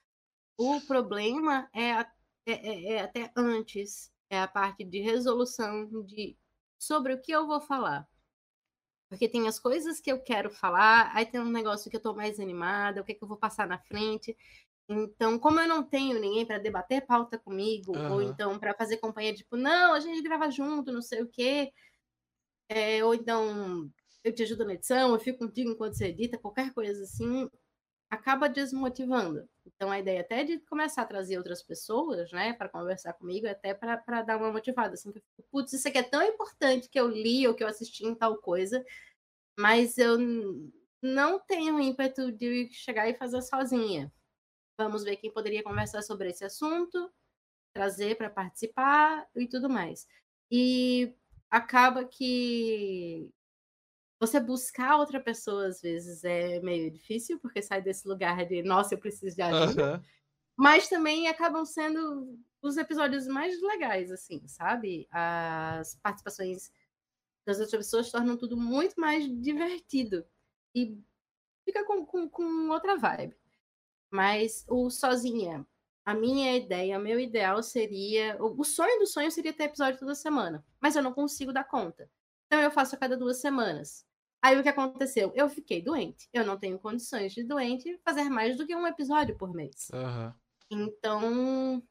o 0.58 0.80
problema 0.82 1.68
é, 1.74 2.06
é- 2.46 2.52
é- 2.52 2.92
é 2.94 3.00
até 3.02 3.32
antes, 3.36 4.12
é 4.30 4.38
a 4.40 4.48
parte 4.48 4.84
de 4.84 5.00
resolução 5.00 5.88
de 6.04 6.36
sobre 6.78 7.14
o 7.14 7.20
que 7.20 7.32
eu 7.32 7.46
vou 7.46 7.60
falar. 7.60 8.08
Porque 9.08 9.28
tem 9.28 9.46
as 9.46 9.58
coisas 9.58 10.00
que 10.00 10.10
eu 10.10 10.20
quero 10.22 10.50
falar, 10.50 11.10
aí 11.14 11.26
tem 11.26 11.40
um 11.40 11.50
negócio 11.50 11.90
que 11.90 11.96
eu 11.96 12.00
tô 12.00 12.14
mais 12.14 12.40
animada, 12.40 13.00
o 13.02 13.04
que, 13.04 13.14
que 13.14 13.22
eu 13.22 13.28
vou 13.28 13.36
passar 13.36 13.66
na 13.66 13.78
frente. 13.78 14.36
Então, 14.88 15.38
como 15.38 15.60
eu 15.60 15.68
não 15.68 15.82
tenho 15.82 16.20
ninguém 16.20 16.46
para 16.46 16.58
debater 16.58 17.06
pauta 17.06 17.38
comigo, 17.38 17.92
ou 17.92 18.22
Aham. 18.22 18.22
então 18.22 18.58
para 18.58 18.74
fazer 18.74 18.98
companhia, 18.98 19.34
tipo, 19.34 19.56
não, 19.56 19.94
a 19.94 20.00
gente 20.00 20.22
grava 20.22 20.50
junto, 20.50 20.92
não 20.92 21.02
sei 21.02 21.22
o 21.22 21.28
quê. 21.28 21.72
É, 22.68 23.04
ou 23.04 23.14
então 23.14 23.90
eu 24.24 24.34
te 24.34 24.42
ajudo 24.42 24.64
na 24.64 24.74
edição, 24.74 25.12
eu 25.12 25.20
fico 25.20 25.40
contigo 25.40 25.70
enquanto 25.70 25.94
você 25.94 26.06
edita, 26.06 26.38
qualquer 26.38 26.72
coisa 26.72 27.02
assim. 27.02 27.48
Acaba 28.12 28.46
desmotivando. 28.46 29.48
Então, 29.64 29.90
a 29.90 29.98
ideia 29.98 30.20
até 30.20 30.44
de 30.44 30.58
começar 30.66 31.00
a 31.00 31.06
trazer 31.06 31.38
outras 31.38 31.62
pessoas, 31.62 32.30
né, 32.30 32.52
para 32.52 32.68
conversar 32.68 33.14
comigo, 33.14 33.46
é 33.46 33.52
até 33.52 33.72
para 33.72 34.20
dar 34.20 34.36
uma 34.36 34.52
motivada. 34.52 34.92
Assim, 34.92 35.10
putz, 35.50 35.72
isso 35.72 35.88
aqui 35.88 35.96
é 35.96 36.02
tão 36.02 36.22
importante 36.22 36.90
que 36.90 37.00
eu 37.00 37.08
li 37.08 37.48
ou 37.48 37.54
que 37.54 37.64
eu 37.64 37.68
assisti 37.68 38.04
em 38.04 38.14
tal 38.14 38.36
coisa, 38.36 38.84
mas 39.58 39.96
eu 39.96 40.18
não 41.00 41.40
tenho 41.40 41.80
ímpeto 41.80 42.30
de 42.30 42.68
chegar 42.70 43.08
e 43.08 43.16
fazer 43.16 43.40
sozinha. 43.40 44.12
Vamos 44.76 45.04
ver 45.04 45.16
quem 45.16 45.32
poderia 45.32 45.62
conversar 45.62 46.02
sobre 46.02 46.28
esse 46.28 46.44
assunto, 46.44 47.10
trazer 47.72 48.18
para 48.18 48.28
participar 48.28 49.26
e 49.34 49.48
tudo 49.48 49.70
mais. 49.70 50.06
E 50.50 51.14
acaba 51.50 52.04
que 52.04 53.30
você 54.22 54.38
buscar 54.38 54.98
outra 54.98 55.18
pessoa, 55.18 55.66
às 55.66 55.82
vezes, 55.82 56.22
é 56.22 56.60
meio 56.60 56.88
difícil, 56.92 57.40
porque 57.40 57.60
sai 57.60 57.82
desse 57.82 58.06
lugar 58.06 58.46
de, 58.46 58.62
nossa, 58.62 58.94
eu 58.94 58.98
preciso 58.98 59.34
de 59.34 59.42
ajuda. 59.42 59.96
Uhum. 59.96 60.02
Mas 60.56 60.88
também 60.88 61.26
acabam 61.26 61.64
sendo 61.64 62.38
os 62.62 62.76
episódios 62.76 63.26
mais 63.26 63.60
legais, 63.60 64.12
assim, 64.12 64.46
sabe? 64.46 65.08
As 65.10 65.96
participações 65.96 66.70
das 67.44 67.58
outras 67.58 67.84
pessoas 67.84 68.12
tornam 68.12 68.36
tudo 68.36 68.56
muito 68.56 68.94
mais 69.00 69.26
divertido. 69.42 70.24
E 70.72 70.96
fica 71.64 71.84
com, 71.84 72.06
com, 72.06 72.28
com 72.28 72.68
outra 72.68 72.96
vibe. 72.96 73.36
Mas 74.08 74.64
o 74.68 74.88
sozinha, 74.88 75.66
a 76.04 76.14
minha 76.14 76.56
ideia, 76.56 76.96
meu 76.96 77.18
ideal 77.18 77.60
seria. 77.60 78.36
O 78.40 78.62
sonho 78.62 79.00
do 79.00 79.06
sonho 79.06 79.32
seria 79.32 79.52
ter 79.52 79.64
episódio 79.64 79.98
toda 79.98 80.14
semana. 80.14 80.64
Mas 80.80 80.94
eu 80.94 81.02
não 81.02 81.12
consigo 81.12 81.52
dar 81.52 81.64
conta. 81.64 82.08
Então 82.46 82.60
eu 82.60 82.70
faço 82.70 82.94
a 82.94 82.98
cada 82.98 83.16
duas 83.16 83.38
semanas. 83.38 84.06
Aí 84.42 84.58
o 84.58 84.62
que 84.62 84.68
aconteceu? 84.68 85.32
Eu 85.36 85.48
fiquei 85.48 85.80
doente. 85.80 86.28
Eu 86.32 86.44
não 86.44 86.58
tenho 86.58 86.76
condições 86.76 87.32
de 87.32 87.44
doente 87.44 87.96
fazer 88.04 88.24
mais 88.24 88.56
do 88.56 88.66
que 88.66 88.74
um 88.74 88.86
episódio 88.86 89.38
por 89.38 89.54
mês. 89.54 89.88
Uhum. 89.92 90.32
Então, 90.68 91.82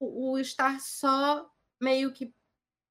o, 0.00 0.32
o 0.32 0.38
estar 0.38 0.80
só 0.80 1.46
meio 1.78 2.10
que 2.12 2.34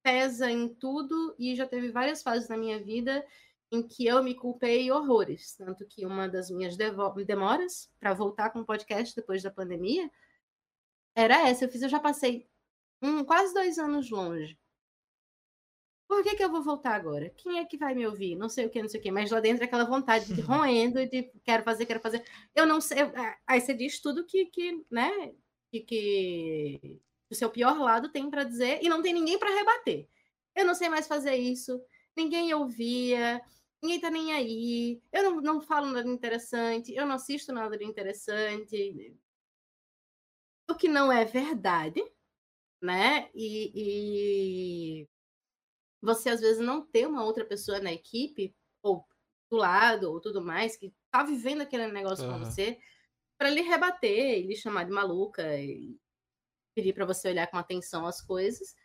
pesa 0.03 0.51
em 0.51 0.69
tudo 0.69 1.35
e 1.39 1.55
já 1.55 1.65
teve 1.65 1.89
várias 1.89 2.21
fases 2.21 2.47
na 2.47 2.55
minha 2.55 2.79
vida 2.79 3.25
em 3.71 3.81
que 3.81 4.05
eu 4.05 4.23
me 4.23 4.35
culpei 4.35 4.91
horrores. 4.91 5.55
Tanto 5.55 5.83
que 5.87 6.05
uma 6.05 6.29
das 6.29 6.51
minhas 6.51 6.77
demoras 6.77 7.91
para 7.99 8.13
voltar 8.13 8.51
com 8.51 8.59
o 8.59 8.65
podcast 8.65 9.15
depois 9.15 9.41
da 9.41 9.49
pandemia 9.49 10.11
era 11.15 11.49
essa. 11.49 11.65
Eu 11.65 11.69
fiz, 11.69 11.81
eu 11.81 11.89
já 11.89 11.99
passei 11.99 12.47
um, 13.01 13.23
quase 13.23 13.53
dois 13.55 13.79
anos 13.79 14.11
longe. 14.11 14.55
Por 16.07 16.23
que, 16.23 16.35
que 16.35 16.43
eu 16.43 16.51
vou 16.51 16.61
voltar 16.61 16.95
agora? 16.95 17.29
Quem 17.31 17.59
é 17.59 17.65
que 17.65 17.77
vai 17.77 17.95
me 17.95 18.05
ouvir? 18.05 18.35
Não 18.35 18.47
sei 18.47 18.65
o 18.65 18.69
que, 18.69 18.81
não 18.81 18.89
sei 18.89 18.99
o 18.99 19.03
que, 19.03 19.11
mas 19.11 19.31
lá 19.31 19.39
dentro 19.39 19.63
é 19.63 19.65
aquela 19.65 19.85
vontade 19.85 20.33
de 20.33 20.41
roendo, 20.41 21.05
de 21.07 21.31
quero 21.43 21.63
fazer, 21.63 21.85
quero 21.85 21.99
fazer. 21.99 22.23
Eu 22.53 22.65
não 22.65 22.79
sei. 22.79 22.99
Aí 23.47 23.59
você 23.59 23.73
diz 23.73 23.99
tudo 23.99 24.25
que, 24.25 24.45
que 24.45 24.85
né, 24.91 25.33
que, 25.71 25.81
que 25.81 27.01
o 27.29 27.35
seu 27.35 27.49
pior 27.49 27.77
lado 27.79 28.11
tem 28.11 28.29
para 28.29 28.43
dizer 28.43 28.79
e 28.81 28.89
não 28.89 29.01
tem 29.01 29.13
ninguém 29.13 29.39
para 29.39 29.53
rebater. 29.55 30.07
Eu 30.55 30.65
não 30.65 30.75
sei 30.75 30.89
mais 30.89 31.07
fazer 31.07 31.35
isso, 31.35 31.81
ninguém 32.15 32.53
ouvia, 32.53 33.41
ninguém 33.81 33.99
tá 33.99 34.09
nem 34.09 34.33
aí, 34.33 35.01
eu 35.11 35.23
não, 35.23 35.41
não 35.41 35.61
falo 35.61 35.87
nada 35.87 36.07
interessante, 36.07 36.93
eu 36.95 37.05
não 37.05 37.15
assisto 37.15 37.51
nada 37.51 37.77
de 37.77 37.83
interessante. 37.83 39.17
O 40.69 40.75
que 40.75 40.87
não 40.87 41.11
é 41.11 41.25
verdade, 41.25 42.03
né? 42.81 43.29
E, 43.35 45.03
e 45.03 45.07
você 46.01 46.29
às 46.29 46.41
vezes 46.41 46.59
não 46.59 46.85
ter 46.85 47.07
uma 47.07 47.23
outra 47.23 47.45
pessoa 47.45 47.79
na 47.79 47.91
equipe, 47.91 48.55
ou 48.81 49.05
do 49.49 49.57
lado, 49.57 50.11
ou 50.11 50.19
tudo 50.19 50.41
mais, 50.41 50.75
que 50.75 50.93
tá 51.11 51.23
vivendo 51.23 51.61
aquele 51.61 51.87
negócio 51.87 52.25
uhum. 52.25 52.39
com 52.39 52.45
você, 52.45 52.77
para 53.37 53.49
lhe 53.49 53.61
rebater 53.61 54.39
e 54.39 54.47
lhe 54.47 54.55
chamar 54.55 54.85
de 54.85 54.91
maluca 54.91 55.57
e 55.57 55.97
pedir 56.75 56.93
para 56.93 57.05
você 57.05 57.29
olhar 57.29 57.47
com 57.47 57.57
atenção 57.57 58.05
as 58.05 58.21
coisas, 58.21 58.75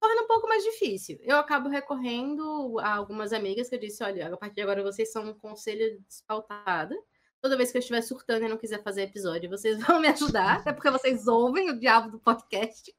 torna 0.00 0.22
um 0.22 0.26
pouco 0.26 0.48
mais 0.48 0.62
difícil. 0.62 1.18
Eu 1.22 1.36
acabo 1.36 1.68
recorrendo 1.68 2.78
a 2.78 2.94
algumas 2.94 3.32
amigas 3.32 3.68
que 3.68 3.74
eu 3.74 3.80
disse: 3.80 4.04
olha, 4.04 4.32
a 4.32 4.36
partir 4.36 4.56
de 4.56 4.62
agora 4.62 4.82
vocês 4.82 5.10
são 5.10 5.28
um 5.30 5.34
conselho 5.34 6.00
despautada. 6.06 6.96
Toda 7.40 7.56
vez 7.56 7.70
que 7.70 7.76
eu 7.76 7.80
estiver 7.80 8.00
surtando 8.02 8.44
e 8.44 8.48
não 8.48 8.56
quiser 8.56 8.82
fazer 8.82 9.02
episódio, 9.02 9.50
vocês 9.50 9.78
vão 9.84 10.00
me 10.00 10.08
ajudar, 10.08 10.60
até 10.60 10.72
porque 10.72 10.90
vocês 10.90 11.26
ouvem 11.26 11.70
o 11.70 11.78
diabo 11.78 12.10
do 12.10 12.18
podcast. 12.18 12.94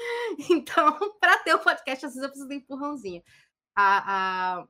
Então, 0.50 0.96
para 1.20 1.38
ter 1.38 1.54
o 1.54 1.58
podcast, 1.58 2.06
às 2.06 2.12
vezes 2.12 2.22
eu 2.22 2.28
preciso 2.28 2.48
de 2.48 2.54
um 2.54 2.58
empurrãozinho. 2.58 3.22
A, 3.74 4.60
a, 4.60 4.66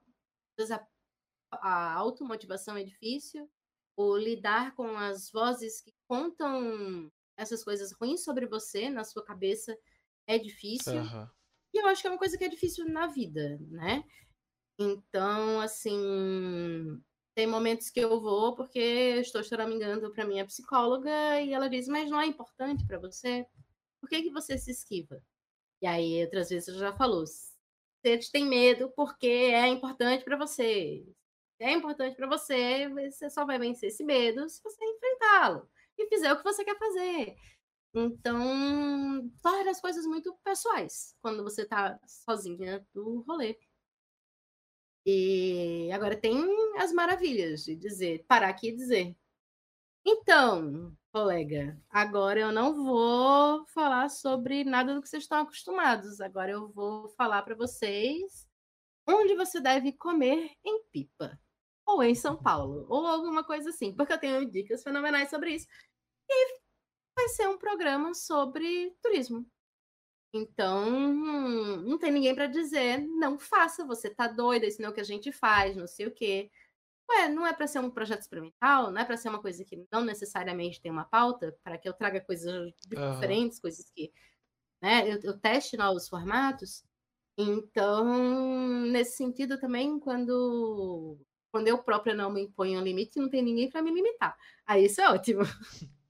a, 1.52 1.94
automotivação 1.94 2.76
é 2.76 2.82
difícil, 2.82 3.50
o 3.96 4.16
lidar 4.16 4.74
com 4.74 4.96
as 4.96 5.30
vozes 5.30 5.80
que 5.80 5.94
contam 6.08 7.10
essas 7.36 7.64
coisas 7.64 7.92
ruins 7.92 8.22
sobre 8.22 8.46
você 8.46 8.90
na 8.90 9.04
sua 9.04 9.24
cabeça 9.24 9.76
é 10.26 10.38
difícil. 10.38 11.00
Uhum. 11.00 11.28
E 11.72 11.78
eu 11.80 11.86
acho 11.86 12.02
que 12.02 12.08
é 12.08 12.10
uma 12.10 12.18
coisa 12.18 12.36
que 12.36 12.44
é 12.44 12.48
difícil 12.48 12.88
na 12.88 13.06
vida, 13.06 13.58
né? 13.68 14.04
Então, 14.78 15.60
assim, 15.60 17.00
tem 17.34 17.46
momentos 17.46 17.90
que 17.90 18.00
eu 18.00 18.20
vou 18.20 18.54
porque 18.54 18.78
eu 18.78 19.20
estou 19.20 19.42
choramingando 19.42 20.10
para 20.10 20.26
minha 20.26 20.44
psicóloga 20.44 21.40
e 21.40 21.52
ela 21.52 21.68
diz: 21.68 21.86
Mas 21.86 22.10
não 22.10 22.20
é 22.20 22.26
importante 22.26 22.86
para 22.86 22.98
você? 22.98 23.46
Por 24.00 24.08
que, 24.08 24.22
que 24.22 24.30
você 24.30 24.58
se 24.58 24.70
esquiva? 24.70 25.22
E 25.82 25.86
aí, 25.86 26.22
outras 26.24 26.50
vezes, 26.50 26.72
você 26.74 26.78
já 26.80 26.96
falou: 26.96 27.24
Você 27.26 28.18
tem 28.32 28.46
medo 28.46 28.90
porque 28.96 29.26
é 29.26 29.68
importante 29.68 30.24
para 30.24 30.36
você. 30.36 31.04
É 31.58 31.72
importante 31.72 32.16
para 32.16 32.26
você, 32.26 32.88
você 32.88 33.28
só 33.28 33.44
vai 33.44 33.58
vencer 33.58 33.90
esse 33.90 34.02
medo 34.02 34.48
se 34.48 34.62
você 34.62 34.82
enfrentá-lo 34.82 35.68
e 35.98 36.06
fizer 36.08 36.32
o 36.32 36.38
que 36.38 36.44
você 36.44 36.64
quer 36.64 36.78
fazer. 36.78 37.36
Então, 37.94 39.30
torna 39.42 39.70
as 39.70 39.80
coisas 39.80 40.06
muito 40.06 40.34
pessoais 40.44 41.14
quando 41.20 41.42
você 41.42 41.66
tá 41.66 41.98
sozinha 42.06 42.86
do 42.94 43.20
rolê. 43.22 43.58
E 45.04 45.90
agora 45.92 46.16
tem 46.16 46.34
as 46.78 46.92
maravilhas 46.92 47.64
de 47.64 47.74
dizer, 47.74 48.24
parar 48.28 48.48
aqui 48.48 48.68
e 48.68 48.76
dizer. 48.76 49.16
Então, 50.04 50.96
colega, 51.12 51.80
agora 51.90 52.40
eu 52.40 52.52
não 52.52 52.84
vou 52.84 53.66
falar 53.66 54.08
sobre 54.08 54.64
nada 54.64 54.94
do 54.94 55.02
que 55.02 55.08
vocês 55.08 55.24
estão 55.24 55.40
acostumados. 55.40 56.20
Agora 56.20 56.52
eu 56.52 56.68
vou 56.68 57.08
falar 57.10 57.42
para 57.42 57.54
vocês 57.54 58.48
onde 59.06 59.34
você 59.34 59.60
deve 59.60 59.92
comer 59.92 60.52
em 60.64 60.84
Pipa, 60.92 61.38
ou 61.86 62.02
em 62.02 62.14
São 62.14 62.36
Paulo, 62.36 62.86
ou 62.88 63.06
alguma 63.06 63.42
coisa 63.44 63.70
assim, 63.70 63.94
porque 63.94 64.12
eu 64.12 64.18
tenho 64.18 64.50
dicas 64.50 64.82
fenomenais 64.82 65.30
sobre 65.30 65.54
isso. 65.54 65.66
E 66.28 66.60
vai 67.16 67.28
ser 67.28 67.48
um 67.48 67.58
programa 67.58 68.14
sobre 68.14 68.94
turismo. 69.02 69.46
Então, 70.32 70.88
não 71.82 71.98
tem 71.98 72.12
ninguém 72.12 72.34
para 72.34 72.46
dizer, 72.46 72.98
não 73.00 73.36
faça, 73.36 73.84
você 73.84 74.08
tá 74.08 74.28
doida, 74.28 74.66
isso 74.66 74.80
não 74.80 74.88
é 74.88 74.92
o 74.92 74.94
que 74.94 75.00
a 75.00 75.04
gente 75.04 75.32
faz, 75.32 75.74
não 75.74 75.88
sei 75.88 76.06
o 76.06 76.14
quê. 76.14 76.50
Ué, 77.10 77.28
não 77.28 77.46
é 77.46 77.52
para 77.52 77.66
ser 77.66 77.80
um 77.80 77.90
projeto 77.90 78.20
experimental, 78.20 78.90
não 78.90 79.00
é 79.00 79.04
para 79.04 79.16
ser 79.16 79.28
uma 79.28 79.42
coisa 79.42 79.64
que 79.64 79.84
não 79.90 80.04
necessariamente 80.04 80.80
tem 80.80 80.92
uma 80.92 81.04
pauta, 81.04 81.56
para 81.64 81.76
que 81.76 81.88
eu 81.88 81.92
traga 81.92 82.20
coisas 82.20 82.72
diferentes, 82.86 83.58
uhum. 83.58 83.62
coisas 83.62 83.90
que 83.90 84.12
né, 84.80 85.12
eu, 85.12 85.18
eu 85.22 85.38
teste 85.38 85.76
novos 85.76 86.08
formatos. 86.08 86.84
Então, 87.36 88.86
nesse 88.86 89.16
sentido 89.16 89.58
também, 89.58 89.98
quando, 89.98 91.18
quando 91.50 91.68
eu 91.68 91.82
própria 91.82 92.14
não 92.14 92.30
me 92.30 92.42
imponho 92.42 92.78
um 92.78 92.84
limite, 92.84 93.18
não 93.18 93.28
tem 93.28 93.42
ninguém 93.42 93.68
para 93.68 93.82
me 93.82 93.92
limitar. 93.92 94.36
Aí 94.66 94.84
isso 94.84 95.00
é 95.00 95.08
ótimo. 95.10 95.42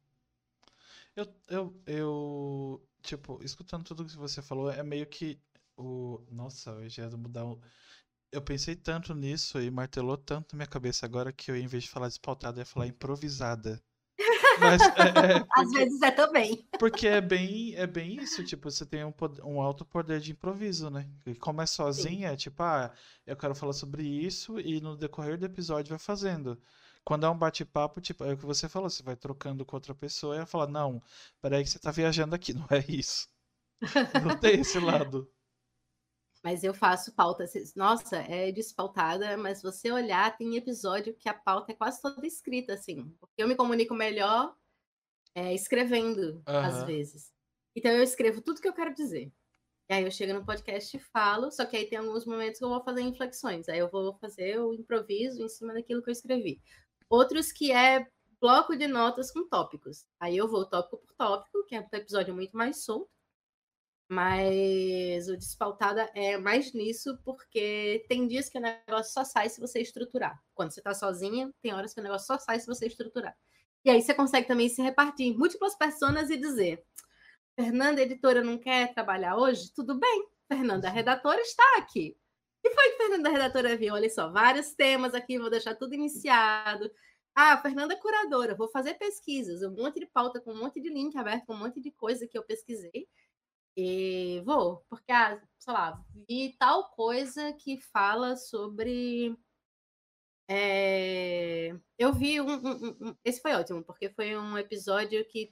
Eu, 1.17 1.27
eu, 1.49 1.83
eu, 1.87 2.89
tipo, 3.03 3.43
escutando 3.43 3.85
tudo 3.85 4.07
que 4.07 4.17
você 4.17 4.41
falou, 4.41 4.71
é 4.71 4.83
meio 4.83 5.05
que 5.07 5.41
o. 5.77 6.25
Nossa, 6.31 6.71
eu 6.71 6.89
já 6.89 7.03
ia 7.05 7.17
mudar 7.17 7.45
o. 7.45 7.61
Eu 8.33 8.41
pensei 8.43 8.77
tanto 8.77 9.15
nisso 9.15 9.61
e 9.61 9.71
martelou 9.71 10.17
tanto 10.17 10.55
na 10.55 10.59
minha 10.59 10.67
cabeça 10.69 11.05
agora 11.05 11.33
que 11.33 11.51
eu, 11.51 11.57
em 11.57 11.67
vez 11.67 11.85
de 11.85 11.91
falar 11.91 12.09
despautada, 12.09 12.61
ia 12.61 12.65
falar 12.65 12.87
improvisada. 12.87 13.83
Mas, 14.59 14.81
é, 14.83 15.37
é, 15.37 15.41
porque, 15.45 15.61
Às 15.61 15.71
vezes 15.73 16.03
é 16.03 16.11
também. 16.11 16.69
Porque 16.79 17.07
é 17.09 17.21
bem, 17.21 17.75
é 17.75 17.87
bem 17.87 18.17
isso, 18.17 18.45
tipo, 18.45 18.71
você 18.71 18.85
tem 18.87 19.05
um, 19.05 19.13
um 19.45 19.61
alto 19.61 19.85
poder 19.85 20.21
de 20.21 20.33
improviso, 20.33 20.91
né? 20.91 21.09
E 21.27 21.35
como 21.35 21.61
é 21.63 21.67
sozinha, 21.67 22.29
Sim. 22.29 22.35
é 22.35 22.37
tipo, 22.37 22.63
ah, 22.63 22.93
eu 23.27 23.37
quero 23.37 23.55
falar 23.55 23.73
sobre 23.73 24.05
isso 24.05 24.61
e 24.61 24.81
no 24.81 24.97
decorrer 24.97 25.39
do 25.39 25.47
episódio 25.47 25.91
vai 25.91 25.99
fazendo. 25.99 26.61
Quando 27.05 27.27
é 27.27 27.31
um 27.31 27.39
bate-papo, 27.39 28.01
tipo, 28.01 28.25
é 28.25 28.35
o 28.35 28.37
que 28.37 28.45
você 28.47 28.69
falou, 28.69 28.91
você 28.91 29.03
vai 29.03 29.17
trocando 29.17 29.65
com 29.65 29.77
outra 29.77 29.95
pessoa 29.95 30.35
e 30.35 30.39
ela 30.39 30.47
fala, 30.47 30.67
não, 30.67 31.03
peraí 31.41 31.65
que 31.65 31.71
você 31.71 31.79
tá 31.79 31.91
viajando 31.91 32.35
aqui, 32.35 32.53
não 32.55 32.67
é 32.71 32.85
isso. 32.89 33.29
Não 34.23 34.37
tem 34.39 34.61
esse 34.61 34.79
lado. 34.79 35.31
Mas 36.43 36.65
eu 36.65 36.73
faço 36.73 37.13
pauta. 37.15 37.45
Nossa, 37.77 38.17
é 38.17 38.51
despautada, 38.51 39.37
mas 39.37 39.63
você 39.63 39.91
olhar, 39.93 40.37
tem 40.37 40.57
episódio 40.57 41.15
que 41.15 41.29
a 41.29 41.35
pauta 41.35 41.73
é 41.73 41.75
quase 41.75 42.01
toda 42.01 42.27
escrita, 42.27 42.75
assim. 42.75 43.15
Porque 43.21 43.43
eu 43.43 43.49
me 43.49 43.55
comunico 43.55 43.95
melhor 43.95 44.55
é, 45.35 45.55
escrevendo, 45.55 46.43
uhum. 46.49 46.57
às 46.57 46.83
vezes. 46.85 47.33
Então 47.77 47.91
eu 47.93 48.03
escrevo 48.03 48.41
tudo 48.41 48.61
que 48.61 48.69
eu 48.69 48.73
quero 48.73 48.95
dizer. 48.95 49.33
E 49.91 49.93
aí 49.95 50.05
eu 50.05 50.11
chego 50.11 50.33
no 50.33 50.47
podcast 50.47 50.97
e 50.97 51.01
falo, 51.01 51.51
só 51.51 51.67
que 51.67 51.77
aí 51.77 51.85
tem 51.85 51.99
alguns 51.99 52.25
momentos 52.25 52.59
que 52.59 52.65
eu 52.65 52.69
vou 52.69 52.83
fazer 52.83 53.03
inflexões. 53.03 53.69
Aí 53.69 53.79
eu 53.79 53.91
vou 53.91 54.15
fazer 54.19 54.61
o 54.61 54.73
improviso 54.73 55.43
em 55.43 55.49
cima 55.49 55.75
daquilo 55.75 56.03
que 56.03 56.09
eu 56.09 56.13
escrevi. 56.13 56.63
Outros 57.09 57.51
que 57.51 57.73
é 57.73 58.07
bloco 58.41 58.77
de 58.77 58.87
notas 58.87 59.31
com 59.31 59.49
tópicos. 59.49 60.07
Aí 60.19 60.37
eu 60.37 60.49
vou 60.49 60.65
tópico 60.65 60.99
por 60.99 61.13
tópico, 61.15 61.65
que 61.67 61.75
é 61.75 61.81
um 61.81 61.89
episódio 61.93 62.35
muito 62.35 62.57
mais 62.57 62.85
solto. 62.85 63.11
Mas 64.11 65.29
o 65.29 65.37
Despautada 65.37 66.11
é 66.17 66.37
mais 66.37 66.73
nisso, 66.73 67.17
porque 67.25 68.05
tem 68.09 68.27
dias 68.27 68.49
que 68.49 68.59
o 68.59 68.61
negócio 68.61 69.13
só 69.13 69.23
sai 69.23 69.49
se 69.49 69.61
você 69.61 69.81
estruturar. 69.81 70.37
Quando 70.53 70.73
você 70.73 70.81
está 70.81 70.93
sozinha, 70.93 71.55
tem 71.63 71.73
horas 71.73 71.95
que 71.95 72.01
o 72.01 72.03
negócio 72.03 72.27
só 72.27 72.37
sai 72.37 72.59
se 72.59 72.67
você 72.67 72.89
estruturar. 72.89 73.37
E 73.85 73.89
aí 73.89 74.03
você 74.03 74.13
consegue 74.13 74.49
também 74.49 74.69
se 74.69 74.83
repartir 74.83 75.27
em 75.27 75.39
múltiplas 75.39 75.79
pessoas 75.79 76.29
e 76.29 76.37
dizer: 76.37 76.85
Fernanda, 77.55 78.03
editora, 78.03 78.43
não 78.43 78.59
quer 78.59 78.93
trabalhar 78.93 79.37
hoje? 79.37 79.73
Tudo 79.73 79.97
bem, 79.97 80.27
Fernanda, 80.49 80.89
a 80.89 80.91
redatora 80.91 81.41
está 81.41 81.77
aqui. 81.79 82.17
E 82.65 82.75
foi 82.75 82.91
que 82.91 82.97
Fernanda, 82.97 83.29
a 83.29 83.33
redatora, 83.33 83.77
viu? 83.77 83.95
Olha 83.95 84.11
só, 84.11 84.29
vários 84.29 84.75
temas 84.75 85.15
aqui, 85.15 85.39
vou 85.39 85.51
deixar 85.51 85.77
tudo 85.77 85.95
iniciado. 85.95 86.91
Ah, 87.33 87.57
Fernanda 87.63 87.95
é 87.95 87.97
curadora, 87.97 88.57
vou 88.57 88.69
fazer 88.71 88.95
pesquisas, 88.95 89.63
um 89.63 89.71
monte 89.71 90.01
de 90.01 90.07
pauta 90.07 90.41
com 90.41 90.53
um 90.53 90.59
monte 90.59 90.81
de 90.81 90.89
link 90.89 91.17
aberto, 91.17 91.47
com 91.47 91.55
um 91.55 91.59
monte 91.59 91.81
de 91.81 91.93
coisa 91.93 92.27
que 92.27 92.37
eu 92.37 92.43
pesquisei. 92.43 93.09
E 93.83 94.43
vou, 94.43 94.85
porque, 94.91 95.11
ah, 95.11 95.41
sei 95.59 95.73
lá, 95.73 96.05
vi 96.29 96.55
tal 96.59 96.91
coisa 96.91 97.51
que 97.55 97.81
fala 97.81 98.37
sobre. 98.37 99.35
É... 100.47 101.75
Eu 101.99 102.13
vi 102.13 102.43
um, 102.43 102.51
um, 102.51 102.97
um, 103.01 103.17
Esse 103.25 103.41
foi 103.41 103.55
ótimo, 103.55 103.83
porque 103.83 104.11
foi 104.11 104.37
um 104.37 104.59
episódio 104.59 105.25
que 105.29 105.51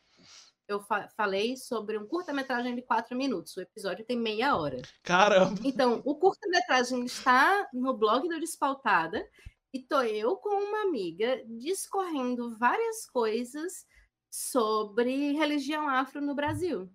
eu 0.68 0.82
fa 0.82 1.08
falei 1.16 1.56
sobre 1.56 1.96
um 1.96 2.06
curta-metragem 2.06 2.74
de 2.74 2.82
quatro 2.82 3.16
minutos. 3.16 3.56
O 3.56 3.62
episódio 3.62 4.04
tem 4.04 4.18
meia 4.18 4.54
hora. 4.54 4.82
Caramba! 5.02 5.58
Então, 5.64 6.02
o 6.04 6.14
curta-metragem 6.14 7.06
está 7.06 7.66
no 7.72 7.96
blog 7.96 8.28
do 8.28 8.38
Despautada 8.38 9.26
e 9.72 9.80
tô 9.80 10.02
eu 10.02 10.36
com 10.36 10.50
uma 10.50 10.82
amiga 10.82 11.42
discorrendo 11.46 12.58
várias 12.58 13.06
coisas 13.06 13.86
sobre 14.30 15.32
religião 15.32 15.88
afro 15.88 16.20
no 16.20 16.34
Brasil. 16.34 16.92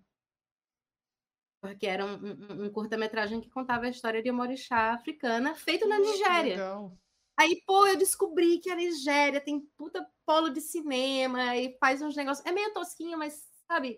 Porque 1.64 1.88
era 1.88 2.06
um, 2.06 2.16
um, 2.16 2.66
um 2.66 2.70
curta-metragem 2.70 3.40
que 3.40 3.50
contava 3.50 3.86
a 3.86 3.90
história 3.90 4.22
de 4.22 4.30
uma 4.30 4.44
orixá 4.44 4.92
africana 4.92 5.56
feito 5.56 5.88
na 5.88 5.98
Nigéria. 5.98 6.56
Legal. 6.56 6.98
Aí, 7.40 7.64
pô, 7.66 7.88
eu 7.88 7.96
descobri 7.96 8.60
que 8.60 8.70
a 8.70 8.76
Nigéria 8.76 9.40
tem 9.40 9.62
puta 9.78 10.06
polo 10.26 10.50
de 10.50 10.60
cinema 10.60 11.56
e 11.56 11.78
faz 11.80 12.02
uns 12.02 12.18
negócios. 12.18 12.46
É 12.46 12.52
meio 12.52 12.74
tosquinho, 12.74 13.18
mas, 13.18 13.42
sabe, 13.66 13.98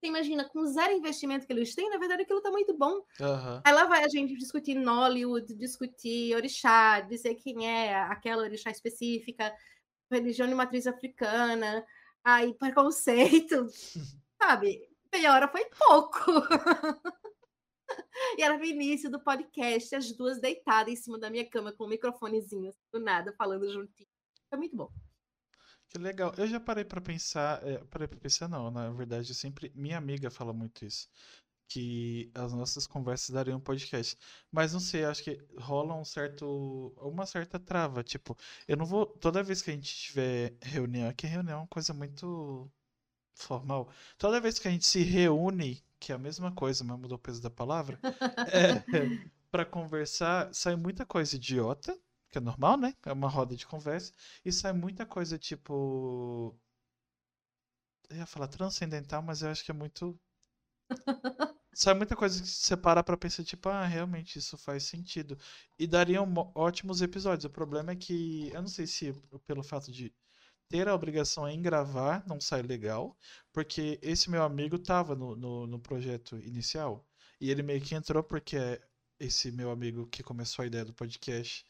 você 0.00 0.08
imagina, 0.08 0.48
com 0.48 0.66
zero 0.66 0.94
investimento 0.94 1.46
que 1.46 1.52
eles 1.52 1.76
têm, 1.76 1.88
na 1.88 1.96
verdade 1.96 2.22
aquilo 2.22 2.42
tá 2.42 2.50
muito 2.50 2.76
bom. 2.76 2.94
Uhum. 3.20 3.60
Aí 3.64 3.72
lá 3.72 3.84
vai 3.84 4.02
a 4.02 4.08
gente 4.08 4.36
discutir 4.36 4.74
Nollywood, 4.74 5.54
discutir 5.54 6.34
orixá, 6.34 6.98
dizer 7.02 7.36
quem 7.36 7.70
é 7.70 7.94
aquela 7.94 8.42
orixá 8.42 8.68
específica, 8.68 9.54
religião 10.10 10.48
de 10.48 10.56
matriz 10.56 10.88
africana, 10.88 11.86
aí 12.24 12.52
preconceito, 12.54 13.68
sabe? 14.42 14.95
Meia 15.16 15.32
hora 15.32 15.48
foi 15.48 15.64
pouco. 15.64 16.18
e 18.36 18.42
era 18.42 18.58
no 18.58 18.64
início 18.64 19.10
do 19.10 19.18
podcast, 19.18 19.94
as 19.94 20.12
duas 20.12 20.38
deitadas 20.38 20.92
em 20.92 20.96
cima 20.96 21.18
da 21.18 21.30
minha 21.30 21.48
cama 21.48 21.72
com 21.72 21.84
um 21.84 21.88
microfonezinho, 21.88 22.68
assim, 22.68 22.78
do 22.92 23.00
nada, 23.00 23.32
falando 23.32 23.72
juntinho. 23.72 24.08
Foi 24.50 24.58
muito 24.58 24.76
bom. 24.76 24.92
Que 25.88 25.96
legal. 25.96 26.34
Eu 26.36 26.46
já 26.46 26.60
parei 26.60 26.84
pra 26.84 27.00
pensar, 27.00 27.66
é, 27.66 27.78
parei 27.84 28.06
pra 28.06 28.18
pensar 28.18 28.46
não, 28.46 28.70
na 28.70 28.90
verdade, 28.90 29.34
sempre 29.34 29.72
minha 29.74 29.96
amiga 29.96 30.30
fala 30.30 30.52
muito 30.52 30.84
isso, 30.84 31.08
que 31.66 32.30
as 32.34 32.52
nossas 32.52 32.86
conversas 32.86 33.30
dariam 33.30 33.56
um 33.56 33.60
podcast. 33.60 34.18
Mas 34.52 34.74
não 34.74 34.80
sei, 34.80 35.06
acho 35.06 35.24
que 35.24 35.42
rola 35.58 35.94
um 35.94 36.04
certo, 36.04 36.92
uma 36.98 37.24
certa 37.24 37.58
trava, 37.58 38.04
tipo, 38.04 38.36
eu 38.68 38.76
não 38.76 38.84
vou, 38.84 39.06
toda 39.06 39.42
vez 39.42 39.62
que 39.62 39.70
a 39.70 39.74
gente 39.74 39.94
tiver 39.94 40.58
reunião, 40.60 41.08
aqui 41.08 41.26
reunião 41.26 41.60
é 41.60 41.62
uma 41.62 41.68
coisa 41.68 41.94
muito 41.94 42.70
formal. 43.36 43.88
Toda 44.18 44.40
vez 44.40 44.58
que 44.58 44.68
a 44.68 44.70
gente 44.70 44.86
se 44.86 45.02
reúne, 45.02 45.82
que 46.00 46.12
é 46.12 46.14
a 46.14 46.18
mesma 46.18 46.52
coisa, 46.52 46.84
mas 46.84 46.98
mudou 46.98 47.16
o 47.16 47.20
peso 47.20 47.40
da 47.40 47.50
palavra, 47.50 47.98
é, 48.52 48.82
para 49.50 49.64
conversar, 49.64 50.52
sai 50.54 50.76
muita 50.76 51.06
coisa 51.06 51.36
idiota 51.36 51.98
que 52.30 52.38
é 52.38 52.40
normal, 52.40 52.76
né? 52.76 52.94
É 53.04 53.12
uma 53.12 53.28
roda 53.28 53.56
de 53.56 53.66
conversa. 53.66 54.12
E 54.44 54.52
sai 54.52 54.72
muita 54.72 55.06
coisa 55.06 55.38
tipo. 55.38 56.54
Eu 58.08 58.16
ia 58.18 58.26
falar 58.26 58.48
transcendental, 58.48 59.22
mas 59.22 59.42
eu 59.42 59.50
acho 59.50 59.64
que 59.64 59.70
é 59.70 59.74
muito. 59.74 60.18
sai 61.72 61.94
muita 61.94 62.16
coisa 62.16 62.40
que 62.40 62.48
você 62.48 62.76
para 62.76 63.02
pra 63.02 63.16
pensar, 63.16 63.44
tipo, 63.44 63.68
ah, 63.68 63.84
realmente 63.86 64.38
isso 64.38 64.56
faz 64.58 64.84
sentido. 64.84 65.38
E 65.78 65.86
dariam 65.86 66.26
ótimos 66.54 67.02
episódios. 67.02 67.44
O 67.44 67.50
problema 67.50 67.92
é 67.92 67.96
que, 67.96 68.50
eu 68.52 68.60
não 68.60 68.68
sei 68.68 68.86
se 68.86 69.12
pelo 69.46 69.62
fato 69.62 69.90
de 69.92 70.14
ter 70.68 70.88
a 70.88 70.94
obrigação 70.94 71.48
em 71.48 71.60
gravar 71.62 72.24
não 72.26 72.40
sai 72.40 72.62
legal, 72.62 73.16
porque 73.52 73.98
esse 74.02 74.30
meu 74.30 74.42
amigo 74.42 74.78
tava 74.78 75.14
no, 75.14 75.36
no, 75.36 75.66
no 75.66 75.78
projeto 75.78 76.36
inicial. 76.38 77.06
E 77.40 77.50
ele 77.50 77.62
meio 77.62 77.80
que 77.80 77.94
entrou 77.94 78.22
porque 78.22 78.80
esse 79.18 79.50
meu 79.52 79.70
amigo 79.70 80.06
que 80.06 80.22
começou 80.22 80.62
a 80.62 80.66
ideia 80.66 80.84
do 80.84 80.94
podcast 80.94 81.64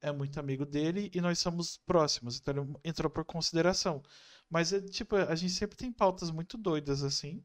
é 0.00 0.12
muito 0.12 0.38
amigo 0.38 0.64
dele 0.64 1.10
e 1.14 1.20
nós 1.20 1.38
somos 1.38 1.78
próximos, 1.78 2.38
então 2.38 2.54
ele 2.56 2.74
entrou 2.84 3.10
por 3.10 3.24
consideração. 3.24 4.02
Mas 4.48 4.72
é 4.72 4.80
tipo, 4.80 5.16
a 5.16 5.34
gente 5.34 5.52
sempre 5.52 5.76
tem 5.76 5.92
pautas 5.92 6.30
muito 6.30 6.56
doidas 6.56 7.02
assim. 7.02 7.44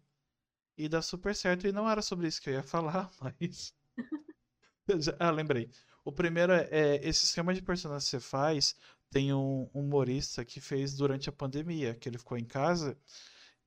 E 0.78 0.90
dá 0.90 1.02
super 1.02 1.36
certo. 1.36 1.68
E 1.68 1.72
não 1.72 1.90
era 1.90 2.02
sobre 2.02 2.28
isso 2.28 2.42
que 2.42 2.50
eu 2.50 2.54
ia 2.54 2.64
falar, 2.64 3.12
mas. 3.22 3.74
ah, 5.20 5.32
lembrei. 5.32 5.70
O 6.06 6.12
primeiro 6.12 6.52
é, 6.52 6.68
é, 6.72 7.08
esse 7.08 7.26
esquema 7.26 7.54
de 7.54 7.62
personagem 7.62 8.06
que 8.06 8.10
você 8.10 8.20
faz. 8.20 8.76
Tem 9.14 9.32
um 9.32 9.70
humorista 9.74 10.44
que 10.44 10.60
fez 10.60 10.96
durante 10.96 11.30
a 11.30 11.32
pandemia, 11.32 11.94
que 11.94 12.10
ele 12.10 12.18
ficou 12.18 12.36
em 12.36 12.46
casa. 12.46 12.98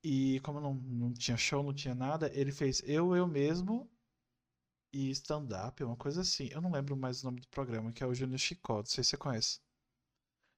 E 0.03 0.41
como 0.41 0.61
não, 0.61 0.75
não 0.75 1.13
tinha 1.13 1.37
show, 1.37 1.63
não 1.63 1.73
tinha 1.73 1.95
nada, 1.95 2.31
ele 2.35 2.51
fez 2.51 2.83
eu, 2.85 3.15
eu 3.15 3.27
mesmo 3.29 3.89
e 4.93 5.11
stand-up, 5.11 5.83
uma 5.85 5.97
coisa 5.97 6.23
assim. 6.23 6.49
Eu 6.51 6.61
não 6.61 6.73
lembro 6.73 6.97
mais 6.97 7.23
o 7.23 7.27
nome 7.27 7.41
do 7.41 7.49
programa, 7.49 7.93
que 7.93 8.03
é 8.03 8.07
o 8.07 8.15
Júnior 8.15 8.39
Chicó, 8.39 8.79
não 8.79 8.87
sei 8.87 9.05
se 9.05 9.11
você 9.11 9.17
conhece. 9.17 9.61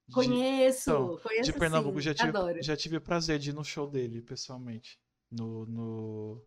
De, 0.07 0.15
conheço, 0.15 0.89
então, 0.89 1.17
conheço 1.19 1.51
De 1.51 1.59
Pernambuco, 1.59 1.99
sim, 1.99 2.05
já, 2.05 2.13
tive, 2.15 2.29
adoro. 2.29 2.63
já 2.63 2.75
tive 2.75 2.97
o 2.97 3.01
prazer 3.01 3.37
de 3.37 3.51
ir 3.51 3.53
no 3.53 3.63
show 3.63 3.87
dele, 3.87 4.23
pessoalmente, 4.23 4.99
no, 5.29 5.67
no 5.67 6.45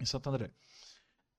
em 0.00 0.06
Santo 0.06 0.30
André. 0.30 0.50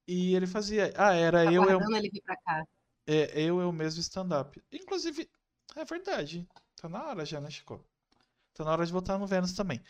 E 0.08 0.36
ele 0.36 0.46
fazia, 0.46 0.94
ah, 0.96 1.14
era 1.14 1.44
tá 1.44 1.52
eu, 1.52 1.64
eu, 1.64 1.80
ele 1.96 2.10
vir 2.10 2.22
pra 2.22 2.36
cá. 2.38 2.68
é, 3.08 3.42
eu, 3.42 3.60
eu 3.60 3.72
mesmo 3.72 4.00
stand-up. 4.02 4.62
Inclusive, 4.72 5.28
é 5.76 5.86
verdade, 5.86 6.48
tá 6.76 6.88
na 6.90 7.04
hora 7.10 7.26
já, 7.26 7.40
né, 7.42 7.50
Chico? 7.50 7.84
Tá 8.54 8.64
na 8.64 8.72
hora 8.72 8.86
de 8.86 8.92
voltar 8.92 9.18
no 9.18 9.28
Vênus 9.28 9.54
também. 9.54 9.82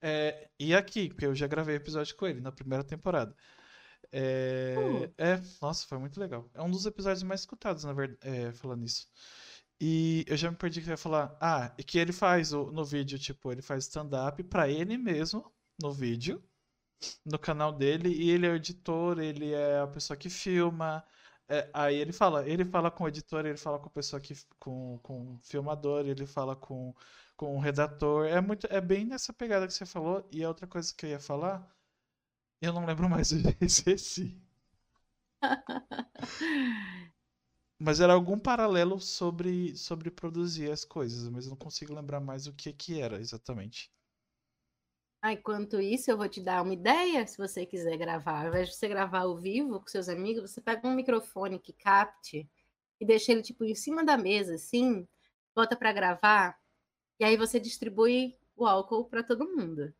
É, 0.00 0.48
e 0.58 0.74
aqui, 0.74 1.08
porque 1.08 1.26
eu 1.26 1.34
já 1.34 1.46
gravei 1.46 1.76
episódio 1.76 2.14
com 2.16 2.26
ele 2.26 2.40
na 2.40 2.52
primeira 2.52 2.84
temporada. 2.84 3.34
É, 4.12 4.74
Uh. 4.78 5.14
é, 5.18 5.42
nossa, 5.60 5.86
foi 5.86 5.98
muito 5.98 6.18
legal. 6.20 6.48
É 6.54 6.62
um 6.62 6.70
dos 6.70 6.86
episódios 6.86 7.22
mais 7.22 7.40
escutados, 7.40 7.84
na 7.84 7.92
verdade, 7.92 8.18
é, 8.22 8.52
falando 8.52 8.84
isso. 8.84 9.08
E 9.80 10.24
eu 10.28 10.36
já 10.36 10.50
me 10.50 10.56
perdi 10.56 10.80
que 10.82 10.88
ia 10.90 10.96
falar. 10.96 11.36
Ah, 11.40 11.72
e 11.78 11.82
que 11.84 11.98
ele 11.98 12.12
faz 12.12 12.52
o- 12.52 12.70
no 12.72 12.84
vídeo, 12.84 13.18
tipo, 13.18 13.50
ele 13.52 13.62
faz 13.62 13.84
stand-up 13.84 14.42
pra 14.44 14.68
ele 14.68 14.96
mesmo, 14.98 15.52
no 15.80 15.92
vídeo, 15.92 16.42
no 17.24 17.38
canal 17.38 17.72
dele, 17.72 18.08
e 18.10 18.30
ele 18.30 18.46
é 18.46 18.50
o 18.50 18.56
editor, 18.56 19.18
ele 19.20 19.52
é 19.52 19.80
a 19.80 19.86
pessoa 19.86 20.16
que 20.16 20.30
filma. 20.30 21.04
É, 21.48 21.68
aí 21.74 21.96
ele 21.96 22.12
fala, 22.12 22.48
ele 22.48 22.64
fala 22.64 22.90
com 22.90 23.04
o 23.04 23.08
editor, 23.08 23.44
ele 23.44 23.56
fala 23.58 23.78
com 23.78 23.86
a 23.86 23.90
pessoa 23.90 24.20
que, 24.20 24.34
com, 24.58 24.98
com 25.02 25.34
o 25.34 25.38
filmador, 25.42 26.06
ele 26.06 26.26
fala 26.26 26.56
com, 26.56 26.94
com 27.36 27.56
o 27.56 27.60
redator. 27.60 28.26
É 28.26 28.40
muito, 28.40 28.66
é 28.70 28.80
bem 28.80 29.04
nessa 29.04 29.32
pegada 29.32 29.66
que 29.66 29.74
você 29.74 29.84
falou. 29.86 30.26
E 30.32 30.42
a 30.44 30.48
outra 30.48 30.66
coisa 30.66 30.92
que 30.94 31.06
eu 31.06 31.10
ia 31.10 31.20
falar. 31.20 31.68
Eu 32.62 32.72
não 32.72 32.86
lembro 32.86 33.08
mais, 33.10 33.32
eu 33.32 33.38
esqueci. 33.60 34.40
Mas 37.78 38.00
era 38.00 38.14
algum 38.14 38.38
paralelo 38.38 38.98
sobre, 39.00 39.76
sobre 39.76 40.10
produzir 40.10 40.70
as 40.70 40.84
coisas, 40.86 41.28
mas 41.28 41.44
eu 41.44 41.50
não 41.50 41.56
consigo 41.56 41.92
lembrar 41.94 42.18
mais 42.20 42.46
o 42.46 42.52
que 42.54 42.72
que 42.72 42.98
era 43.00 43.20
exatamente. 43.20 43.90
Enquanto 45.24 45.80
isso, 45.80 46.10
eu 46.10 46.16
vou 46.16 46.28
te 46.28 46.40
dar 46.40 46.62
uma 46.62 46.72
ideia, 46.74 47.24
se 47.26 47.38
você 47.38 47.64
quiser 47.64 47.96
gravar. 47.96 48.42
Ao 48.42 48.48
invés 48.48 48.68
de 48.70 48.74
você 48.74 48.88
gravar 48.88 49.20
ao 49.20 49.36
vivo 49.36 49.80
com 49.80 49.86
seus 49.86 50.08
amigos, 50.08 50.50
você 50.50 50.60
pega 50.60 50.86
um 50.86 50.94
microfone 50.94 51.60
que 51.60 51.72
capte 51.72 52.48
e 53.00 53.06
deixa 53.06 53.30
ele 53.32 53.42
tipo 53.42 53.64
em 53.64 53.74
cima 53.74 54.04
da 54.04 54.18
mesa, 54.18 54.54
assim, 54.56 55.06
bota 55.54 55.76
para 55.76 55.92
gravar, 55.92 56.58
e 57.20 57.24
aí 57.24 57.36
você 57.36 57.60
distribui 57.60 58.38
o 58.56 58.66
álcool 58.66 59.06
para 59.06 59.22
todo 59.24 59.48
mundo. 59.56 59.94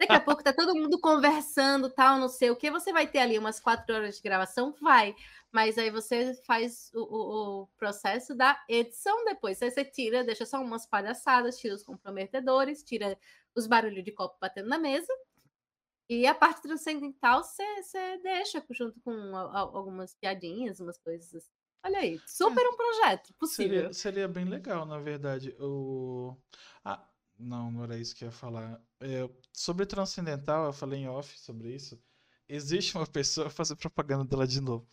Daqui 0.00 0.16
a 0.16 0.20
pouco 0.20 0.42
tá 0.42 0.52
todo 0.52 0.74
mundo 0.74 1.00
conversando, 1.00 1.90
tal, 1.90 2.18
não 2.18 2.28
sei 2.28 2.50
o 2.50 2.56
que. 2.56 2.70
Você 2.70 2.92
vai 2.92 3.06
ter 3.06 3.20
ali 3.20 3.38
umas 3.38 3.60
quatro 3.60 3.94
horas 3.94 4.16
de 4.16 4.22
gravação? 4.22 4.74
Vai. 4.80 5.14
Mas 5.52 5.78
aí 5.78 5.90
você 5.90 6.34
faz 6.46 6.90
o, 6.94 7.00
o- 7.00 7.62
o 7.62 7.66
processo 7.78 8.34
da 8.34 8.60
edição 8.68 9.24
depois. 9.24 9.62
Aí 9.62 9.70
você 9.70 9.84
tira, 9.84 10.24
deixa 10.24 10.44
só 10.46 10.60
umas 10.60 10.86
palhaçadas, 10.86 11.58
tira 11.58 11.74
os 11.74 11.84
comprometedores, 11.84 12.82
tira 12.82 13.16
os 13.56 13.66
barulhos 13.66 14.04
de 14.04 14.12
copo 14.12 14.36
batendo 14.40 14.68
na 14.68 14.78
mesa. 14.78 15.12
E 16.08 16.26
a 16.26 16.34
parte 16.34 16.62
transcendental 16.62 17.42
você, 17.42 17.62
deixa 18.22 18.64
junto 18.70 19.00
com 19.00 19.10
a- 19.36 19.44
a- 19.52 19.58
algumas 19.60 20.14
piadinhas, 20.14 20.80
umas 20.80 20.98
coisas 20.98 21.34
assim. 21.34 21.50
Olha 21.84 21.98
aí, 21.98 22.18
super 22.26 22.66
um 22.66 22.76
projeto 22.76 23.34
possível. 23.34 23.76
Seria, 23.76 23.92
seria 23.92 24.28
bem 24.28 24.44
legal, 24.44 24.86
na 24.86 24.98
verdade. 24.98 25.54
O... 25.60 26.34
Ah, 26.84 27.06
não, 27.38 27.70
não 27.70 27.84
era 27.84 27.98
isso 27.98 28.14
que 28.14 28.24
eu 28.24 28.28
ia 28.28 28.32
falar. 28.32 28.82
É, 29.00 29.28
sobre 29.52 29.84
Transcendental, 29.86 30.66
eu 30.66 30.72
falei 30.72 31.00
em 31.00 31.08
off 31.08 31.38
sobre 31.38 31.74
isso. 31.74 31.98
Existe 32.48 32.96
uma 32.96 33.06
pessoa, 33.06 33.48
vou 33.48 33.54
fazer 33.54 33.76
propaganda 33.76 34.24
dela 34.24 34.46
de 34.46 34.60
novo, 34.60 34.86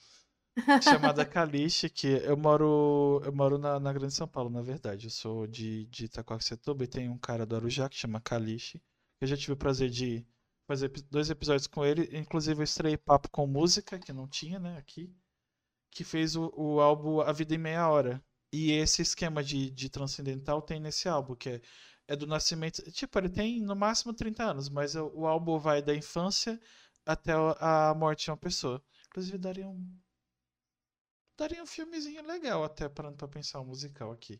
chamada 0.83 1.25
Caliche, 1.25 1.89
que 1.89 2.07
eu 2.07 2.35
moro, 2.35 3.21
eu 3.23 3.31
moro 3.33 3.57
na, 3.57 3.79
na 3.79 3.93
Grande 3.93 4.13
São 4.13 4.27
Paulo, 4.27 4.49
na 4.49 4.61
verdade. 4.61 5.07
Eu 5.07 5.11
sou 5.11 5.47
de, 5.47 5.85
de 5.87 6.05
Itacoaxetuba 6.05 6.83
e 6.83 6.87
tem 6.87 7.09
um 7.09 7.17
cara 7.17 7.45
do 7.45 7.55
Arujá 7.55 7.87
que 7.87 7.95
chama 7.95 8.19
Caliche. 8.19 8.81
Eu 9.19 9.27
já 9.27 9.37
tive 9.37 9.53
o 9.53 9.57
prazer 9.57 9.89
de 9.89 10.25
fazer 10.67 10.89
dois 11.09 11.29
episódios 11.29 11.67
com 11.67 11.85
ele. 11.85 12.09
Inclusive, 12.17 12.59
eu 12.59 12.63
estrei 12.63 12.97
papo 12.97 13.29
com 13.29 13.47
música, 13.47 13.99
que 13.99 14.11
não 14.13 14.27
tinha, 14.27 14.59
né, 14.59 14.77
aqui. 14.77 15.13
Que 15.91 16.03
fez 16.03 16.35
o, 16.35 16.51
o 16.55 16.79
álbum 16.81 17.21
A 17.21 17.31
Vida 17.31 17.55
em 17.55 17.57
Meia 17.57 17.87
Hora. 17.89 18.23
E 18.53 18.71
esse 18.71 19.01
esquema 19.01 19.43
de, 19.43 19.69
de 19.71 19.89
transcendental 19.89 20.61
tem 20.61 20.79
nesse 20.79 21.07
álbum, 21.07 21.35
que 21.35 21.49
é, 21.49 21.61
é 22.07 22.15
do 22.15 22.27
nascimento. 22.27 22.81
Tipo, 22.91 23.19
ele 23.19 23.29
tem 23.29 23.61
no 23.61 23.75
máximo 23.75 24.13
30 24.13 24.43
anos, 24.43 24.69
mas 24.69 24.95
o, 24.95 25.07
o 25.15 25.27
álbum 25.27 25.57
vai 25.57 25.81
da 25.81 25.95
infância 25.95 26.59
até 27.05 27.31
a 27.59 27.93
morte 27.95 28.25
de 28.25 28.31
uma 28.31 28.37
pessoa. 28.37 28.83
Inclusive, 29.07 29.37
daria 29.37 29.67
um. 29.67 30.00
Daria 31.41 31.63
um 31.63 31.65
filmezinho 31.65 32.23
legal 32.27 32.63
até 32.63 32.87
parando 32.87 33.17
pra 33.17 33.27
pensar 33.27 33.59
um 33.61 33.65
musical 33.65 34.11
aqui. 34.11 34.39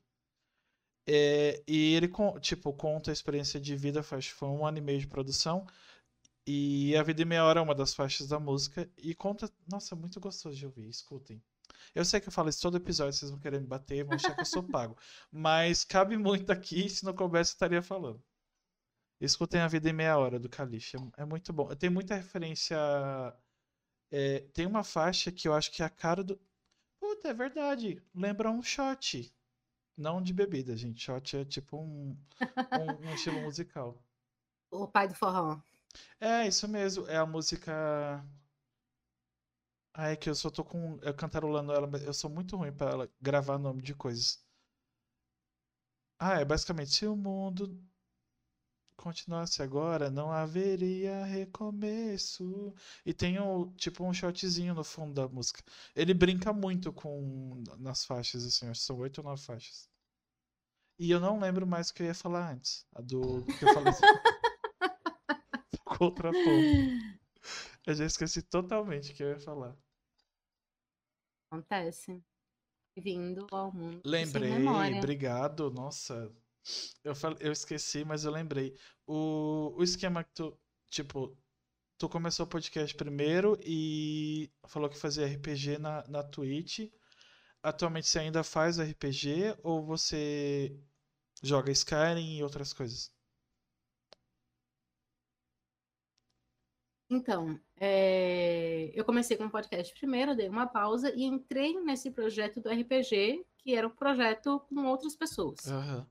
É, 1.10 1.64
e 1.68 1.96
ele, 1.96 2.08
tipo, 2.40 2.72
conta 2.74 3.10
a 3.10 3.14
experiência 3.14 3.60
de 3.60 3.76
vida, 3.76 4.04
faz, 4.04 4.28
foi 4.28 4.48
um 4.50 4.64
ano 4.64 4.78
e 4.78 4.82
meio 4.82 5.00
de 5.00 5.08
produção. 5.08 5.66
E 6.46 6.96
A 6.96 7.02
Vida 7.02 7.24
em 7.24 7.26
Meia 7.26 7.44
Hora 7.44 7.60
é 7.60 7.64
uma 7.64 7.74
das 7.74 7.96
faixas 7.96 8.28
da 8.28 8.40
música. 8.40 8.88
E 8.96 9.16
conta. 9.16 9.52
Nossa, 9.68 9.96
muito 9.96 10.20
gostoso 10.20 10.56
de 10.56 10.64
ouvir, 10.64 10.88
escutem. 10.90 11.42
Eu 11.96 12.06
sei 12.06 12.22
que 12.22 12.28
eu 12.28 12.32
falo 12.32 12.50
isso 12.50 12.62
todo 12.62 12.78
episódio, 12.78 13.14
vocês 13.14 13.32
vão 13.32 13.40
querer 13.40 13.60
me 13.60 13.66
bater, 13.66 14.04
vão 14.04 14.14
achar 14.14 14.36
que 14.36 14.42
eu 14.42 14.46
sou 14.46 14.62
pago. 14.62 14.96
Mas 15.32 15.84
cabe 15.84 16.16
muito 16.18 16.52
aqui, 16.52 16.88
se 16.88 17.04
não 17.04 17.16
coubesse, 17.16 17.54
estaria 17.54 17.82
falando. 17.82 18.24
Escutem 19.20 19.62
A 19.62 19.68
Vida 19.68 19.90
em 19.90 19.94
Meia 19.94 20.20
Hora, 20.20 20.40
do 20.40 20.48
Caliche. 20.48 20.98
É, 21.18 21.24
é 21.24 21.26
muito 21.26 21.52
bom. 21.52 21.68
Tem 21.76 21.90
muita 21.90 22.14
referência. 22.14 22.78
É, 24.12 24.42
tem 24.54 24.68
uma 24.68 24.84
faixa 24.84 25.32
que 25.32 25.48
eu 25.48 25.54
acho 25.56 25.72
que 25.72 25.82
é 25.82 25.86
a 25.86 25.90
cara 25.90 26.24
do. 26.24 26.40
Puta, 27.22 27.30
é 27.30 27.34
verdade. 27.36 28.02
Lembra 28.16 28.50
um 28.50 28.64
shot. 28.64 29.32
Não 29.96 30.20
de 30.22 30.34
bebida, 30.34 30.76
gente. 30.76 31.04
Shot 31.04 31.38
é 31.38 31.46
tipo 31.46 31.78
um, 31.78 32.18
um, 32.72 33.08
um 33.10 33.14
estilo 33.14 33.40
musical. 33.42 34.02
O 34.72 34.88
pai 34.88 35.08
do 35.08 35.14
forró. 35.14 35.60
É, 36.20 36.48
isso 36.48 36.68
mesmo. 36.68 37.06
É 37.08 37.18
a 37.18 37.26
música. 37.26 38.26
Ah, 39.94 40.10
é 40.10 40.16
que 40.18 40.30
eu 40.30 40.36
só 40.36 40.50
tô 40.50 40.64
com. 40.66 41.00
Eu 41.02 41.14
cantarolando 41.14 41.72
ela, 41.74 41.88
mas 41.88 42.04
eu 42.04 42.14
sou 42.14 42.30
muito 42.30 42.58
ruim 42.58 42.74
pra 42.74 42.90
ela 42.92 43.10
gravar 43.22 43.58
nome 43.58 43.82
de 43.82 43.94
coisas. 43.96 44.44
Ah, 46.20 46.40
é 46.40 46.46
basicamente 46.46 46.92
se 46.92 47.06
o 47.06 47.16
mundo 47.18 47.78
continuasse 49.02 49.62
agora, 49.62 50.10
não 50.10 50.32
haveria 50.32 51.26
recomeço. 51.26 52.74
E 53.06 53.14
tem 53.14 53.40
um, 53.40 53.72
tipo 53.74 54.06
um 54.06 54.14
shotzinho 54.14 54.74
no 54.74 54.84
fundo 54.84 55.14
da 55.14 55.28
música. 55.28 55.64
Ele 55.96 56.14
brinca 56.14 56.54
muito 56.54 56.94
com 56.94 57.64
nas 57.80 58.06
faixas, 58.06 58.46
assim, 58.46 58.68
acho 58.70 58.80
que 58.80 58.86
são 58.86 58.98
oito 59.00 59.18
ou 59.18 59.26
nove 59.26 59.42
faixas. 59.42 59.90
E 61.00 61.10
eu 61.10 61.20
não 61.20 61.40
lembro 61.40 61.66
mais 61.66 61.90
o 61.90 61.94
que 61.94 62.04
eu 62.04 62.08
ia 62.08 62.14
falar 62.14 62.54
antes. 62.54 62.86
A 62.94 63.02
do 63.02 63.44
que 63.46 63.66
eu 63.66 63.74
falei. 63.74 63.94
Contra 65.84 66.32
Eu 67.86 67.94
já 67.96 68.06
esqueci 68.06 68.42
totalmente 68.44 69.12
o 69.12 69.16
que 69.16 69.24
eu 69.24 69.30
ia 69.30 69.40
falar. 69.40 69.76
Acontece. 71.50 72.24
Vindo 72.96 73.48
ao 73.52 73.74
mundo. 73.74 74.02
Lembrei, 74.06 74.68
obrigado. 74.98 75.72
Nossa, 75.72 76.32
eu, 77.04 77.16
falei, 77.16 77.38
eu 77.42 77.52
esqueci, 77.52 78.04
mas 78.06 78.24
eu 78.24 78.32
lembrei. 78.32 78.76
O, 79.08 79.74
o 79.78 79.84
esquema 79.84 80.24
que 80.24 80.34
tu, 80.34 80.58
tipo, 80.90 81.38
tu 81.98 82.10
começou 82.10 82.46
o 82.46 82.50
podcast 82.50 82.96
primeiro 82.96 83.58
e 83.64 84.52
falou 84.68 84.90
que 84.90 84.98
fazia 84.98 85.28
RPG 85.28 85.78
na, 85.78 86.04
na 86.08 86.24
Twitch. 86.24 86.92
Atualmente 87.64 88.08
você 88.08 88.20
ainda 88.20 88.44
faz 88.44 88.80
RPG 88.80 89.58
ou 89.64 89.84
você 89.86 90.76
joga 91.44 91.72
Skyrim 91.72 92.38
e 92.38 92.44
outras 92.44 92.74
coisas? 92.74 93.12
Então, 97.10 97.60
é... 97.78 98.90
eu 98.94 99.04
comecei 99.04 99.36
com 99.36 99.46
o 99.46 99.52
podcast 99.52 99.94
primeiro, 99.96 100.36
dei 100.36 100.48
uma 100.48 100.66
pausa 100.66 101.14
e 101.14 101.24
entrei 101.24 101.78
nesse 101.82 102.10
projeto 102.10 102.62
do 102.62 102.70
RPG, 102.70 103.46
que 103.58 103.76
era 103.76 103.86
um 103.86 103.92
projeto 103.92 104.62
com 104.62 104.86
outras 104.86 105.16
pessoas. 105.16 105.66
Uhum. 105.66 106.06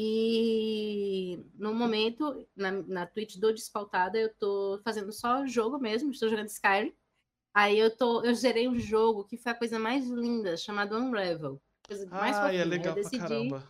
E 0.00 1.44
no 1.56 1.74
momento, 1.74 2.46
na, 2.54 2.70
na 2.70 3.04
Twitch 3.04 3.36
do 3.36 3.52
Despautada, 3.52 4.16
eu 4.16 4.32
tô 4.32 4.80
fazendo 4.84 5.12
só 5.12 5.44
jogo 5.44 5.76
mesmo, 5.76 6.12
estou 6.12 6.28
jogando 6.28 6.46
Skyrim. 6.46 6.94
Aí 7.52 7.76
eu 7.76 7.94
tô, 7.94 8.22
eu 8.22 8.32
zerei 8.32 8.68
um 8.68 8.78
jogo 8.78 9.24
que 9.24 9.36
foi 9.36 9.50
a 9.50 9.54
coisa 9.56 9.76
mais 9.76 10.06
linda, 10.06 10.56
chamado 10.56 10.96
Unravel. 10.96 11.60
Coisa 11.84 12.06
mais 12.06 12.36
ah, 12.36 12.54
é 12.54 12.64
legal 12.64 12.96
eu 12.96 13.02
decidi, 13.02 13.18
pra 13.18 13.28
caramba. 13.28 13.68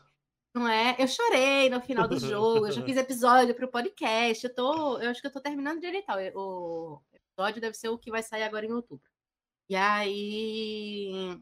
Não 0.54 0.68
é? 0.68 0.96
Eu 0.98 1.08
chorei 1.08 1.70
no 1.70 1.80
final 1.80 2.06
do 2.06 2.18
jogo, 2.20 2.66
eu 2.66 2.72
já 2.72 2.82
fiz 2.82 2.98
episódio 2.98 3.54
pro 3.54 3.70
podcast. 3.70 4.46
Eu 4.46 4.54
tô, 4.54 4.98
eu 4.98 5.08
acho 5.08 5.22
que 5.22 5.28
eu 5.28 5.32
tô 5.32 5.40
terminando 5.40 5.80
de 5.80 5.86
editar. 5.86 6.18
O 6.34 7.00
episódio 7.10 7.60
deve 7.62 7.74
ser 7.74 7.88
o 7.88 7.96
que 7.96 8.10
vai 8.10 8.22
sair 8.22 8.42
agora 8.42 8.66
em 8.66 8.72
outubro. 8.72 9.08
E 9.70 9.74
aí 9.74 11.40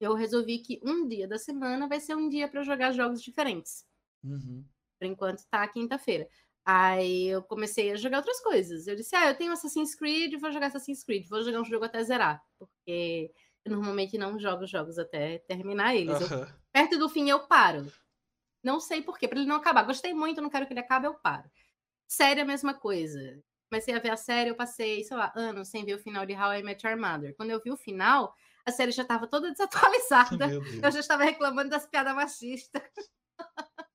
eu 0.00 0.14
resolvi 0.14 0.58
que 0.58 0.80
um 0.82 1.06
dia 1.06 1.26
da 1.26 1.38
semana 1.38 1.88
vai 1.88 2.00
ser 2.00 2.14
um 2.14 2.28
dia 2.28 2.48
para 2.48 2.62
jogar 2.62 2.92
jogos 2.92 3.22
diferentes. 3.22 3.84
Uhum. 4.22 4.64
Por 4.98 5.06
enquanto 5.06 5.46
tá 5.48 5.66
quinta-feira. 5.68 6.28
Aí 6.64 7.28
eu 7.28 7.42
comecei 7.42 7.90
a 7.90 7.96
jogar 7.96 8.18
outras 8.18 8.40
coisas. 8.40 8.86
Eu 8.86 8.94
disse: 8.94 9.16
Ah, 9.16 9.28
eu 9.28 9.36
tenho 9.36 9.52
Assassin's 9.52 9.94
Creed, 9.94 10.38
vou 10.38 10.52
jogar 10.52 10.66
Assassin's 10.66 11.02
Creed, 11.02 11.26
vou 11.26 11.42
jogar 11.42 11.60
um 11.60 11.64
jogo 11.64 11.84
até 11.84 12.02
zerar. 12.02 12.42
Porque 12.58 13.32
eu 13.64 13.72
normalmente 13.72 14.18
não 14.18 14.38
jogo 14.38 14.66
jogos 14.66 14.98
até 14.98 15.38
terminar 15.38 15.94
eles. 15.94 16.20
Uhum. 16.20 16.40
Eu, 16.40 16.48
perto 16.72 16.98
do 16.98 17.08
fim 17.08 17.28
eu 17.30 17.40
paro. 17.46 17.90
Não 18.62 18.80
sei 18.80 19.00
porquê, 19.00 19.26
para 19.26 19.38
ele 19.38 19.48
não 19.48 19.56
acabar. 19.56 19.84
Gostei 19.84 20.12
muito, 20.12 20.42
não 20.42 20.50
quero 20.50 20.66
que 20.66 20.72
ele 20.72 20.80
acabe, 20.80 21.06
eu 21.06 21.14
paro. 21.14 21.48
Série 22.06 22.40
é 22.40 22.42
a 22.42 22.46
mesma 22.46 22.74
coisa. 22.74 23.42
Comecei 23.70 23.94
a 23.94 23.98
ver 23.98 24.10
a 24.10 24.16
série, 24.16 24.50
eu 24.50 24.54
passei, 24.54 25.04
sei 25.04 25.16
lá, 25.16 25.32
anos 25.36 25.68
sem 25.68 25.84
ver 25.84 25.94
o 25.94 25.98
final 25.98 26.26
de 26.26 26.34
How 26.34 26.54
I 26.54 26.62
Met 26.62 26.86
Your 26.86 26.98
Mother. 26.98 27.34
Quando 27.36 27.50
eu 27.50 27.62
vi 27.62 27.70
o 27.70 27.76
final, 27.76 28.34
a 28.68 28.72
série 28.72 28.92
já 28.92 29.02
estava 29.02 29.26
toda 29.26 29.50
desatualizada. 29.52 30.46
Eu 30.82 30.90
já 30.90 31.00
estava 31.00 31.24
reclamando 31.24 31.70
das 31.70 31.86
piadas 31.86 32.14
machistas. 32.14 32.82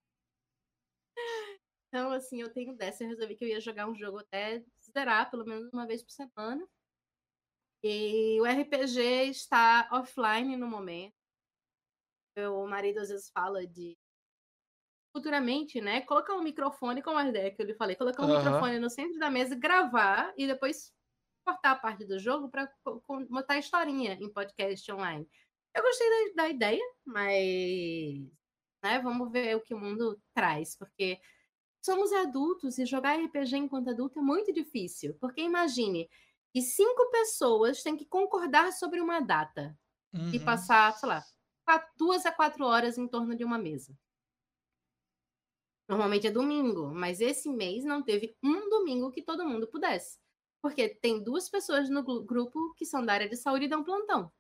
então, 1.88 2.11
assim, 2.11 2.41
eu 2.41 2.51
tenho 2.51 2.76
dessa. 2.76 3.03
Eu 3.03 3.09
resolvi 3.09 3.36
que 3.36 3.45
eu 3.45 3.49
ia 3.49 3.61
jogar 3.61 3.88
um 3.88 3.95
jogo 3.95 4.19
até 4.19 4.63
zerar, 4.91 5.30
pelo 5.30 5.45
menos 5.45 5.71
uma 5.74 5.88
vez 5.88 6.03
por 6.03 6.11
semana. 6.11 6.67
E 7.84 8.39
o 8.39 8.45
RPG 8.45 9.30
está 9.30 9.89
offline 9.91 10.55
no 10.55 10.67
momento. 10.67 11.13
Meu 12.36 12.65
marido 12.65 12.99
às 12.99 13.09
vezes 13.09 13.30
fala 13.30 13.67
de 13.67 13.97
futuramente, 15.15 15.80
né? 15.80 16.01
Colocar 16.01 16.34
um 16.34 16.41
microfone, 16.41 17.03
como 17.03 17.19
a 17.19 17.28
ideia 17.28 17.51
que 17.51 17.61
eu 17.61 17.65
lhe 17.65 17.76
falei, 17.76 17.95
colocar 17.95 18.24
um 18.24 18.30
uhum. 18.30 18.38
microfone 18.38 18.80
no 18.80 18.89
centro 18.89 19.19
da 19.19 19.30
mesa, 19.30 19.53
gravar 19.53 20.34
e 20.36 20.47
depois 20.47 20.91
cortar 21.44 21.72
a 21.72 21.76
parte 21.76 22.06
do 22.06 22.20
jogo 22.20 22.50
para 22.50 22.72
botar 23.30 23.56
a 23.56 23.60
historinha 23.60 24.14
em 24.14 24.32
podcast 24.32 24.91
online. 24.91 25.28
Eu 25.76 25.82
gostei 25.82 26.08
da, 26.10 26.44
da 26.44 26.50
ideia, 26.50 26.84
mas 27.06 28.32
né, 28.84 29.00
vamos 29.02 29.32
ver 29.32 29.56
o 29.56 29.62
que 29.62 29.74
o 29.74 29.80
mundo 29.80 30.22
traz, 30.34 30.76
porque 30.76 31.20
somos 31.84 32.12
adultos 32.14 32.78
e 32.78 32.86
jogar 32.86 33.20
RPG 33.20 33.58
enquanto 33.58 33.89
adulto 33.89 34.20
é 34.20 34.22
muito 34.22 34.54
difícil. 34.54 35.16
Porque 35.20 35.41
imagine, 35.41 36.10
e 36.54 36.62
cinco 36.62 37.10
pessoas 37.10 37.82
têm 37.82 37.98
que 37.98 38.06
concordar 38.06 38.72
sobre 38.72 39.02
uma 39.02 39.20
data 39.20 39.78
uhum. 40.14 40.32
e 40.34 40.39
passar, 40.39 40.94
sei 40.94 41.10
lá, 41.10 41.24
duas 41.98 42.26
a 42.26 42.32
quatro 42.32 42.66
horas 42.66 42.98
em 42.98 43.08
torno 43.08 43.36
de 43.36 43.44
uma 43.44 43.58
mesa. 43.58 43.98
Normalmente 45.88 46.28
é 46.28 46.32
domingo, 46.32 46.94
mas 46.94 47.20
esse 47.20 47.50
mês 47.50 47.84
não 47.84 48.02
teve 48.02 48.36
um 48.41 48.70
domingo 48.70 49.12
que 49.12 49.22
todo 49.22 49.48
mundo 49.48 49.68
pudesse. 49.68 50.18
Porque 50.64 50.88
tem 50.88 51.22
duas 51.22 51.49
pessoas 51.49 51.89
no 51.89 52.01
grupo 52.24 52.74
que 52.76 52.86
são 52.86 53.05
da 53.05 53.11
área 53.11 53.28
de 53.28 53.36
saúde 53.36 53.66
e 53.66 53.68
dão 53.68 53.84
plantão. 53.84 54.32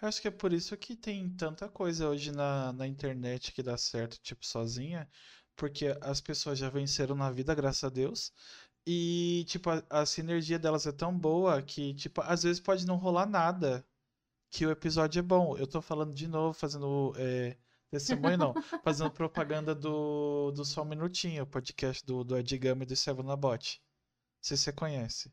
Eu 0.00 0.08
acho 0.08 0.22
que 0.22 0.28
é 0.28 0.30
por 0.30 0.54
isso 0.54 0.74
que 0.74 0.96
tem 0.96 1.28
tanta 1.36 1.68
coisa 1.68 2.08
hoje 2.08 2.32
na, 2.32 2.72
na 2.72 2.86
internet 2.86 3.52
que 3.52 3.62
dá 3.62 3.76
certo, 3.76 4.18
tipo, 4.22 4.46
sozinha. 4.46 5.06
Porque 5.54 5.94
as 6.00 6.18
pessoas 6.18 6.58
já 6.58 6.70
venceram 6.70 7.14
na 7.14 7.30
vida, 7.30 7.54
graças 7.54 7.84
a 7.84 7.90
Deus. 7.90 8.32
E, 8.86 9.44
tipo, 9.46 9.68
a, 9.68 9.82
a, 9.90 10.06
sinergia 10.06 10.58
delas 10.58 10.86
é 10.86 10.92
tão 10.92 11.16
boa 11.16 11.60
que, 11.60 11.92
tipo, 11.92 12.22
às 12.22 12.42
vezes 12.42 12.58
pode 12.58 12.86
não 12.86 12.96
rolar 12.96 13.26
nada. 13.26 13.86
Que 14.50 14.64
o 14.64 14.70
episódio 14.70 15.20
é 15.20 15.22
bom. 15.22 15.58
Eu 15.58 15.66
tô 15.66 15.82
falando 15.82 16.14
de 16.14 16.26
novo, 16.26 16.54
fazendo. 16.54 17.12
É, 17.18 17.58
testemunho 17.90 18.38
não. 18.38 18.54
fazendo 18.82 19.10
propaganda 19.12 19.74
do, 19.74 20.52
do 20.52 20.64
Só 20.64 20.82
um 20.82 20.86
Minutinho, 20.86 21.42
o 21.42 21.46
podcast 21.46 22.02
do, 22.06 22.24
do 22.24 22.38
Ed 22.38 22.56
Gama 22.56 22.84
e 22.84 22.86
do 22.86 22.96
Seven 22.96 23.26
Nabot. 23.26 23.78
Se 24.42 24.56
você 24.58 24.72
conhece. 24.72 25.32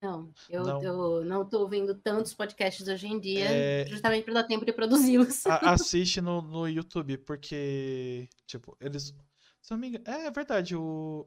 Não, 0.00 0.32
eu 0.48 0.62
Não. 0.62 0.82
eu 0.82 1.24
não 1.24 1.48
tô 1.48 1.60
ouvindo 1.60 1.94
tantos 1.94 2.34
podcasts 2.34 2.86
hoje 2.86 3.06
em 3.08 3.18
dia, 3.18 3.46
É, 3.46 3.86
justamente 3.86 4.24
para 4.24 4.34
dar 4.34 4.44
tempo 4.44 4.64
de 4.64 4.72
produzi-los. 4.72 5.42
assiste 5.62 6.20
no, 6.20 6.42
no 6.42 6.68
YouTube, 6.68 7.18
porque, 7.18 8.28
tipo, 8.46 8.76
eles. 8.80 9.14
Se 9.62 9.70
não 9.70 9.78
me 9.78 9.88
engano. 9.88 10.04
É, 10.06 10.26
é 10.26 10.30
verdade, 10.30 10.76
o. 10.76 11.26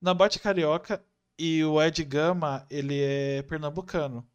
Nabote 0.00 0.40
Carioca 0.40 1.04
e 1.38 1.64
o 1.64 1.80
Ed 1.80 2.04
Gama, 2.04 2.66
ele 2.68 3.00
é 3.00 3.42
pernambucano. 3.42 4.28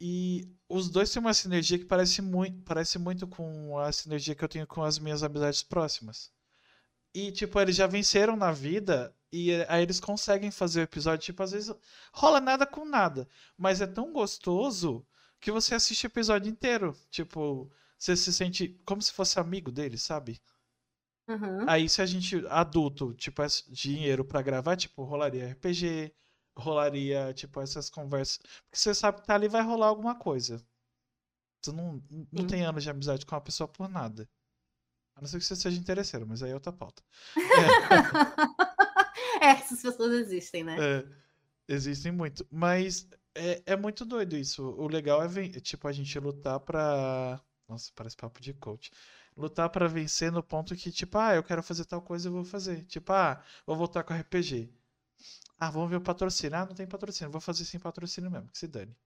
E 0.00 0.48
os 0.68 0.90
dois 0.90 1.10
têm 1.10 1.20
uma 1.20 1.34
sinergia 1.34 1.78
que 1.78 1.84
parece 1.84 2.20
muito, 2.22 2.62
parece 2.64 2.98
muito 2.98 3.26
com 3.26 3.78
a 3.78 3.90
sinergia 3.92 4.34
que 4.34 4.44
eu 4.44 4.48
tenho 4.48 4.66
com 4.66 4.82
as 4.82 4.98
minhas 4.98 5.22
amizades 5.22 5.62
próximas. 5.62 6.30
E, 7.16 7.32
tipo, 7.32 7.58
eles 7.58 7.74
já 7.74 7.86
venceram 7.86 8.36
na 8.36 8.52
vida 8.52 9.16
e 9.32 9.50
eh, 9.50 9.64
aí 9.70 9.82
eles 9.82 9.98
conseguem 9.98 10.50
fazer 10.50 10.80
o 10.80 10.82
episódio, 10.82 11.24
tipo, 11.24 11.42
às 11.42 11.52
vezes 11.52 11.74
rola 12.12 12.42
nada 12.42 12.66
com 12.66 12.84
nada, 12.84 13.26
mas 13.56 13.80
é 13.80 13.86
tão 13.86 14.12
gostoso 14.12 15.02
que 15.40 15.50
você 15.50 15.74
assiste 15.74 16.04
o 16.04 16.08
episódio 16.08 16.50
inteiro. 16.50 16.94
Tipo, 17.10 17.70
você 17.98 18.14
se 18.14 18.30
sente 18.34 18.78
como 18.84 19.00
se 19.00 19.14
fosse 19.14 19.40
amigo 19.40 19.72
deles, 19.72 20.02
sabe? 20.02 20.42
Aham. 21.26 21.64
Aí 21.66 21.88
se 21.88 22.02
a 22.02 22.06
gente, 22.06 22.46
adulto, 22.48 23.14
tipo, 23.14 23.40
dinheiro 23.70 24.22
pra 24.22 24.42
gravar, 24.42 24.76
tipo, 24.76 25.02
rolaria 25.02 25.48
RPG, 25.48 26.12
rolaria, 26.54 27.32
tipo, 27.32 27.62
essas 27.62 27.88
conversas. 27.88 28.36
Porque 28.36 28.76
você 28.76 28.94
sabe 28.94 29.22
que 29.22 29.26
tá 29.26 29.34
ali 29.36 29.48
vai 29.48 29.62
rolar 29.62 29.86
alguma 29.86 30.16
coisa. 30.16 30.62
Tu 31.62 31.72
não, 31.72 31.94
não 32.30 32.42
Sim. 32.42 32.46
tem 32.46 32.62
anos 32.62 32.82
de 32.82 32.90
amizade 32.90 33.24
com 33.24 33.34
uma 33.34 33.40
pessoa 33.40 33.66
por 33.66 33.88
nada. 33.88 34.28
A 35.16 35.20
não 35.20 35.26
ser 35.28 35.38
que 35.38 35.44
você 35.44 35.56
seja 35.56 35.78
interesseiro, 35.80 36.26
mas 36.26 36.42
aí 36.42 36.50
é 36.50 36.54
outra 36.54 36.72
pauta. 36.72 37.02
É, 39.40 39.46
essas 39.50 39.82
pessoas 39.82 40.12
existem, 40.12 40.64
né? 40.64 40.76
É, 40.76 41.06
existem 41.68 42.12
muito. 42.12 42.46
Mas 42.50 43.08
é, 43.34 43.62
é 43.66 43.76
muito 43.76 44.04
doido 44.04 44.36
isso. 44.36 44.62
O 44.64 44.88
legal 44.88 45.22
é, 45.22 45.28
tipo, 45.60 45.88
a 45.88 45.92
gente 45.92 46.18
lutar 46.18 46.60
pra. 46.60 47.40
Nossa, 47.68 47.90
parece 47.94 48.16
papo 48.16 48.40
de 48.40 48.54
coach. 48.54 48.90
Lutar 49.36 49.68
pra 49.70 49.88
vencer 49.88 50.32
no 50.32 50.42
ponto 50.42 50.74
que, 50.76 50.90
tipo, 50.92 51.18
ah, 51.18 51.34
eu 51.34 51.42
quero 51.44 51.62
fazer 51.62 51.84
tal 51.84 52.00
coisa, 52.02 52.28
eu 52.28 52.32
vou 52.32 52.44
fazer. 52.44 52.84
Tipo, 52.86 53.12
ah, 53.12 53.42
vou 53.66 53.76
voltar 53.76 54.04
com 54.04 54.14
RPG. 54.14 54.70
Ah, 55.58 55.70
vamos 55.70 55.90
ver 55.90 55.96
o 55.96 56.00
patrocínio. 56.02 56.58
Ah, 56.58 56.66
não 56.66 56.74
tem 56.74 56.86
patrocínio. 56.86 57.32
Vou 57.32 57.40
fazer 57.40 57.64
sem 57.64 57.80
patrocínio 57.80 58.30
mesmo, 58.30 58.48
que 58.50 58.58
se 58.58 58.68
dane. 58.68 58.96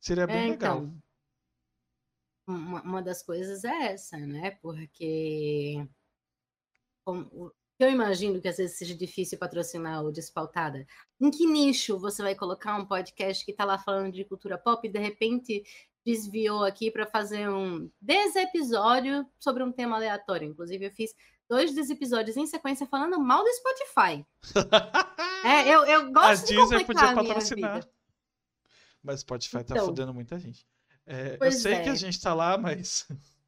Seria 0.00 0.26
bem 0.26 0.42
É, 0.42 0.46
legal. 0.46 0.84
então, 0.84 1.02
uma, 2.48 2.82
uma 2.82 3.02
das 3.02 3.22
coisas 3.22 3.62
é 3.64 3.92
essa, 3.92 4.16
né? 4.18 4.52
Porque 4.62 5.86
como- 7.04 7.52
eu 7.78 7.88
imagino 7.90 8.40
que 8.40 8.48
às 8.48 8.56
vezes 8.56 8.76
seja 8.76 8.94
difícil 8.94 9.38
patrocinar 9.38 10.04
o 10.04 10.10
Despautada. 10.10 10.84
Em 11.20 11.30
que 11.30 11.46
nicho 11.46 11.96
você 11.98 12.22
vai 12.22 12.34
colocar 12.34 12.74
um 12.76 12.84
podcast 12.84 13.44
que 13.44 13.52
está 13.52 13.64
lá 13.64 13.78
falando 13.78 14.12
de 14.12 14.24
cultura 14.24 14.58
pop 14.58 14.86
e 14.86 14.90
de 14.90 14.98
repente 14.98 15.62
desviou 16.04 16.64
aqui 16.64 16.90
para 16.90 17.06
fazer 17.06 17.48
um 17.48 17.88
desepisódio 18.00 19.24
sobre 19.38 19.62
um 19.62 19.70
tema 19.70 19.94
aleatório? 19.96 20.48
Inclusive, 20.48 20.86
eu 20.86 20.90
fiz 20.90 21.14
dois 21.48 21.72
desepisódios 21.72 22.36
em 22.36 22.46
sequência 22.46 22.86
falando 22.86 23.18
mal 23.20 23.44
do 23.44 23.50
Spotify. 23.52 24.26
É, 25.44 25.68
eu, 25.72 25.84
eu 25.84 26.00
A 26.00 26.10
gosto 26.10 26.46
de 26.48 26.56
Disney 26.56 26.78
complicar 26.80 27.14
podia 27.14 27.28
patrocinar. 27.28 27.88
Mas 29.02 29.20
Spotify 29.20 29.62
tá 29.62 29.74
Então. 29.74 29.86
fudendo 29.86 30.12
muita 30.12 30.36
gente. 30.38 30.66
É, 31.08 31.38
eu 31.42 31.50
sei 31.50 31.80
que 31.80 31.88
a 31.88 31.94
é. 31.94 31.96
gente 31.96 32.20
tá 32.20 32.34
lá, 32.34 32.58
mas. 32.58 33.06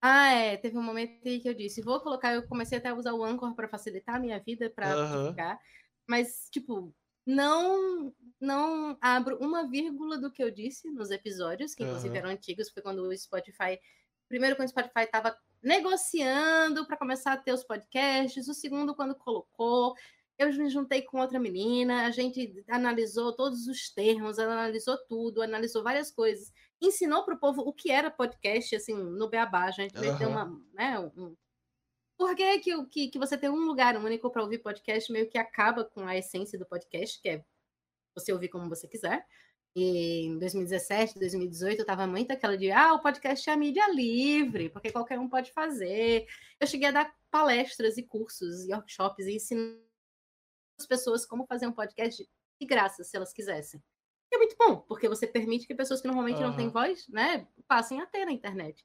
Ah, 0.00 0.28
é. 0.32 0.56
Teve 0.56 0.78
um 0.78 0.82
momento 0.82 1.20
que 1.22 1.42
eu 1.48 1.54
disse, 1.54 1.82
vou 1.82 2.00
colocar, 2.00 2.34
eu 2.34 2.46
comecei 2.46 2.78
até 2.78 2.88
a 2.88 2.94
usar 2.94 3.14
o 3.14 3.24
Anchor 3.24 3.54
para 3.54 3.68
facilitar 3.68 4.16
a 4.16 4.20
minha 4.20 4.38
vida, 4.40 4.70
para 4.70 4.96
Aham. 5.02 5.06
divulgar, 5.10 5.58
mas, 6.08 6.48
tipo, 6.50 6.94
não 7.26 8.14
não 8.40 8.98
abro 9.00 9.38
uma 9.40 9.66
vírgula 9.68 10.18
do 10.18 10.30
que 10.30 10.42
eu 10.42 10.50
disse 10.50 10.90
nos 10.90 11.10
episódios, 11.10 11.74
que 11.74 11.82
inclusive 11.82 12.16
Aham. 12.16 12.18
eram 12.18 12.28
antigos, 12.30 12.68
foi 12.70 12.82
quando 12.82 13.00
o 13.02 13.16
Spotify, 13.16 13.80
primeiro 14.28 14.54
quando 14.56 14.66
o 14.68 14.70
Spotify 14.70 15.00
estava 15.04 15.36
negociando 15.62 16.86
para 16.86 16.98
começar 16.98 17.32
a 17.32 17.36
ter 17.38 17.52
os 17.52 17.64
podcasts, 17.64 18.46
o 18.46 18.54
segundo 18.54 18.94
quando 18.94 19.14
colocou, 19.16 19.94
eu 20.38 20.52
me 20.52 20.68
juntei 20.68 21.00
com 21.02 21.18
outra 21.18 21.40
menina, 21.40 22.06
a 22.06 22.10
gente 22.10 22.62
analisou 22.68 23.34
todos 23.34 23.66
os 23.66 23.90
termos, 23.90 24.38
analisou 24.38 24.98
tudo, 25.08 25.42
analisou 25.42 25.82
várias 25.82 26.10
coisas, 26.10 26.52
ensinou 26.80 27.24
para 27.24 27.34
o 27.34 27.38
povo 27.38 27.62
o 27.62 27.72
que 27.72 27.90
era 27.90 28.10
podcast, 28.10 28.76
assim, 28.76 28.94
no 28.94 29.28
Beabá, 29.28 29.64
a 29.64 29.70
gente 29.70 29.94
ter 29.94 30.08
Aham. 30.08 30.28
uma, 30.28 30.62
né, 30.74 30.98
um... 30.98 31.36
Por 32.18 32.34
que, 32.34 32.58
que, 32.60 33.08
que, 33.10 33.18
você 33.18 33.36
tem 33.36 33.50
um 33.50 33.66
lugar 33.66 33.94
único 33.96 34.30
para 34.30 34.42
ouvir 34.42 34.58
podcast 34.58 35.12
meio 35.12 35.28
que 35.28 35.36
acaba 35.36 35.84
com 35.84 36.06
a 36.06 36.16
essência 36.16 36.58
do 36.58 36.64
podcast, 36.64 37.20
que 37.20 37.28
é 37.28 37.44
você 38.14 38.32
ouvir 38.32 38.48
como 38.48 38.68
você 38.68 38.88
quiser. 38.88 39.26
E 39.74 40.24
em 40.24 40.38
2017, 40.38 41.18
2018, 41.18 41.80
eu 41.80 41.84
tava 41.84 42.06
muito 42.06 42.32
aquela 42.32 42.56
de, 42.56 42.70
ah, 42.70 42.94
o 42.94 43.02
podcast 43.02 43.48
é 43.50 43.52
a 43.52 43.56
mídia 43.58 43.86
livre, 43.92 44.70
porque 44.70 44.90
qualquer 44.90 45.18
um 45.18 45.28
pode 45.28 45.52
fazer. 45.52 46.26
Eu 46.58 46.66
cheguei 46.66 46.88
a 46.88 46.92
dar 46.92 47.14
palestras 47.30 47.98
e 47.98 48.02
cursos 48.02 48.66
e 48.66 48.72
workshops 48.72 49.26
e 49.26 49.36
ensinar 49.36 49.78
as 50.80 50.86
pessoas 50.86 51.26
como 51.26 51.46
fazer 51.46 51.66
um 51.66 51.72
podcast 51.72 52.26
de 52.58 52.66
graça, 52.66 53.04
se 53.04 53.14
elas 53.14 53.34
quisessem. 53.34 53.82
E 54.30 54.36
é 54.36 54.38
muito 54.38 54.56
bom, 54.58 54.78
porque 54.78 55.08
você 55.08 55.26
permite 55.26 55.66
que 55.66 55.74
pessoas 55.74 56.00
que 56.00 56.06
normalmente 56.06 56.40
não 56.40 56.56
têm 56.56 56.68
voz, 56.68 57.06
né, 57.08 57.46
passem 57.68 58.00
a 58.00 58.06
ter 58.06 58.24
na 58.24 58.32
internet. 58.32 58.84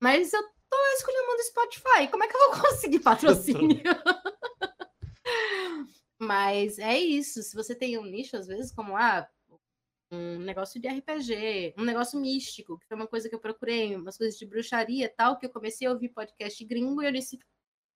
Mas 0.00 0.32
eu 0.32 0.42
tô 0.42 0.76
escolhendo 0.94 1.36
do 1.36 1.42
Spotify, 1.42 2.08
como 2.10 2.24
é 2.24 2.28
que 2.28 2.36
eu 2.36 2.50
vou 2.50 2.60
conseguir 2.62 3.00
patrocínio? 3.00 3.82
Mas 6.18 6.78
é 6.78 6.98
isso, 6.98 7.42
se 7.42 7.54
você 7.54 7.74
tem 7.74 7.98
um 7.98 8.04
nicho, 8.04 8.36
às 8.36 8.46
vezes, 8.46 8.72
como 8.72 8.96
ah, 8.96 9.26
um 10.12 10.38
negócio 10.38 10.80
de 10.80 10.88
RPG, 10.88 11.74
um 11.78 11.84
negócio 11.84 12.20
místico, 12.20 12.78
que 12.78 12.86
foi 12.86 12.96
uma 12.96 13.06
coisa 13.06 13.28
que 13.28 13.34
eu 13.34 13.40
procurei, 13.40 13.96
umas 13.96 14.18
coisas 14.18 14.38
de 14.38 14.44
bruxaria 14.44 15.06
e 15.06 15.08
tal, 15.08 15.38
que 15.38 15.46
eu 15.46 15.50
comecei 15.50 15.86
a 15.86 15.92
ouvir 15.92 16.10
podcast 16.10 16.62
gringo 16.64 17.02
e 17.02 17.06
eu 17.06 17.12
disse, 17.12 17.38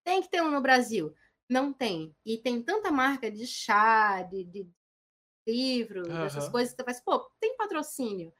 tem 0.05 0.23
que 0.23 0.31
ter 0.31 0.43
um 0.43 0.51
no 0.51 0.61
Brasil. 0.61 1.15
Não 1.51 1.73
tem. 1.73 2.15
E 2.25 2.39
tem 2.39 2.63
tanta 2.63 2.91
marca 2.91 3.31
de 3.31 3.47
chá, 3.47 4.23
de, 4.23 4.45
de 4.45 4.69
livro, 5.47 6.19
dessas 6.21 6.45
Aham. 6.45 6.51
coisas, 6.51 6.75
você 6.75 6.85
faz, 6.85 7.01
pô, 7.01 7.19
tem 7.41 7.57
patrocínio. 7.57 8.33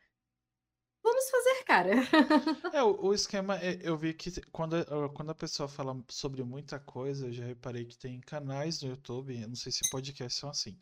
Vamos 1.03 1.31
fazer, 1.31 1.65
cara. 1.65 1.91
É, 2.73 2.83
o, 2.83 3.07
o 3.09 3.15
esquema, 3.15 3.57
é- 3.59 3.79
eu 3.83 3.97
vi 3.97 4.13
que 4.15 4.31
quando, 4.51 4.75
a- 4.77 5.09
quando 5.11 5.31
a 5.31 5.35
pessoa 5.35 5.69
fala 5.69 5.97
sobre 6.11 6.43
muita 6.43 6.79
coisa, 6.81 7.29
eu 7.29 7.33
já 7.33 7.45
reparei 7.45 7.85
que 7.85 7.97
tem 7.97 8.21
canais 8.21 8.83
no 8.83 8.89
YouTube, 8.91 9.47
não 9.47 9.55
sei 9.55 9.71
se 9.73 9.89
podcasts 9.91 10.39
são 10.41 10.51
assim, 10.51 10.77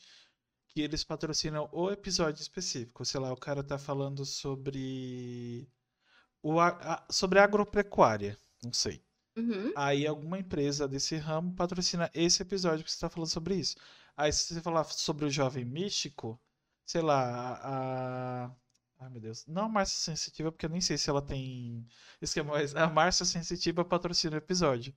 que 0.68 0.80
eles 0.82 1.04
patrocinam 1.04 1.68
o 1.72 1.90
episódio 1.90 2.40
específico. 2.42 3.04
Sei 3.04 3.20
lá, 3.20 3.32
o 3.32 3.36
cara 3.36 3.62
tá 3.64 3.78
falando 3.78 4.24
sobre 4.26 5.68
o, 6.42 6.60
a- 6.60 6.68
a- 7.08 7.08
sobre 7.12 7.38
agropecuária, 7.40 8.38
não 8.64 8.72
sei. 8.72 9.02
Uhum. 9.36 9.72
Aí 9.76 10.06
alguma 10.06 10.38
empresa 10.38 10.88
desse 10.88 11.16
ramo 11.16 11.54
patrocina 11.54 12.10
esse 12.14 12.42
episódio 12.42 12.84
que 12.84 12.90
você 12.90 12.96
está 12.96 13.10
falando 13.10 13.30
sobre 13.30 13.56
isso. 13.56 13.76
Aí 14.16 14.32
se 14.32 14.54
você 14.54 14.60
falar 14.62 14.84
sobre 14.84 15.24
o 15.24 15.30
jovem 15.30 15.64
místico, 15.64 16.40
sei 16.86 17.02
lá, 17.02 17.58
a... 17.62 18.56
Ai 19.00 19.10
meu 19.10 19.20
Deus. 19.20 19.44
Não 19.46 19.64
a 19.66 19.68
Márcia 19.68 19.98
Sensitiva, 19.98 20.52
porque 20.52 20.66
eu 20.66 20.70
nem 20.70 20.80
sei 20.80 20.96
se 20.98 21.10
ela 21.10 21.22
tem 21.22 21.86
esquema, 22.20 22.52
mas 22.52 22.74
a 22.76 22.88
Márcia 22.88 23.26
Sensitiva 23.26 23.84
patrocina 23.84 24.36
o 24.36 24.38
episódio. 24.38 24.94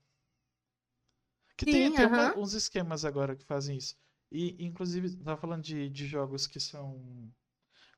Que 1.57 1.65
tem, 1.65 1.89
Sim, 1.89 1.91
tem 1.91 2.05
uma- 2.05 2.29
aham. 2.29 2.35
uns 2.35 2.53
esquemas 2.53 3.05
agora 3.05 3.35
que 3.35 3.45
fazem 3.45 3.77
isso. 3.77 3.95
E, 4.31 4.55
inclusive, 4.65 5.15
tava 5.17 5.39
falando 5.39 5.63
de, 5.63 5.89
de 5.89 6.05
jogos 6.07 6.47
que 6.47 6.59
são 6.59 7.31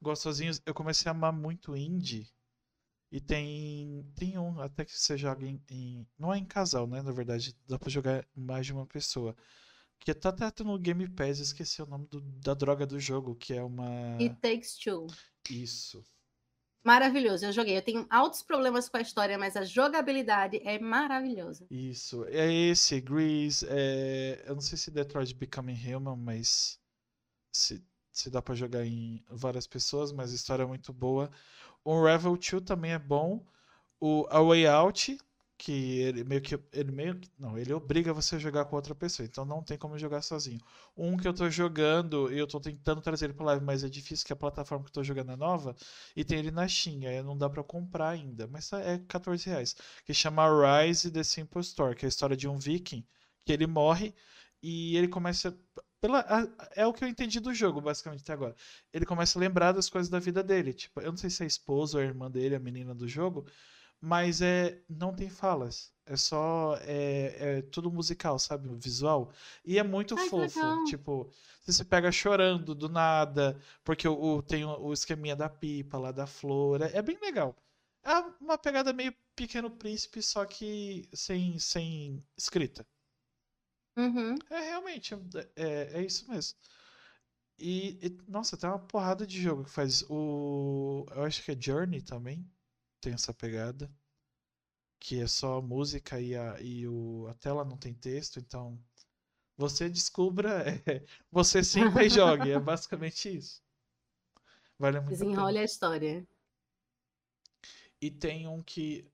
gostosinhos. 0.01 0.61
Eu 0.65 0.73
comecei 0.73 1.09
a 1.09 1.11
amar 1.13 1.33
muito 1.33 1.75
indie. 1.77 2.29
E 3.11 3.21
tem, 3.21 4.03
tem 4.15 4.37
um 4.39 4.59
até 4.61 4.85
que 4.85 4.93
você 4.97 5.17
joga 5.17 5.45
em, 5.47 5.61
em- 5.69 6.07
Não 6.19 6.33
é 6.33 6.37
em 6.39 6.45
casal, 6.45 6.87
né? 6.87 7.01
Na 7.01 7.11
verdade, 7.11 7.55
dá 7.67 7.79
pra 7.79 7.89
jogar 7.89 8.27
mais 8.35 8.65
de 8.67 8.73
uma 8.73 8.85
pessoa. 8.87 9.35
Que 9.99 10.13
tá 10.13 10.29
até 10.29 10.63
no 10.63 10.77
Game 10.79 11.07
Pass, 11.09 11.39
esqueci 11.39 11.81
o 11.81 11.85
nome 11.85 12.07
do- 12.07 12.21
da 12.21 12.53
droga 12.53 12.85
do 12.85 12.99
jogo, 12.99 13.35
que 13.35 13.53
é 13.53 13.63
uma. 13.63 14.15
It 14.19 14.35
Takes 14.41 14.77
Two. 14.77 15.07
Isso. 15.49 16.03
Maravilhoso, 16.83 17.45
eu 17.45 17.51
joguei. 17.51 17.75
Eu 17.75 17.81
tenho 17.81 18.07
altos 18.09 18.41
problemas 18.41 18.87
com 18.87 18.95
a 18.95 19.01
história, 19.01 19.37
mas 19.37 19.57
a 19.57 19.65
jogabilidade 19.65 20.61
é 20.63 20.79
maravilhosa. 20.79 21.67
Isso. 21.69 22.23
É 22.29 22.49
esse, 22.49 23.01
Grease. 23.01 23.65
É... 23.69 24.45
Eu 24.47 24.55
não 24.55 24.61
sei 24.61 24.77
se 24.77 24.89
Detroit 24.89 25.33
Become 25.33 25.73
Human, 25.73 26.15
mas. 26.15 26.79
Se, 27.51 27.83
se 28.11 28.29
dá 28.29 28.41
pra 28.41 28.55
jogar 28.55 28.85
em 28.85 29.21
várias 29.29 29.67
pessoas, 29.67 30.13
mas 30.13 30.31
a 30.31 30.35
história 30.35 30.63
é 30.63 30.67
muito 30.67 30.93
boa. 30.93 31.29
O 31.83 32.01
Revel 32.05 32.37
2 32.37 32.63
também 32.63 32.91
é 32.91 32.99
bom. 32.99 33.45
O 33.99 34.25
A 34.29 34.41
Way 34.41 34.67
Out, 34.67 35.17
que 35.57 35.71
ele 36.01 36.23
meio 36.23 36.41
que. 36.41 36.59
Ele 36.71 36.91
meio. 36.91 37.19
Não, 37.37 37.57
ele 37.57 37.73
obriga 37.73 38.13
você 38.13 38.35
a 38.35 38.39
jogar 38.39 38.65
com 38.65 38.75
outra 38.75 38.93
pessoa, 38.95 39.25
então 39.25 39.43
não 39.45 39.63
tem 39.63 39.77
como 39.77 39.97
jogar 39.97 40.21
sozinho. 40.21 40.59
Um 40.95 41.17
que 41.17 41.27
eu 41.27 41.33
tô 41.33 41.49
jogando 41.49 42.31
e 42.31 42.37
eu 42.37 42.47
tô 42.47 42.59
tentando 42.59 43.01
trazer 43.01 43.25
ele 43.25 43.33
pra 43.33 43.45
live, 43.47 43.65
mas 43.65 43.83
é 43.83 43.89
difícil, 43.89 44.25
que 44.25 44.33
a 44.33 44.35
plataforma 44.35 44.83
que 44.85 44.89
eu 44.89 44.93
tô 44.93 45.03
jogando 45.03 45.31
é 45.31 45.35
nova 45.35 45.75
e 46.15 46.23
tem 46.23 46.39
ele 46.39 46.51
na 46.51 46.67
Steam, 46.67 47.01
aí 47.09 47.21
não 47.23 47.37
dá 47.37 47.49
pra 47.49 47.63
comprar 47.63 48.09
ainda, 48.09 48.47
mas 48.47 48.69
tá- 48.69 48.79
é 48.81 48.99
14 49.07 49.49
reais. 49.49 49.75
Que 50.05 50.13
chama 50.13 50.45
Rise 50.83 51.11
The 51.11 51.23
Simple 51.23 51.61
Story, 51.61 51.95
que 51.95 52.05
é 52.05 52.07
a 52.07 52.09
história 52.09 52.37
de 52.37 52.47
um 52.47 52.57
viking 52.59 53.05
que 53.45 53.51
ele 53.53 53.65
morre 53.67 54.13
e 54.61 54.95
ele 54.97 55.07
começa. 55.07 55.57
pela, 55.99 56.23
é 56.75 56.85
o 56.85 56.93
que 56.93 57.03
eu 57.03 57.07
entendi 57.07 57.39
do 57.39 57.53
jogo, 57.53 57.81
basicamente, 57.81 58.21
até 58.21 58.33
agora. 58.33 58.55
Ele 58.93 59.05
começa 59.05 59.37
a 59.37 59.41
lembrar 59.41 59.71
das 59.71 59.89
coisas 59.89 60.09
da 60.09 60.19
vida 60.19 60.43
dele. 60.43 60.71
Tipo, 60.73 61.01
eu 61.01 61.09
não 61.11 61.17
sei 61.17 61.29
se 61.29 61.41
é 61.41 61.45
a 61.45 61.47
esposa 61.47 61.97
ou 61.97 62.03
a 62.03 62.05
irmã 62.05 62.29
dele, 62.29 62.55
a 62.55 62.59
menina 62.59 62.93
do 62.93 63.07
jogo, 63.07 63.45
mas 64.01 64.41
é 64.41 64.81
não 64.89 65.13
tem 65.13 65.29
falas. 65.29 65.91
É 66.05 66.15
só. 66.15 66.77
É, 66.81 67.57
é 67.59 67.61
tudo 67.63 67.91
musical, 67.91 68.39
sabe? 68.39 68.69
Visual. 68.77 69.31
E 69.65 69.77
é 69.77 69.83
muito 69.83 70.17
Ai, 70.17 70.29
fofo. 70.29 70.83
Tipo, 70.85 71.29
você 71.61 71.73
se 71.73 71.85
pega 71.85 72.11
chorando 72.11 72.73
do 72.73 72.87
nada, 72.87 73.59
porque 73.83 74.07
o, 74.07 74.13
o 74.37 74.41
tem 74.41 74.63
o, 74.63 74.79
o, 74.79 74.93
esqueminha 74.93 75.35
da 75.35 75.49
pipa 75.49 75.97
lá, 75.97 76.11
da 76.11 76.25
flor. 76.25 76.81
É, 76.81 76.97
é, 76.97 77.01
bem 77.01 77.17
legal. 77.21 77.55
É 78.03 78.13
uma 78.41 78.57
pegada 78.57 78.93
meio 78.93 79.13
Pequeno 79.35 79.69
Príncipe, 79.69 80.21
só 80.21 80.45
que 80.45 81.09
sem, 81.13 81.59
sem 81.59 82.23
escrita. 82.37 82.87
Uhum. 83.97 84.35
É 84.49 84.59
realmente, 84.59 85.13
é, 85.55 85.99
é 85.99 86.05
isso 86.05 86.29
mesmo. 86.31 86.57
E, 87.59 87.97
e, 88.01 88.17
nossa, 88.27 88.55
tem 88.55 88.69
uma 88.69 88.79
porrada 88.79 89.25
de 89.25 89.41
jogo 89.41 89.63
que 89.65 89.71
faz. 89.71 90.03
O. 90.09 91.05
Eu 91.11 91.23
acho 91.23 91.43
que 91.43 91.51
é 91.51 91.57
Journey 91.59 92.01
também. 92.01 92.49
Tem 93.01 93.13
essa 93.13 93.33
pegada. 93.33 93.89
Que 94.99 95.21
é 95.21 95.27
só 95.27 95.61
música 95.61 96.19
e 96.19 96.35
a, 96.35 96.59
e 96.59 96.87
o, 96.87 97.27
a 97.29 97.33
tela 97.35 97.63
não 97.63 97.77
tem 97.77 97.93
texto, 97.93 98.39
então. 98.39 98.79
Você 99.55 99.89
descubra, 99.89 100.63
é, 100.85 101.03
você 101.31 101.63
sempre 101.63 102.09
jogue. 102.09 102.51
É 102.51 102.59
basicamente 102.59 103.35
isso. 103.35 103.61
Vale 104.77 104.99
muito 104.99 105.11
Desenrole 105.11 105.57
a, 105.57 105.61
a 105.61 105.65
história. 105.65 106.27
E 108.01 108.11
tem 108.11 108.47
um 108.47 108.61
que. 108.61 109.09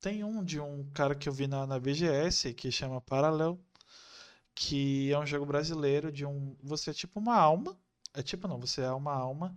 Tem 0.00 0.24
um 0.24 0.44
de 0.44 0.58
um 0.58 0.90
cara 0.90 1.14
que 1.14 1.28
eu 1.28 1.32
vi 1.32 1.46
na, 1.46 1.66
na 1.66 1.78
BGS 1.78 2.52
que 2.54 2.72
chama 2.72 3.00
Paralel 3.00 3.58
que 4.54 5.12
é 5.12 5.18
um 5.18 5.26
jogo 5.26 5.46
brasileiro 5.46 6.10
de 6.12 6.24
um. 6.26 6.56
Você 6.62 6.90
é 6.90 6.94
tipo 6.94 7.18
uma 7.20 7.36
alma. 7.36 7.76
É 8.14 8.22
tipo 8.22 8.46
não, 8.46 8.58
você 8.58 8.82
é 8.82 8.92
uma 8.92 9.14
alma 9.14 9.56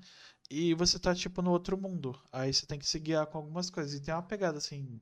e 0.50 0.74
você 0.74 1.00
tá 1.00 1.14
tipo 1.16 1.42
no 1.42 1.52
outro 1.52 1.78
mundo. 1.78 2.20
Aí 2.32 2.54
você 2.54 2.66
tem 2.66 2.80
que 2.80 2.88
se 2.88 3.00
guiar 3.00 3.26
com 3.28 3.38
algumas 3.38 3.70
coisas. 3.70 3.94
E 3.94 4.02
tem 4.02 4.14
uma 4.14 4.24
pegada 4.24 4.58
assim 4.58 5.00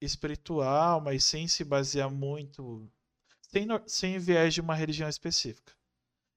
espiritual, 0.00 1.00
mas 1.00 1.24
sem 1.24 1.46
se 1.48 1.64
basear 1.64 2.10
muito. 2.10 2.90
Sem, 3.42 3.66
sem 3.86 4.18
viés 4.18 4.54
de 4.54 4.60
uma 4.60 4.74
religião 4.74 5.08
específica. 5.08 5.72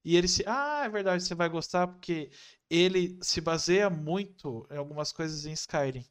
E 0.04 0.16
ele 0.16 0.28
se. 0.28 0.44
Ah, 0.48 0.84
é 0.86 0.90
verdade, 0.90 1.24
você 1.24 1.36
vai 1.36 1.50
gostar 1.50 1.88
porque 1.88 2.32
ele 2.70 3.18
se 3.22 3.42
baseia 3.42 3.90
muito 3.90 4.68
em 4.72 4.78
algumas 4.78 5.12
coisas 5.12 5.46
em 5.46 5.54
Skyrim. 5.54 6.06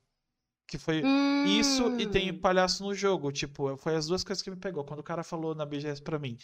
Que 0.69 0.79
foi 0.79 1.03
hum. 1.05 1.45
isso 1.47 1.99
e 1.99 2.07
tem 2.07 2.33
hum. 2.33 2.41
palhaço 2.41 2.83
no 2.83 2.95
jogo. 2.95 3.31
Tipo, 3.31 3.77
foi 3.77 3.95
as 3.95 4.07
duas 4.07 4.25
coisas 4.25 4.43
que 4.43 4.51
me 4.51 4.57
pegou. 4.57 4.85
Quando 4.85 5.01
o 5.01 5.05
cara 5.05 5.23
falou 5.23 5.55
na 5.55 5.65
BGS 5.65 6.03
pra 6.03 6.19
mim. 6.19 6.37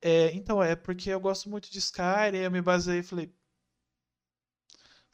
É, 0.00 0.32
então, 0.32 0.62
é 0.62 0.74
porque 0.74 1.10
eu 1.10 1.20
gosto 1.20 1.48
muito 1.50 1.70
de 1.70 1.78
Skyrim. 1.78 2.38
Eu 2.38 2.50
me 2.50 2.62
basei 2.62 3.00
e 3.00 3.02
falei. 3.02 3.32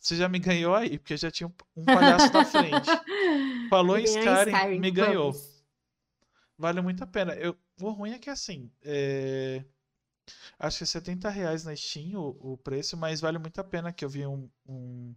Você 0.03 0.17
já 0.17 0.29
me 0.29 0.41
ganhou 0.41 0.75
aí, 0.75 0.99
porque 0.99 1.17
já 1.17 1.31
tinha 1.31 1.53
um 1.77 1.85
palhaço 1.85 2.33
na 2.33 2.45
frente. 2.45 2.91
Falou 3.71 3.97
em 3.97 4.03
Skyrim, 4.03 4.51
Skyrim, 4.51 4.81
me 4.81 4.91
ganhou. 4.91 5.33
Vamos. 5.33 5.65
Vale 6.59 6.81
muito 6.81 7.05
a 7.05 7.07
pena. 7.07 7.35
Eu, 7.35 7.57
o 7.81 7.91
ruim 7.91 8.13
é 8.13 8.19
que 8.19 8.29
assim. 8.29 8.71
É... 8.83 9.65
Acho 10.59 10.79
que 10.79 10.85
é 10.85 10.87
70 10.87 11.31
reais 11.31 11.65
na 11.65 11.75
Steam 11.77 12.21
o, 12.21 12.53
o 12.53 12.59
preço, 12.59 12.97
mas 12.97 13.21
vale 13.21 13.39
muito 13.39 13.61
a 13.61 13.65
pena 13.65 13.93
que 13.93 14.05
eu 14.05 14.09
vi 14.09 14.27
um, 14.27 14.51
um 14.67 15.15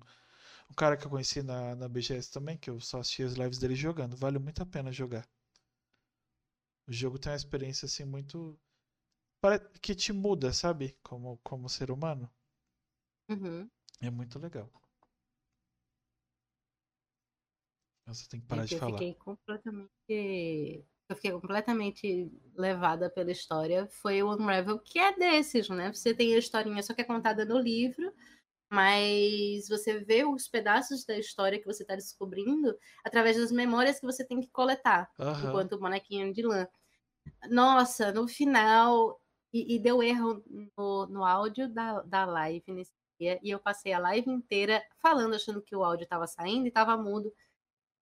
um 0.69 0.73
cara 0.73 0.97
que 0.97 1.05
eu 1.05 1.09
conheci 1.09 1.41
na, 1.43 1.75
na 1.75 1.87
BGS 1.87 2.31
também, 2.31 2.57
que 2.57 2.69
eu 2.69 2.79
só 2.79 2.99
assisti 2.99 3.23
as 3.23 3.33
lives 3.33 3.57
dele 3.57 3.75
jogando. 3.75 4.15
Vale 4.17 4.39
muito 4.39 4.61
a 4.61 4.65
pena 4.65 4.91
jogar. 4.91 5.27
O 6.87 6.91
jogo 6.91 7.17
tem 7.17 7.31
uma 7.31 7.37
experiência 7.37 7.85
assim 7.85 8.05
muito. 8.05 8.59
que 9.81 9.95
te 9.95 10.13
muda, 10.13 10.53
sabe? 10.53 10.97
Como, 11.03 11.39
como 11.43 11.69
ser 11.69 11.91
humano. 11.91 12.29
Uhum. 13.29 13.69
É 14.01 14.09
muito 14.09 14.37
legal. 14.39 14.69
Você 18.05 18.27
tem 18.27 18.39
que 18.39 18.45
parar 18.45 18.63
é 18.63 18.65
de 18.65 18.75
eu 18.75 18.79
falar. 18.79 18.93
Fiquei 18.93 19.13
completamente. 19.15 20.85
Eu 21.07 21.15
fiquei 21.15 21.31
completamente 21.31 22.31
levada 22.55 23.09
pela 23.09 23.31
história. 23.31 23.87
Foi 23.87 24.21
o 24.21 24.31
Unravel, 24.31 24.79
que 24.79 24.99
é 24.99 25.15
desses, 25.15 25.69
né? 25.69 25.91
Você 25.91 26.13
tem 26.13 26.35
a 26.35 26.37
historinha 26.37 26.81
só 26.83 26.93
que 26.93 27.01
é 27.01 27.05
contada 27.05 27.45
no 27.45 27.59
livro 27.59 28.13
mas 28.69 29.69
você 29.69 29.99
vê 29.99 30.25
os 30.25 30.47
pedaços 30.47 31.05
da 31.05 31.17
história 31.17 31.59
que 31.59 31.65
você 31.65 31.83
está 31.83 31.95
descobrindo 31.95 32.77
através 33.03 33.37
das 33.37 33.51
memórias 33.51 33.99
que 33.99 34.05
você 34.05 34.25
tem 34.25 34.41
que 34.41 34.49
coletar 34.49 35.09
uhum. 35.19 35.47
enquanto 35.47 35.79
bonequinho 35.79 36.33
de 36.33 36.41
lã. 36.41 36.67
Nossa, 37.49 38.11
no 38.11 38.27
final, 38.27 39.19
e, 39.53 39.75
e 39.75 39.79
deu 39.79 40.01
erro 40.01 40.43
no, 40.77 41.07
no 41.07 41.23
áudio 41.23 41.69
da, 41.69 42.01
da 42.01 42.25
live 42.25 42.63
nesse 42.67 42.93
e 43.19 43.49
eu 43.49 43.59
passei 43.59 43.93
a 43.93 43.99
live 43.99 44.29
inteira 44.29 44.83
falando, 45.01 45.35
achando 45.35 45.61
que 45.61 45.75
o 45.75 45.83
áudio 45.83 46.03
estava 46.03 46.27
saindo 46.27 46.65
e 46.65 46.69
estava 46.69 46.97
mudo. 46.97 47.33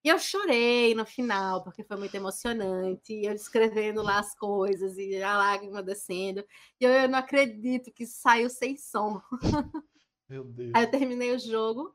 E 0.04 0.08
eu 0.10 0.18
chorei 0.18 0.94
no 0.94 1.06
final, 1.06 1.64
porque 1.64 1.82
foi 1.82 1.96
muito 1.96 2.14
emocionante. 2.14 3.14
E 3.14 3.24
eu 3.24 3.32
escrevendo 3.32 4.02
lá 4.02 4.18
as 4.18 4.34
coisas 4.34 4.98
e 4.98 5.22
a 5.22 5.36
lágrima 5.36 5.82
descendo. 5.82 6.44
E 6.78 6.84
eu, 6.84 6.90
eu 6.90 7.08
não 7.08 7.18
acredito 7.18 7.90
que 7.90 8.04
saiu 8.06 8.50
sem 8.50 8.76
som. 8.76 9.18
Meu 10.28 10.44
Deus. 10.44 10.72
Aí 10.74 10.84
eu 10.84 10.90
terminei 10.90 11.34
o 11.34 11.38
jogo, 11.38 11.94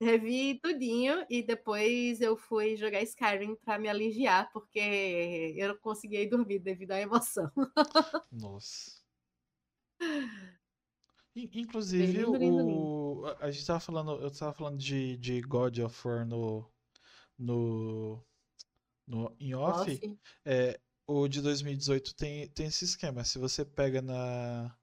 revi 0.00 0.58
tudinho 0.60 1.26
e 1.28 1.42
depois 1.42 2.20
eu 2.20 2.36
fui 2.36 2.76
jogar 2.76 3.02
Skyrim 3.02 3.56
para 3.56 3.78
me 3.78 3.88
aliviar, 3.88 4.50
porque 4.52 5.54
eu 5.56 5.68
não 5.68 5.76
conseguia 5.78 6.28
dormir 6.28 6.58
devido 6.58 6.92
à 6.92 7.00
emoção. 7.00 7.50
Nossa. 8.32 8.98
Inclusive, 11.36 12.24
o... 12.24 13.24
a 13.40 13.50
gente 13.50 13.64
tava 13.66 13.80
falando, 13.80 14.12
eu 14.20 14.30
tava 14.30 14.52
falando 14.52 14.78
de, 14.78 15.16
de 15.18 15.40
God 15.42 15.78
of 15.78 16.08
War 16.08 16.26
no, 16.26 16.68
no, 17.38 18.24
no 19.06 19.36
em 19.38 19.54
off. 19.54 19.92
off. 19.92 20.18
É, 20.44 20.80
o 21.06 21.28
de 21.28 21.40
2018 21.40 22.14
tem, 22.14 22.48
tem 22.48 22.66
esse 22.66 22.84
esquema. 22.84 23.24
Se 23.24 23.38
você 23.38 23.64
pega 23.64 24.02
na 24.02 24.76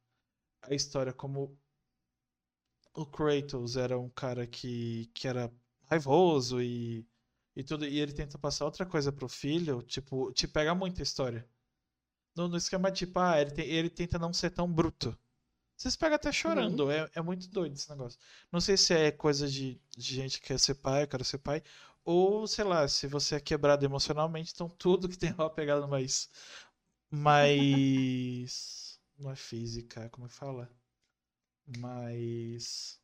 a 0.63 0.73
história 0.73 1.13
como 1.13 1.57
o 2.95 3.05
Kratos 3.05 3.75
era 3.77 3.99
um 3.99 4.09
cara 4.09 4.47
que, 4.47 5.07
que 5.13 5.27
era 5.27 5.51
raivoso 5.83 6.61
e, 6.61 7.05
e 7.55 7.63
tudo, 7.63 7.85
e 7.85 7.99
ele 7.99 8.13
tenta 8.13 8.37
passar 8.37 8.65
outra 8.65 8.85
coisa 8.85 9.11
pro 9.11 9.27
filho, 9.27 9.81
tipo, 9.83 10.31
te 10.33 10.47
pega 10.47 10.73
muito 10.73 10.99
a 11.01 11.03
história. 11.03 11.47
No, 12.35 12.47
no 12.47 12.57
esquema 12.57 12.91
tipo, 12.91 13.19
ah, 13.19 13.39
ele, 13.39 13.51
tem, 13.51 13.65
ele 13.67 13.89
tenta 13.89 14.17
não 14.19 14.33
ser 14.33 14.49
tão 14.51 14.71
bruto. 14.71 15.17
Vocês 15.77 15.95
pegam 15.95 16.15
até 16.15 16.31
chorando, 16.31 16.85
uhum. 16.85 16.91
é, 16.91 17.09
é 17.15 17.21
muito 17.21 17.49
doido 17.49 17.73
esse 17.73 17.89
negócio. 17.89 18.19
Não 18.51 18.61
sei 18.61 18.77
se 18.77 18.93
é 18.93 19.11
coisa 19.11 19.47
de, 19.47 19.79
de 19.95 20.15
gente 20.15 20.39
que 20.39 20.47
quer 20.47 20.59
ser 20.59 20.75
pai, 20.75 21.03
eu 21.03 21.07
quero 21.07 21.25
ser 21.25 21.37
pai, 21.39 21.61
ou 22.03 22.47
sei 22.47 22.63
lá, 22.63 22.87
se 22.87 23.07
você 23.07 23.35
é 23.35 23.39
quebrado 23.39 23.83
emocionalmente, 23.85 24.51
então 24.53 24.69
tudo 24.69 25.09
que 25.09 25.17
tem 25.17 25.33
uma 25.33 25.49
pegada 25.49 25.87
mais. 25.87 26.29
mais. 27.11 28.99
não 29.19 29.31
é 29.31 29.35
física, 29.35 30.09
como 30.09 30.27
é 30.27 30.29
que 30.29 30.35
fala? 30.35 30.69
mais 31.67 32.99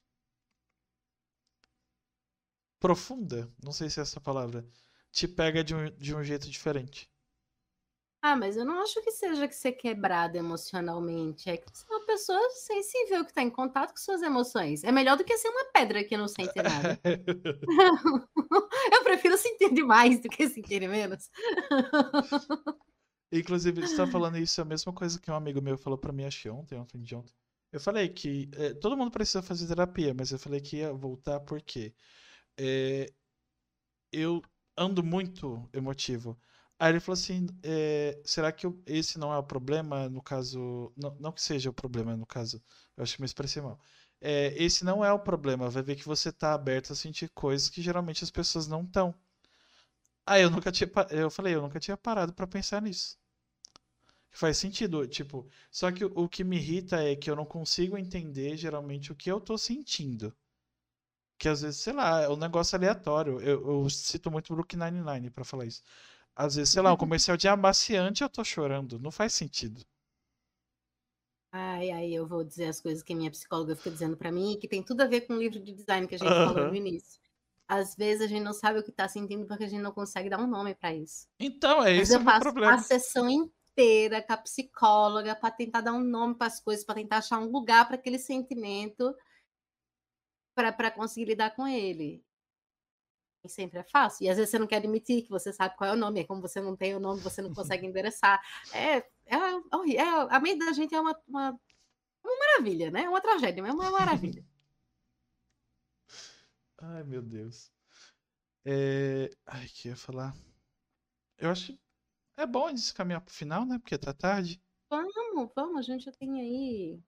profunda, 2.80 3.52
não 3.64 3.72
sei 3.72 3.90
se 3.90 4.00
é 4.00 4.04
essa 4.04 4.20
palavra, 4.20 4.66
te 5.12 5.28
pega 5.28 5.64
de 5.64 5.76
um, 5.76 5.90
de 5.92 6.16
um 6.16 6.24
jeito 6.24 6.50
diferente. 6.50 7.10
Ah, 8.24 8.36
mas 8.36 8.56
eu 8.56 8.64
não 8.64 8.82
acho 8.82 9.02
que 9.02 9.12
seja 9.12 9.48
que 9.48 9.56
você 9.56 9.72
quebrado 9.72 10.38
emocionalmente. 10.38 11.50
É 11.50 11.58
que 11.58 11.66
você 11.72 11.84
é 11.90 11.96
uma 11.96 12.01
pessoa 12.12 12.50
sensível 12.52 13.24
que 13.24 13.32
está 13.32 13.42
em 13.42 13.50
contato 13.50 13.92
com 13.92 13.98
suas 13.98 14.22
emoções. 14.22 14.84
É 14.84 14.92
melhor 14.92 15.16
do 15.18 15.24
que 15.24 15.38
ser 15.38 15.48
uma 15.48 15.66
pedra 15.72 16.04
que 16.04 16.18
não 16.18 16.28
sente 16.28 16.62
nada. 16.62 17.00
eu 18.94 19.04
prefiro 19.04 19.38
sentir 19.38 19.74
demais 19.74 20.22
do 20.22 20.28
que 20.28 20.50
sentir 20.50 20.88
menos. 20.90 21.30
Inclusive, 23.32 23.82
você 23.82 23.94
está 23.94 24.06
falando 24.06 24.38
isso, 24.38 24.60
é 24.60 24.64
a 24.64 24.66
mesma 24.66 24.92
coisa 24.92 25.20
que 25.20 25.32
um 25.32 25.36
amigo 25.36 25.62
meu 25.62 25.78
falou 25.78 25.98
para 25.98 26.12
mim, 26.12 26.26
acho 26.26 26.42
que 26.42 26.50
ontem, 26.50 26.78
ontem 26.78 27.02
de 27.02 27.16
ontem. 27.16 27.34
Eu 27.72 27.80
falei 27.80 28.10
que 28.10 28.50
é, 28.56 28.74
todo 28.74 28.98
mundo 28.98 29.12
precisa 29.12 29.42
fazer 29.42 29.68
terapia, 29.68 30.14
mas 30.14 30.32
eu 30.32 30.40
falei 30.40 30.60
que 30.60 30.78
ia 30.78 30.92
voltar 30.92 31.40
porque 31.40 31.94
é, 32.60 33.10
eu 34.12 34.42
ando 34.76 35.02
muito 35.02 35.70
emotivo. 35.72 36.38
Aí 36.82 36.92
ele 36.92 37.00
falou 37.00 37.14
assim: 37.14 37.48
é, 37.64 38.20
será 38.26 38.52
que 38.52 38.68
esse 38.88 39.20
não 39.20 39.34
é 39.34 39.38
o 39.38 39.44
problema 39.44 40.10
no 40.10 40.22
caso. 40.22 40.92
Não, 40.98 41.16
não, 41.20 41.32
que 41.32 41.42
seja 41.42 41.70
o 41.70 41.74
problema 41.74 42.18
no 42.18 42.26
caso, 42.26 42.62
eu 42.98 43.04
acho 43.04 43.16
que 43.16 43.22
me 43.22 43.26
expressei 43.28 43.62
mal. 43.62 43.80
É, 44.20 44.54
esse 44.64 44.84
não 44.86 45.04
é 45.06 45.12
o 45.14 45.20
problema, 45.20 45.70
vai 45.70 45.84
ver 45.84 45.96
que 45.96 46.06
você 46.06 46.30
está 46.30 46.54
aberto 46.54 46.94
a 46.94 46.96
sentir 46.96 47.30
coisas 47.30 47.70
que 47.70 47.82
geralmente 47.82 48.24
as 48.24 48.32
pessoas 48.32 48.68
não 48.68 48.84
estão. 48.84 49.14
Aí 50.26 50.42
eu 50.42 50.50
nunca 50.50 50.72
tinha. 50.72 50.90
Eu 51.12 51.30
falei, 51.30 51.54
eu 51.56 51.62
nunca 51.62 51.80
tinha 51.80 51.96
parado 51.98 52.34
para 52.34 52.48
pensar 52.48 52.82
nisso 52.82 53.18
faz 54.32 54.58
sentido, 54.58 55.08
tipo, 55.08 55.48
só 55.70 55.92
que 55.92 56.04
o, 56.06 56.28
que 56.28 56.44
me 56.44 56.58
irrita 56.58 57.04
é 57.04 57.16
que 57.16 57.30
eu 57.30 57.36
não 57.36 57.46
consigo 57.46 57.98
entender 57.98 58.58
geralmente 58.58 59.12
o 59.12 59.16
que 59.16 59.32
eu 59.32 59.40
tô 59.40 59.58
sentindo. 59.58 60.34
Que 61.38 61.50
às 61.50 61.62
vezes, 61.62 61.80
sei 61.82 61.94
lá, 61.94 62.22
é 62.22 62.30
um 62.30 62.36
negócio 62.38 62.78
aleatório. 62.78 63.40
Eu, 63.42 63.68
eu 63.84 63.90
cito 63.90 64.30
muito 64.30 64.54
Brook 64.54 64.78
Nine-Nine 64.78 65.30
pra 65.32 65.44
falar 65.44 65.66
isso. 65.66 65.82
Às 66.36 66.56
vezes, 66.56 66.72
sei 66.74 66.82
lá, 66.82 66.94
um 66.94 66.98
comercial 66.98 67.36
de 67.38 67.48
amaciante 67.48 68.24
eu 68.24 68.30
tô 68.30 68.44
chorando. 68.44 68.98
Não 69.00 69.12
faz 69.12 69.34
sentido. 69.34 69.82
Ai, 71.54 71.92
ai, 71.92 72.14
eu 72.14 72.26
vou 72.26 72.44
dizer 72.46 72.66
as 72.68 72.80
coisas 72.80 73.04
que 73.04 73.12
a 73.12 73.16
minha 73.16 73.30
psicóloga 73.30 73.76
fica 73.76 73.92
dizendo 73.92 74.16
pra 74.16 74.32
mim, 74.32 74.58
que 74.60 74.70
tem 74.70 74.82
tudo 74.82 75.02
a 75.02 75.06
ver 75.08 75.22
com 75.22 75.34
o 75.34 75.38
livro 75.38 75.60
de 75.60 75.74
design 75.74 76.08
que 76.08 76.16
a 76.16 76.18
gente 76.18 76.30
falou 76.30 76.68
no 76.70 76.76
início. 76.76 77.20
Às 77.68 77.96
vezes 77.96 78.22
a 78.24 78.28
gente 78.28 78.42
não 78.44 78.54
sabe 78.54 78.80
o 78.80 78.84
que 78.84 78.92
tá 78.92 79.08
sentindo 79.08 79.46
porque 79.46 79.66
a 79.66 79.68
gente 79.68 79.82
não 79.82 79.92
consegue 79.92 80.30
dar 80.30 80.40
um 80.40 80.48
nome 80.48 80.74
pra 80.76 80.94
isso. 80.94 81.28
Então, 81.40 81.84
é 81.84 81.98
Mas 81.98 82.10
esse 82.10 82.16
o 82.16 82.20
eu 82.20 82.24
passo 82.24 82.42
problema. 82.44 82.74
a 82.76 82.78
sessão 82.80 83.30
inteira 83.30 84.22
com 84.22 84.34
a 84.34 84.38
psicóloga 84.38 85.36
pra 85.36 85.52
tentar 85.52 85.82
dar 85.82 85.94
um 85.94 86.04
nome 86.04 86.36
pras 86.36 86.60
coisas, 86.62 86.86
pra 86.86 86.96
tentar 86.96 87.18
achar 87.18 87.40
um 87.40 87.50
lugar 87.52 87.86
pra 87.86 87.96
aquele 87.96 88.18
sentimento 88.20 89.14
pra 90.56 90.92
conseguir 90.92 91.26
lidar 91.26 91.56
com 91.56 91.68
ele. 91.68 92.24
Nem 93.44 93.50
sempre 93.50 93.80
é 93.80 93.84
fácil. 93.84 94.24
E 94.26 94.30
às 94.30 94.38
vezes 94.38 94.52
você 94.52 94.60
não 94.60 94.68
quer 94.68 94.78
admitir 94.78 95.24
que 95.24 95.30
você 95.30 95.52
sabe 95.52 95.76
qual 95.76 95.90
é 95.90 95.94
o 95.94 95.98
nome, 95.98 96.20
é 96.22 96.24
como 96.24 96.42
você 96.42 96.62
não 96.62 96.76
tem 96.76 96.96
o 96.96 97.00
nome, 97.00 97.20
você 97.22 97.42
não 97.42 97.54
consegue 97.54 97.86
endereçar. 97.88 98.40
É, 98.74 98.98
é, 99.26 99.38
horri- 99.76 99.98
é 99.98 100.04
a 100.04 100.40
mente 100.40 100.64
da 100.64 100.72
gente 100.74 100.94
é 100.94 101.00
uma, 101.02 101.20
uma, 101.28 101.60
uma 102.24 102.40
maravilha, 102.40 102.92
né? 102.92 103.04
É 103.04 103.10
uma 103.10 103.22
tragédia, 103.22 103.64
mas 103.64 103.72
é 103.72 103.74
uma 103.76 103.90
maravilha. 103.92 104.46
Ai, 106.78 107.04
meu 107.04 107.22
Deus. 107.22 107.72
É... 108.66 109.30
Ai, 109.46 109.68
que 109.68 109.88
eu 109.88 109.92
ia 109.92 109.96
falar. 109.98 110.36
Eu 111.38 111.50
acho 111.50 111.78
é 112.38 112.46
bom 112.46 112.68
a 112.68 112.70
gente 112.76 112.94
caminhar 112.94 113.22
pro 113.22 113.34
final, 113.34 113.66
né? 113.66 113.78
Porque 113.80 113.98
tá 113.98 114.14
tarde. 114.14 114.62
Vamos, 114.90 115.52
vamos, 115.56 115.78
a 115.80 115.82
gente 115.82 116.06
já 116.06 116.12
tem 116.12 116.40
aí 116.40 117.00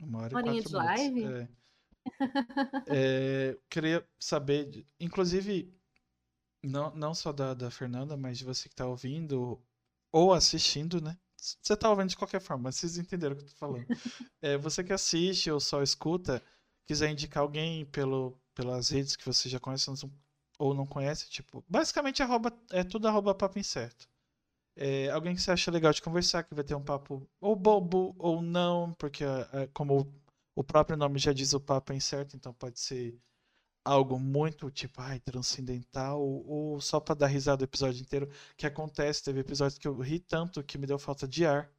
Uma 0.00 0.22
hora 0.22 0.32
e 0.32 0.34
uma 0.34 0.40
horinha 0.40 0.62
de 0.62 0.72
minutos. 0.72 0.72
live. 0.72 1.24
É. 1.24 1.48
É, 2.86 3.56
queria 3.68 4.06
saber, 4.18 4.86
inclusive, 4.98 5.72
não, 6.62 6.94
não 6.94 7.14
só 7.14 7.32
da, 7.32 7.54
da 7.54 7.70
Fernanda, 7.70 8.16
mas 8.16 8.38
de 8.38 8.44
você 8.44 8.68
que 8.68 8.74
tá 8.74 8.86
ouvindo 8.86 9.60
ou 10.12 10.32
assistindo, 10.32 11.00
né? 11.00 11.16
Você 11.36 11.76
tá 11.76 11.88
ouvindo 11.88 12.08
de 12.08 12.16
qualquer 12.16 12.40
forma, 12.40 12.64
mas 12.64 12.76
vocês 12.76 12.98
entenderam 12.98 13.34
o 13.34 13.38
que 13.38 13.44
eu 13.44 13.48
tô 13.48 13.56
falando. 13.56 13.86
É, 14.40 14.56
você 14.56 14.84
que 14.84 14.92
assiste 14.92 15.50
ou 15.50 15.58
só 15.58 15.82
escuta, 15.82 16.42
quiser 16.86 17.10
indicar 17.10 17.42
alguém 17.42 17.84
pelo, 17.86 18.40
pelas 18.54 18.90
redes 18.90 19.16
que 19.16 19.26
você 19.26 19.48
já 19.48 19.58
conhece 19.58 19.90
ou 20.58 20.74
não 20.74 20.86
conhece, 20.86 21.28
tipo, 21.28 21.64
basicamente 21.68 22.22
arroba, 22.22 22.52
é 22.70 22.84
tudo 22.84 23.08
arroba 23.08 23.34
papo 23.34 23.58
incerto. 23.58 24.08
É, 24.76 25.10
alguém 25.10 25.34
que 25.34 25.42
você 25.42 25.50
acha 25.50 25.72
legal 25.72 25.92
de 25.92 26.00
conversar, 26.00 26.44
que 26.44 26.54
vai 26.54 26.62
ter 26.62 26.74
um 26.74 26.82
papo 26.82 27.28
ou 27.40 27.56
bobo 27.56 28.14
ou 28.18 28.40
não, 28.40 28.92
porque 28.94 29.24
é, 29.24 29.66
como 29.72 30.06
o, 30.58 30.60
o 30.60 30.64
próprio 30.64 30.96
nome 30.96 31.18
já 31.18 31.32
diz, 31.32 31.52
o 31.52 31.60
papo 31.60 31.92
é 31.92 31.96
incerto, 31.96 32.36
então 32.36 32.52
pode 32.52 32.80
ser 32.80 33.18
algo 33.84 34.18
muito 34.18 34.70
tipo, 34.70 35.00
ai, 35.00 35.18
transcendental, 35.20 36.20
ou, 36.20 36.46
ou 36.46 36.80
só 36.80 37.00
pra 37.00 37.14
dar 37.14 37.26
risada 37.26 37.62
o 37.62 37.64
episódio 37.64 38.02
inteiro, 38.02 38.28
que 38.56 38.66
acontece, 38.66 39.22
teve 39.22 39.40
episódios 39.40 39.78
que 39.78 39.88
eu 39.88 39.98
ri 39.98 40.18
tanto 40.20 40.62
que 40.62 40.76
me 40.76 40.86
deu 40.86 40.98
falta 40.98 41.26
de 41.26 41.46
ar. 41.46 41.70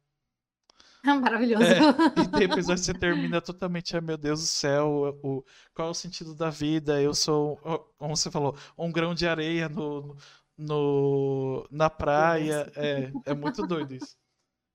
Maravilhoso. 1.04 1.64
É, 1.64 1.78
e 2.20 2.28
tem 2.28 2.42
episódio 2.42 2.82
que 2.82 2.86
você 2.86 2.94
termina 2.94 3.40
totalmente, 3.40 3.94
ai 3.94 4.02
meu 4.02 4.18
Deus 4.18 4.40
do 4.40 4.46
céu, 4.46 5.18
o, 5.22 5.44
qual 5.72 5.88
é 5.88 5.90
o 5.90 5.94
sentido 5.94 6.34
da 6.34 6.50
vida? 6.50 7.00
Eu 7.00 7.14
sou, 7.14 7.56
como 7.96 8.16
você 8.16 8.30
falou, 8.30 8.56
um 8.76 8.90
grão 8.92 9.14
de 9.14 9.26
areia 9.26 9.68
no, 9.68 10.16
no, 10.56 11.66
na 11.70 11.88
praia. 11.88 12.70
É, 12.76 13.10
é 13.24 13.34
muito 13.34 13.66
doido 13.66 13.94
isso. 13.94 14.16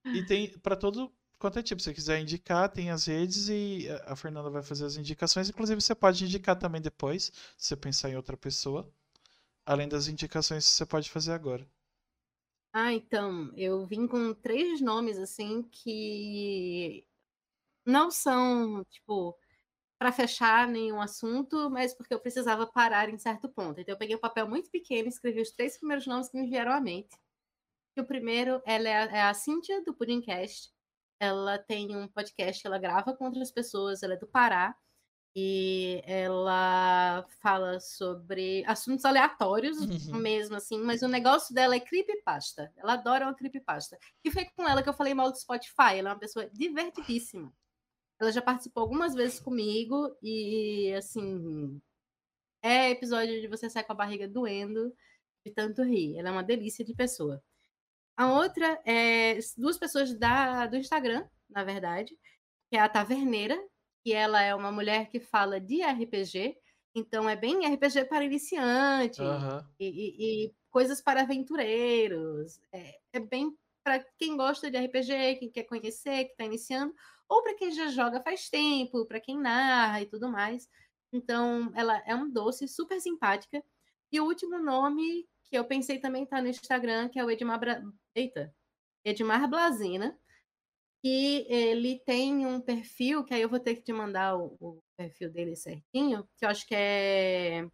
E 0.06 0.24
tem 0.26 0.50
pra 0.60 0.76
todo 0.76 1.12
quanto 1.46 1.60
é 1.60 1.62
tipo, 1.62 1.80
se 1.80 1.90
você 1.90 1.94
quiser 1.94 2.20
indicar, 2.20 2.68
tem 2.70 2.90
as 2.90 3.06
redes 3.06 3.50
e 3.50 3.88
a 4.06 4.16
Fernanda 4.16 4.50
vai 4.50 4.64
fazer 4.64 4.84
as 4.84 4.98
indicações. 4.98 5.48
Inclusive, 5.48 5.80
você 5.80 5.94
pode 5.94 6.26
indicar 6.26 6.58
também 6.58 6.82
depois, 6.82 7.32
se 7.56 7.68
você 7.68 7.76
pensar 7.76 8.10
em 8.10 8.16
outra 8.16 8.36
pessoa. 8.36 8.92
Além 9.64 9.88
das 9.88 10.08
indicações 10.08 10.66
que 10.68 10.72
você 10.72 10.86
pode 10.88 11.08
fazer 11.08 11.34
agora. 11.34 11.64
Ah, 12.74 12.92
então, 12.92 13.54
eu 13.56 13.86
vim 13.86 14.08
com 14.08 14.34
três 14.34 14.82
nomes 14.82 15.20
assim 15.20 15.62
que 15.72 17.06
não 17.86 18.10
são, 18.10 18.84
tipo, 18.86 19.38
para 20.00 20.12
fechar 20.12 20.68
nenhum 20.68 21.00
assunto, 21.00 21.70
mas 21.70 21.94
porque 21.94 22.16
eu 22.16 22.20
precisava 22.20 22.66
parar 22.66 23.08
em 23.08 23.20
certo 23.20 23.48
ponto. 23.50 23.80
Então 23.80 23.94
eu 23.94 24.00
peguei 24.00 24.16
um 24.16 24.20
papel 24.20 24.50
muito 24.50 24.72
pequeno 24.72 25.08
e 25.08 25.10
escrevi 25.10 25.42
os 25.42 25.52
três 25.52 25.78
primeiros 25.78 26.08
nomes 26.08 26.28
que 26.28 26.42
me 26.42 26.50
vieram 26.50 26.72
à 26.72 26.82
mente. 26.82 27.16
O 27.96 28.04
primeiro, 28.04 28.64
é 28.66 28.78
a, 28.78 29.06
é 29.06 29.22
a 29.22 29.34
Cíntia 29.36 29.84
do 29.84 29.94
Pudimcast. 29.94 30.75
Ela 31.20 31.58
tem 31.58 31.96
um 31.96 32.08
podcast 32.08 32.62
que 32.62 32.68
ela 32.68 32.78
grava 32.80 33.16
com 33.16 33.26
outras 33.26 33.52
pessoas, 33.52 34.04
ela 34.04 34.14
é 34.16 34.18
do 34.18 34.28
Pará. 34.28 34.76
E 35.38 36.02
ela 36.06 37.26
fala 37.42 37.78
sobre 37.82 38.64
assuntos 38.66 39.04
aleatórios 39.04 39.78
Uhum. 39.82 40.18
mesmo, 40.18 40.56
assim, 40.56 40.80
mas 40.80 41.02
o 41.02 41.10
negócio 41.10 41.54
dela 41.54 41.76
é 41.76 41.80
creepypasta. 41.82 42.72
Ela 42.78 42.94
adora 42.94 43.26
uma 43.26 43.36
creepypasta. 43.36 43.98
E 44.24 44.32
foi 44.32 44.46
com 44.56 44.66
ela 44.68 44.82
que 44.82 44.88
eu 44.88 44.94
falei 44.94 45.14
mal 45.14 45.30
do 45.30 45.38
Spotify. 45.38 45.98
Ela 45.98 46.12
é 46.12 46.14
uma 46.14 46.20
pessoa 46.20 46.50
divertidíssima. 46.54 47.52
Ela 48.20 48.32
já 48.32 48.42
participou 48.42 48.82
algumas 48.84 49.14
vezes 49.14 49.38
comigo 49.42 50.16
e, 50.24 50.94
assim, 50.98 51.82
é 52.64 52.92
episódio 52.92 53.42
de 53.42 53.48
você 53.50 53.70
sair 53.70 53.84
com 53.84 53.92
a 53.92 53.96
barriga 53.96 54.30
doendo 54.30 54.96
de 55.46 55.52
tanto 55.52 55.84
rir. 55.84 56.18
Ela 56.18 56.30
é 56.30 56.32
uma 56.32 56.44
delícia 56.44 56.86
de 56.86 56.94
pessoa. 56.96 57.44
A 58.18 58.32
outra 58.32 58.82
é 58.86 59.38
duas 59.58 59.78
pessoas 59.78 60.14
da, 60.18 60.66
do 60.68 60.78
Instagram, 60.78 61.28
na 61.50 61.64
verdade, 61.64 62.18
que 62.70 62.78
é 62.78 62.80
a 62.80 62.90
Taverneira, 62.90 63.62
que 64.04 64.14
ela 64.14 64.42
é 64.42 64.54
uma 64.56 64.72
mulher 64.72 65.10
que 65.10 65.20
fala 65.20 65.60
de 65.60 65.82
RPG, 65.82 66.56
então 66.96 67.30
é 67.30 67.36
bem 67.36 67.66
RPG 67.66 68.06
para 68.06 68.24
iniciante 68.24 69.22
Aham. 69.22 69.68
e, 69.80 69.86
e- 69.88 70.46
e 70.46 70.56
coisas 70.70 71.02
para 71.02 71.22
aventureiros. 71.22 72.60
É, 72.72 72.96
é 73.14 73.20
bem 73.20 73.56
para 73.84 74.00
quem 74.18 74.38
gosta 74.38 74.72
de 74.72 74.78
RPG, 74.78 75.36
quem 75.40 75.52
quer 75.52 75.64
conhecer, 75.64 76.26
que 76.26 76.32
está 76.32 76.46
iniciando, 76.46 76.94
ou 77.28 77.44
para 77.44 77.54
quem 77.56 77.72
já 77.72 77.88
joga 77.88 78.22
faz 78.22 78.50
tempo, 78.50 79.06
para 79.06 79.20
quem 79.20 79.38
narra 79.38 80.02
e 80.02 80.06
tudo 80.06 80.30
mais. 80.30 80.68
Então, 81.12 81.72
ela 81.76 82.02
é 82.06 82.16
um 82.16 82.30
doce, 82.30 82.68
super 82.68 83.00
simpática. 83.00 83.64
E 84.12 84.20
o 84.20 84.26
último 84.26 84.58
nome 84.58 85.28
que 85.50 85.58
eu 85.58 85.66
pensei 85.66 86.00
também 86.00 86.26
tá 86.26 86.42
no 86.42 86.48
Instagram, 86.48 87.10
que 87.10 87.20
é 87.20 87.24
o 87.24 87.32
Edmar 87.32 87.60
Bra... 87.60 87.82
Eita. 88.16 88.54
Edmar 89.04 89.48
Blazina, 89.50 90.18
que 91.02 91.46
ele 91.48 92.00
tem 92.00 92.46
um 92.48 92.60
perfil, 92.60 93.24
que 93.24 93.34
aí 93.34 93.42
eu 93.42 93.50
vou 93.50 93.60
ter 93.60 93.76
que 93.76 93.84
te 93.84 93.94
mandar 93.94 94.36
o, 94.36 94.58
o 94.60 94.84
perfil 94.98 95.32
dele 95.32 95.56
certinho, 95.56 96.28
que 96.36 96.44
eu 96.44 96.50
acho 96.50 96.66
que 96.66 96.74
é 96.74 97.70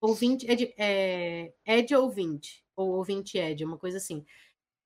ouvinte, 0.00 0.50
Ed, 0.50 0.74
é, 0.78 1.52
Ed 1.64 1.94
ouvinte, 1.94 2.64
ou 2.74 2.92
ouvinte 2.96 3.38
Ed, 3.38 3.64
uma 3.64 3.78
coisa 3.78 3.98
assim. 3.98 4.24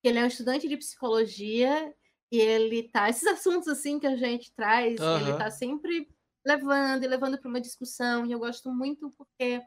Ele 0.03 0.19
é 0.19 0.25
um 0.25 0.27
estudante 0.27 0.69
de 0.69 0.77
psicologia 0.77 1.95
e 2.31 2.39
ele 2.39 2.91
tá, 2.91 3.09
esses 3.09 3.27
assuntos 3.27 3.69
assim 3.69 3.99
que 3.99 4.07
a 4.07 4.17
gente 4.17 4.53
traz, 4.55 5.01
ele 5.01 5.31
Aham. 5.31 5.39
tá 5.39 5.51
sempre 5.51 6.09
levando 6.45 7.05
e 7.05 7.09
levando 7.09 7.39
para 7.39 7.49
uma 7.49 7.61
discussão, 7.61 8.27
e 8.27 8.33
eu 8.33 8.39
gosto 8.39 8.73
muito 8.73 9.11
porque 9.17 9.61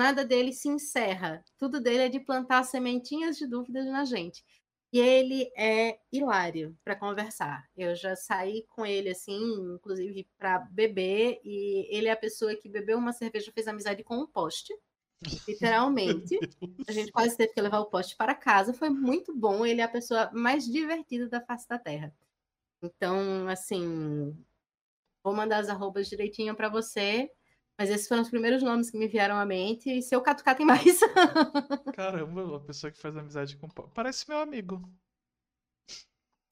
nada 0.00 0.24
dele 0.24 0.52
se 0.52 0.66
encerra. 0.66 1.44
Tudo 1.58 1.78
dele 1.78 2.04
é 2.04 2.08
de 2.08 2.18
plantar 2.18 2.64
sementinhas 2.64 3.36
de 3.36 3.46
dúvidas 3.46 3.84
na 3.84 4.06
gente. 4.06 4.42
E 4.90 4.98
ele 4.98 5.52
é 5.54 6.00
hilário 6.10 6.74
para 6.82 6.96
conversar. 6.96 7.68
Eu 7.76 7.94
já 7.94 8.16
saí 8.16 8.66
com 8.70 8.84
ele 8.84 9.10
assim, 9.10 9.38
inclusive 9.74 10.26
para 10.38 10.58
beber, 10.58 11.38
e 11.44 11.86
ele 11.94 12.08
é 12.08 12.12
a 12.12 12.16
pessoa 12.16 12.56
que 12.56 12.68
bebeu 12.68 12.96
uma 12.96 13.12
cerveja, 13.12 13.52
fez 13.52 13.68
amizade 13.68 14.02
com 14.02 14.16
um 14.16 14.26
poste. 14.26 14.74
Literalmente. 15.46 16.40
A 16.88 16.92
gente 16.92 17.12
quase 17.12 17.36
teve 17.36 17.52
que 17.52 17.60
levar 17.60 17.80
o 17.80 17.90
poste 17.90 18.16
para 18.16 18.34
casa. 18.34 18.72
Foi 18.72 18.88
muito 18.88 19.36
bom. 19.36 19.66
Ele 19.66 19.82
é 19.82 19.84
a 19.84 19.88
pessoa 19.88 20.30
mais 20.32 20.64
divertida 20.64 21.28
da 21.28 21.42
face 21.42 21.68
da 21.68 21.78
Terra. 21.78 22.12
Então, 22.82 23.46
assim, 23.48 24.34
vou 25.22 25.34
mandar 25.34 25.58
as 25.58 25.68
arrobas 25.68 26.08
direitinho 26.08 26.56
para 26.56 26.70
você. 26.70 27.30
Mas 27.80 27.88
esses 27.88 28.06
foram 28.06 28.20
os 28.20 28.28
primeiros 28.28 28.62
nomes 28.62 28.90
que 28.90 28.98
me 28.98 29.08
vieram 29.08 29.36
à 29.36 29.46
mente. 29.46 29.88
E 29.88 30.02
se 30.02 30.14
eu 30.14 30.20
catucar, 30.20 30.54
tem 30.54 30.66
mais. 30.66 31.00
Caramba, 31.96 32.44
uma 32.44 32.60
pessoa 32.60 32.90
que 32.90 32.98
faz 32.98 33.16
amizade 33.16 33.56
com. 33.56 33.68
Parece 33.68 34.28
meu 34.28 34.38
amigo. 34.38 34.86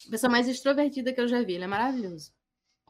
A 0.07 0.11
pessoa 0.11 0.31
mais 0.31 0.49
extrovertida 0.49 1.12
que 1.12 1.20
eu 1.20 1.29
já 1.29 1.43
vi. 1.43 1.53
Ele 1.53 1.64
é 1.64 1.66
maravilhoso. 1.66 2.33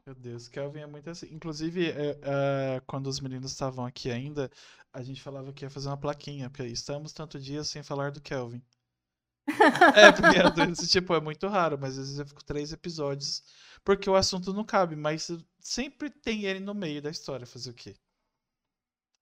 Meu 0.07 0.15
Deus, 0.15 0.47
Kelvin 0.47 0.83
é 0.83 0.87
muito 0.87 1.11
assim. 1.11 1.27
Inclusive, 1.33 1.91
é, 1.91 2.17
é, 2.23 2.83
quando 2.87 3.09
os 3.09 3.19
meninos 3.19 3.51
estavam 3.51 3.85
aqui 3.85 4.09
ainda, 4.09 4.49
a 4.93 5.03
gente 5.03 5.21
falava 5.21 5.53
que 5.53 5.65
ia 5.65 5.71
fazer 5.71 5.89
uma 5.89 5.97
plaquinha, 5.97 6.49
porque 6.49 6.63
estamos 6.63 7.13
tanto 7.13 7.41
dia 7.41 7.65
sem 7.65 7.83
falar 7.83 8.13
do 8.13 8.21
Kelvin. 8.21 8.63
É, 9.97 10.13
porque 10.13 10.65
vezes, 10.65 10.89
tipo, 10.93 11.13
é 11.13 11.21
muito 11.21 11.49
raro, 11.49 11.77
mas 11.77 11.99
às 11.99 12.07
vezes 12.07 12.19
eu 12.21 12.27
fico 12.27 12.45
três 12.45 12.73
episódios, 12.73 13.43
porque 13.83 14.09
o 14.09 14.15
assunto 14.15 14.53
não 14.53 14.63
cabe, 14.63 14.95
mas 14.95 15.29
sempre 15.59 16.09
tem 16.09 16.45
ele 16.45 16.61
no 16.61 16.73
meio 16.73 17.03
da 17.03 17.11
história, 17.11 17.45
fazer 17.45 17.71
o 17.71 17.75
quê? 17.75 17.97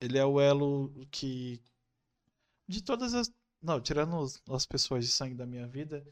Ele 0.01 0.19
é 0.19 0.25
o 0.25 0.41
elo 0.41 0.91
que. 1.11 1.61
De 2.69 2.81
todas 2.83 3.13
as. 3.15 3.33
Não, 3.61 3.81
tirando 3.81 4.17
os- 4.19 4.41
as 4.49 4.65
pessoas 4.67 5.05
de 5.05 5.11
sangue 5.11 5.35
da 5.35 5.47
minha 5.47 5.67
vida, 5.67 6.07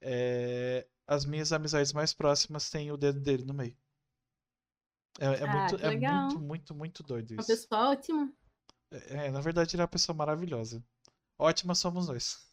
é, 0.00 0.86
as 1.06 1.24
minhas 1.24 1.52
amizades 1.52 1.92
mais 1.92 2.12
próximas 2.14 2.70
têm 2.70 2.90
o 2.90 2.96
dedo 2.96 3.20
dele 3.20 3.44
no 3.44 3.54
meio. 3.54 3.76
É, 5.18 5.26
é 5.26 5.44
Ah, 5.44 5.46
muito, 5.46 5.76
é 5.76 5.90
muito, 5.96 6.40
muito, 6.40 6.74
muito 6.74 7.02
doido 7.02 7.32
Uma 7.34 7.42
isso. 7.42 7.46
pessoa 7.48 7.90
ótima. 7.90 8.32
É, 8.90 9.30
na 9.30 9.40
verdade, 9.40 9.74
ele 9.74 9.82
é 9.82 9.84
uma 9.84 9.88
pessoa 9.88 10.16
maravilhosa. 10.16 10.82
Ótima 11.38 11.74
somos 11.74 12.08
nós. 12.08 12.46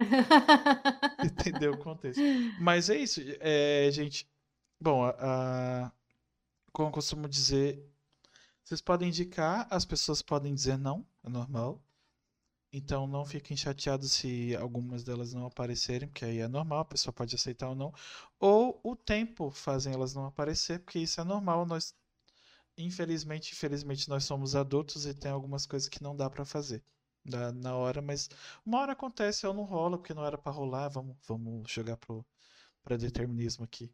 Entendeu 1.22 1.72
o 1.74 1.78
contexto? 1.78 2.20
Mas 2.60 2.90
é 2.90 2.96
isso, 2.96 3.20
é, 3.40 3.90
gente. 3.92 4.28
Bom, 4.80 5.04
a, 5.04 5.86
a, 5.86 5.92
como 6.72 6.88
eu 6.88 6.92
costumo 6.92 7.28
dizer, 7.28 7.84
vocês 8.64 8.80
podem 8.80 9.08
indicar, 9.08 9.66
as 9.70 9.84
pessoas 9.84 10.22
podem 10.22 10.54
dizer 10.54 10.78
não, 10.78 11.06
é 11.24 11.28
normal. 11.28 11.82
Então 12.72 13.06
não 13.06 13.24
fiquem 13.24 13.56
chateados 13.56 14.12
se 14.12 14.56
algumas 14.56 15.04
delas 15.04 15.32
não 15.34 15.46
aparecerem, 15.46 16.08
porque 16.08 16.24
aí 16.24 16.38
é 16.38 16.48
normal, 16.48 16.80
a 16.80 16.84
pessoa 16.86 17.12
pode 17.12 17.34
aceitar 17.34 17.68
ou 17.68 17.74
não. 17.74 17.92
Ou 18.40 18.80
o 18.82 18.96
tempo 18.96 19.50
fazem 19.50 19.92
elas 19.92 20.14
não 20.14 20.24
aparecer, 20.26 20.80
porque 20.80 20.98
isso 20.98 21.20
é 21.20 21.24
normal. 21.24 21.66
Nós, 21.66 21.94
infelizmente, 22.78 23.52
infelizmente, 23.52 24.08
nós 24.08 24.24
somos 24.24 24.56
adultos 24.56 25.06
e 25.06 25.14
tem 25.14 25.30
algumas 25.30 25.66
coisas 25.66 25.88
que 25.88 26.02
não 26.02 26.16
dá 26.16 26.30
para 26.30 26.44
fazer 26.44 26.82
na, 27.24 27.52
na 27.52 27.76
hora, 27.76 28.02
mas 28.02 28.28
uma 28.64 28.80
hora 28.80 28.92
acontece 28.92 29.46
ou 29.46 29.54
não 29.54 29.64
rola, 29.64 29.98
porque 29.98 30.14
não 30.14 30.24
era 30.24 30.38
para 30.38 30.52
rolar. 30.52 30.88
Vamos, 30.88 31.16
vamos 31.26 31.70
jogar 31.70 31.96
pro 31.98 32.24
para 32.82 32.96
determinismo 32.96 33.64
aqui, 33.64 33.92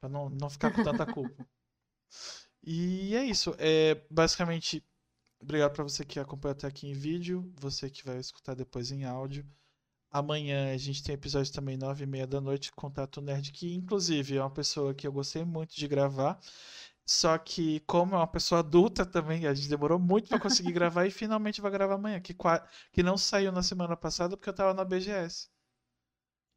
para 0.00 0.08
não, 0.08 0.28
não 0.30 0.50
ficar 0.50 0.72
com 0.72 0.82
tanta 0.82 1.06
culpa. 1.06 1.46
E 2.64 3.14
é 3.16 3.24
isso. 3.24 3.54
É 3.58 4.00
basicamente 4.10 4.82
Obrigado 5.42 5.72
para 5.72 5.82
você 5.82 6.04
que 6.04 6.20
acompanha 6.20 6.52
até 6.52 6.68
aqui 6.68 6.86
em 6.88 6.92
vídeo, 6.92 7.52
você 7.60 7.90
que 7.90 8.04
vai 8.04 8.18
escutar 8.18 8.54
depois 8.54 8.92
em 8.92 9.04
áudio. 9.04 9.44
Amanhã 10.10 10.72
a 10.72 10.76
gente 10.76 11.02
tem 11.02 11.14
episódio 11.14 11.52
também 11.52 11.76
nove 11.76 12.04
e 12.04 12.06
meia 12.06 12.26
da 12.28 12.40
noite, 12.40 12.72
Contato 12.72 13.20
Nerd, 13.20 13.50
que 13.52 13.74
inclusive 13.74 14.36
é 14.36 14.40
uma 14.40 14.50
pessoa 14.50 14.94
que 14.94 15.06
eu 15.06 15.12
gostei 15.12 15.44
muito 15.44 15.74
de 15.74 15.88
gravar. 15.88 16.38
Só 17.04 17.36
que, 17.38 17.80
como 17.80 18.14
é 18.14 18.18
uma 18.18 18.26
pessoa 18.26 18.60
adulta 18.60 19.04
também, 19.04 19.46
a 19.46 19.54
gente 19.54 19.68
demorou 19.68 19.98
muito 19.98 20.28
para 20.28 20.40
conseguir 20.40 20.72
gravar 20.72 21.06
e 21.06 21.10
finalmente 21.10 21.60
vai 21.60 21.70
gravar 21.72 21.94
amanhã, 21.94 22.20
que, 22.20 22.34
que 22.92 23.02
não 23.02 23.18
saiu 23.18 23.52
na 23.52 23.62
semana 23.62 23.96
passada 23.96 24.36
porque 24.36 24.48
eu 24.50 24.54
tava 24.54 24.74
na 24.74 24.84
BGS. 24.84 25.48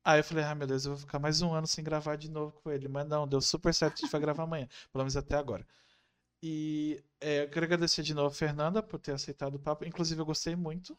Aí 0.04 0.20
eu 0.20 0.24
falei, 0.24 0.44
ah, 0.44 0.56
meu 0.56 0.68
Deus, 0.68 0.86
eu 0.86 0.92
vou 0.92 1.00
ficar 1.00 1.20
mais 1.20 1.42
um 1.42 1.54
ano 1.54 1.66
sem 1.68 1.84
gravar 1.84 2.16
de 2.16 2.30
novo 2.30 2.54
com 2.62 2.72
ele. 2.72 2.88
Mas 2.88 3.08
não, 3.08 3.28
deu 3.28 3.42
super 3.42 3.74
certo, 3.74 3.96
a 3.96 4.02
gente 4.02 4.12
vai 4.12 4.22
gravar 4.22 4.44
amanhã, 4.44 4.68
pelo 4.92 5.04
menos 5.04 5.18
até 5.18 5.36
agora. 5.36 5.66
E 6.48 7.04
é, 7.20 7.42
eu 7.42 7.50
quero 7.50 7.66
agradecer 7.66 8.04
de 8.04 8.14
novo 8.14 8.28
a 8.28 8.32
Fernanda 8.32 8.84
por 8.84 9.00
ter 9.00 9.14
aceitado 9.14 9.56
o 9.56 9.60
papo. 9.60 9.84
Inclusive, 9.84 10.22
eu 10.22 10.26
gostei 10.28 10.56
muito. 10.56 10.96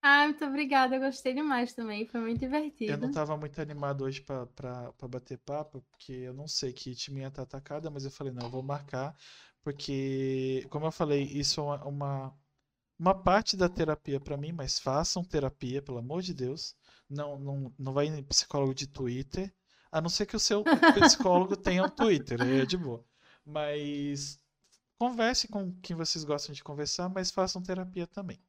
Ah, 0.00 0.26
muito 0.26 0.44
obrigada. 0.44 0.94
Eu 0.94 1.00
gostei 1.00 1.34
demais 1.34 1.74
também. 1.74 2.06
Foi 2.06 2.20
muito 2.20 2.38
divertido. 2.38 2.92
Eu 2.92 2.98
não 2.98 3.08
estava 3.08 3.36
muito 3.36 3.60
animado 3.60 4.04
hoje 4.04 4.20
para 4.20 5.08
bater 5.08 5.38
papo, 5.38 5.84
porque 5.90 6.12
eu 6.12 6.32
não 6.32 6.46
sei 6.46 6.72
que 6.72 6.94
time 6.94 7.22
ia 7.22 7.26
estar 7.26 7.44
tá 7.44 7.58
atacada, 7.58 7.90
mas 7.90 8.04
eu 8.04 8.12
falei, 8.12 8.32
não, 8.32 8.44
eu 8.44 8.50
vou 8.50 8.62
marcar, 8.62 9.12
porque, 9.60 10.64
como 10.70 10.86
eu 10.86 10.92
falei, 10.92 11.24
isso 11.24 11.58
é 11.58 11.64
uma, 11.64 11.84
uma, 11.84 12.38
uma 12.96 13.14
parte 13.24 13.56
da 13.56 13.68
terapia 13.68 14.20
para 14.20 14.36
mim, 14.36 14.52
mas 14.52 14.78
façam 14.78 15.24
terapia, 15.24 15.82
pelo 15.82 15.98
amor 15.98 16.22
de 16.22 16.32
Deus. 16.32 16.76
Não, 17.10 17.40
não, 17.40 17.74
não 17.76 17.92
vai 17.92 18.06
em 18.06 18.22
psicólogo 18.22 18.72
de 18.72 18.86
Twitter, 18.86 19.52
a 19.90 20.00
não 20.00 20.08
ser 20.08 20.26
que 20.26 20.36
o 20.36 20.40
seu 20.40 20.62
psicólogo 20.94 21.56
tenha 21.56 21.82
um 21.84 21.90
Twitter, 21.90 22.40
é 22.40 22.64
de 22.64 22.76
boa. 22.76 23.04
Mas 23.44 24.40
converse 24.98 25.48
com 25.48 25.72
quem 25.80 25.96
vocês 25.96 26.24
gostam 26.24 26.54
de 26.54 26.62
conversar, 26.62 27.08
mas 27.08 27.30
façam 27.30 27.62
terapia 27.62 28.06
também. 28.06 28.40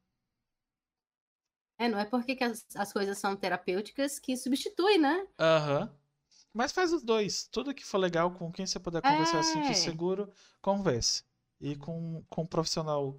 É, 1.78 1.88
não 1.88 1.98
é 1.98 2.04
porque 2.04 2.36
as, 2.42 2.64
as 2.76 2.92
coisas 2.92 3.18
são 3.18 3.34
terapêuticas 3.34 4.18
que 4.18 4.36
substitui, 4.36 4.98
né? 4.98 5.26
Aham. 5.38 5.82
Uhum. 5.82 6.04
Mas 6.52 6.70
faz 6.70 6.92
os 6.92 7.02
dois. 7.02 7.48
Tudo 7.48 7.74
que 7.74 7.84
for 7.84 7.98
legal, 7.98 8.30
com 8.30 8.52
quem 8.52 8.64
você 8.64 8.78
puder 8.78 9.02
conversar, 9.02 9.40
é. 9.40 9.42
sentir 9.42 9.74
seguro, 9.74 10.32
converse. 10.62 11.24
E 11.60 11.74
com, 11.74 12.24
com 12.28 12.42
um 12.42 12.46
profissional 12.46 13.18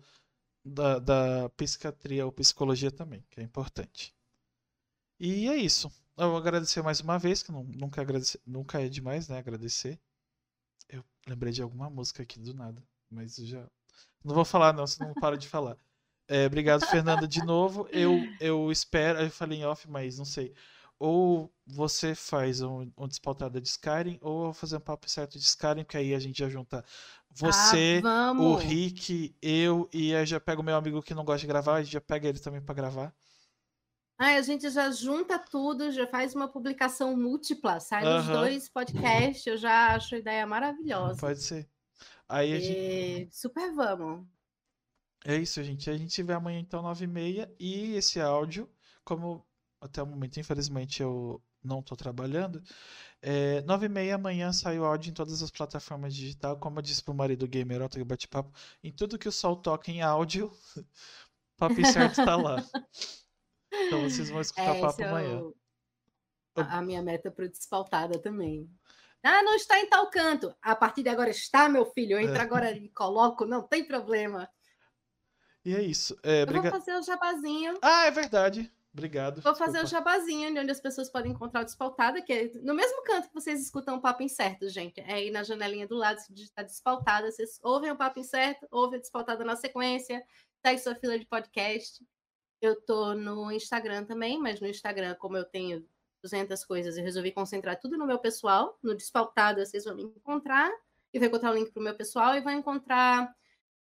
da, 0.64 1.00
da 1.00 1.50
psiquiatria 1.50 2.26
ou 2.26 2.32
psicologia 2.32 2.90
também, 2.90 3.26
que 3.30 3.42
é 3.42 3.44
importante. 3.44 4.16
E 5.20 5.50
é 5.50 5.58
isso. 5.58 5.92
Eu 6.18 6.30
vou 6.30 6.38
agradecer 6.38 6.82
mais 6.82 7.02
uma 7.02 7.20
vez, 7.20 7.44
que 7.44 7.52
não, 7.52 7.64
nunca, 7.64 8.02
agradecer, 8.02 8.40
nunca 8.46 8.82
é 8.82 8.88
demais, 8.88 9.28
né? 9.28 9.38
Agradecer. 9.38 10.00
Eu 10.90 11.04
lembrei 11.28 11.52
de 11.52 11.62
alguma 11.62 11.90
música 11.90 12.24
aqui 12.24 12.40
do 12.40 12.54
nada, 12.54 12.82
mas 13.10 13.36
já. 13.36 13.66
Não 14.24 14.34
vou 14.34 14.46
falar, 14.46 14.74
não, 14.74 14.88
senão 14.88 15.10
não 15.10 15.16
paro 15.16 15.38
de 15.38 15.48
falar. 15.48 15.78
É, 16.28 16.46
obrigado, 16.46 16.86
Fernanda, 16.88 17.28
de 17.28 17.44
novo. 17.44 17.88
Eu, 17.92 18.20
eu 18.40 18.72
espero. 18.72 19.20
Eu 19.20 19.30
falei 19.30 19.60
em 19.60 19.66
off, 19.66 19.88
mas 19.90 20.18
não 20.18 20.26
sei. 20.26 20.54
Ou 20.98 21.52
você 21.68 22.16
faz 22.16 22.62
um, 22.62 22.90
um 22.98 23.08
despautada 23.08 23.60
de 23.60 23.68
Skyrim, 23.68 24.18
ou 24.22 24.40
eu 24.40 24.44
vou 24.46 24.54
fazer 24.54 24.78
um 24.78 24.82
papo 24.82 25.10
certo 25.10 25.38
de 25.38 25.44
Skyrim, 25.44 25.84
que 25.84 25.98
aí 25.98 26.16
a 26.16 26.20
gente 26.20 26.40
já 26.40 26.50
junta 26.50 26.84
você, 27.38 28.02
ah, 28.06 28.32
o 28.32 28.56
Rick, 28.56 29.36
eu, 29.42 29.90
e 29.92 30.16
aí 30.16 30.26
já 30.26 30.40
pega 30.40 30.62
o 30.62 30.64
meu 30.64 30.78
amigo 30.78 31.02
que 31.02 31.14
não 31.14 31.26
gosta 31.26 31.42
de 31.42 31.48
gravar, 31.48 31.76
a 31.76 31.84
gente 31.84 31.92
já 31.92 32.00
pega 32.00 32.30
ele 32.30 32.40
também 32.40 32.62
para 32.62 32.74
gravar. 32.74 33.14
Ah, 34.18 34.36
a 34.36 34.42
gente 34.42 34.70
já 34.70 34.90
junta 34.92 35.38
tudo, 35.38 35.92
já 35.92 36.08
faz 36.08 36.34
uma 36.34 36.48
publicação 36.48 37.18
múltipla, 37.18 37.80
sai 37.80 38.06
uhum. 38.06 38.28
dois 38.28 38.70
podcasts, 38.70 39.46
eu 39.46 39.58
já 39.58 39.94
acho 39.94 40.16
a 40.16 40.18
ideia 40.18 40.48
maravilhosa. 40.48 41.20
Pode 41.20 41.42
ser. 41.42 41.68
Aí 42.28 42.54
a 42.54 42.60
gente... 42.60 43.36
Super 43.36 43.74
vamos. 43.74 44.26
É 45.26 45.36
isso, 45.36 45.62
gente. 45.64 45.90
A 45.90 45.98
gente 45.98 46.22
vê 46.24 46.34
amanhã 46.34 46.60
então, 46.60 46.84
9h30. 46.84 47.50
E 47.60 47.96
esse 47.96 48.22
áudio, 48.22 48.70
como 49.04 49.46
até 49.82 50.02
o 50.02 50.06
momento, 50.06 50.40
infelizmente, 50.40 51.02
eu 51.02 51.42
não 51.64 51.80
estou 51.80 51.98
trabalhando, 51.98 52.62
é, 53.22 53.62
9h30 53.64 54.14
amanhã 54.14 54.54
sai 54.54 54.80
o 54.80 54.86
áudio 54.86 55.10
em 55.10 55.14
todas 55.14 55.42
as 55.42 55.50
plataformas 55.50 56.14
digitais. 56.14 56.58
Como 56.60 56.78
eu 56.78 56.84
disse 56.84 57.04
pro 57.04 57.14
marido 57.14 57.48
gamer 57.48 57.90
que 57.90 58.04
bate-papo, 58.04 58.52
em 58.84 58.92
tudo 58.92 59.18
que 59.18 59.28
o 59.28 59.32
sol 59.32 59.56
toca 59.56 59.92
em 59.92 60.02
áudio, 60.02 60.52
papo 61.58 61.84
certo 61.86 62.20
está 62.20 62.36
lá. 62.36 62.64
Então 63.84 64.10
vocês 64.10 64.30
vão 64.30 64.42
escutar 64.42 64.76
é, 64.76 64.82
papo 64.82 65.02
é 65.02 65.06
amanhã. 65.06 65.42
O... 65.42 65.56
A, 66.56 66.78
a 66.78 66.82
minha 66.82 67.02
meta 67.02 67.30
para 67.30 67.48
despautada 67.48 68.20
também. 68.20 68.70
Ah, 69.22 69.42
não 69.42 69.56
está 69.56 69.80
em 69.80 69.88
tal 69.88 70.10
canto. 70.10 70.56
A 70.62 70.76
partir 70.76 71.02
de 71.02 71.10
agora 71.10 71.30
está, 71.30 71.68
meu 71.68 71.86
filho. 71.86 72.14
Eu 72.14 72.20
entro 72.20 72.38
é. 72.38 72.42
agora 72.42 72.72
e 72.72 72.90
coloco, 72.90 73.46
não 73.46 73.64
tem 73.64 73.84
problema. 73.84 74.48
E 75.66 75.76
é 75.76 75.82
isso. 75.82 76.16
É, 76.22 76.44
Eu 76.44 76.62
vou 76.62 76.72
fazer 76.72 76.96
o 76.96 77.02
jabazinho. 77.02 77.78
Ah, 77.82 78.06
é 78.06 78.12
verdade. 78.12 78.72
Obrigado. 78.94 79.42
Vou 79.42 79.56
fazer 79.56 79.82
Desculpa. 79.82 79.88
o 79.88 80.14
jabazinho 80.14 80.54
de 80.54 80.60
onde 80.60 80.72
as 80.72 80.80
pessoas 80.80 81.10
podem 81.10 81.34
encontrar 81.34 81.62
o 81.62 81.66
Despautada, 81.66 82.22
que 82.22 82.32
é 82.32 82.52
no 82.62 82.74
mesmo 82.74 83.04
canto 83.04 83.28
que 83.28 83.34
vocês 83.34 83.62
escutam 83.62 83.98
o 83.98 84.02
Papo 84.02 84.24
Incerto, 84.24 84.70
gente. 84.70 85.02
É 85.02 85.16
aí 85.16 85.32
na 85.32 85.44
janelinha 85.44 85.86
do 85.86 85.96
lado, 85.96 86.20
se 86.20 86.32
digitar 86.32 86.64
Despautada, 86.64 87.30
vocês 87.30 87.60
ouvem 87.62 87.92
o 87.92 87.98
Papo 87.98 88.20
Incerto, 88.20 88.66
ouvem 88.72 89.00
o 89.00 89.02
Despautada 89.02 89.44
na 89.44 89.58
sequência, 89.58 90.24
segue 90.66 90.80
sua 90.80 90.96
fila 90.96 91.20
de 91.20 91.26
podcast. 91.26 92.06
Eu 92.66 92.82
tô 92.82 93.14
no 93.14 93.52
Instagram 93.52 94.06
também, 94.06 94.40
mas 94.40 94.60
no 94.60 94.66
Instagram, 94.66 95.14
como 95.20 95.38
eu 95.38 95.46
tenho 95.46 95.88
200 96.24 96.66
coisas, 96.66 96.98
eu 96.98 97.04
resolvi 97.04 97.32
concentrar 97.32 97.80
tudo 97.80 97.96
no 97.96 98.08
meu 98.08 98.18
pessoal. 98.18 98.80
No 98.82 98.96
Despautado, 98.96 99.64
vocês 99.64 99.86
vão 99.86 99.96
me 99.96 100.04
encontrar. 100.04 100.72
E 101.14 101.20
vou 101.20 101.28
encontrar 101.28 101.52
o 101.52 101.54
link 101.54 101.72
para 101.72 101.80
o 101.80 101.84
meu 101.84 101.96
pessoal 101.96 102.34
e 102.36 102.42
vão 102.42 102.54
encontrar 102.54 103.32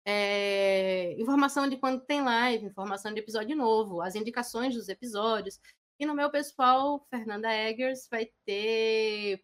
é, 0.05 1.19
informação 1.19 1.67
de 1.67 1.75
quando 1.77 2.05
tem 2.05 2.21
live, 2.21 2.67
informação 2.67 3.11
de 3.11 3.19
episódio 3.19 3.57
novo, 3.57 3.99
as 3.99 4.13
indicações 4.13 4.75
dos 4.75 4.89
episódios. 4.89 5.59
E 5.99 6.05
no 6.05 6.13
meu 6.13 6.29
pessoal, 6.29 7.03
Fernanda 7.09 7.51
Eggers, 7.51 8.07
vai 8.11 8.29
ter, 8.45 9.43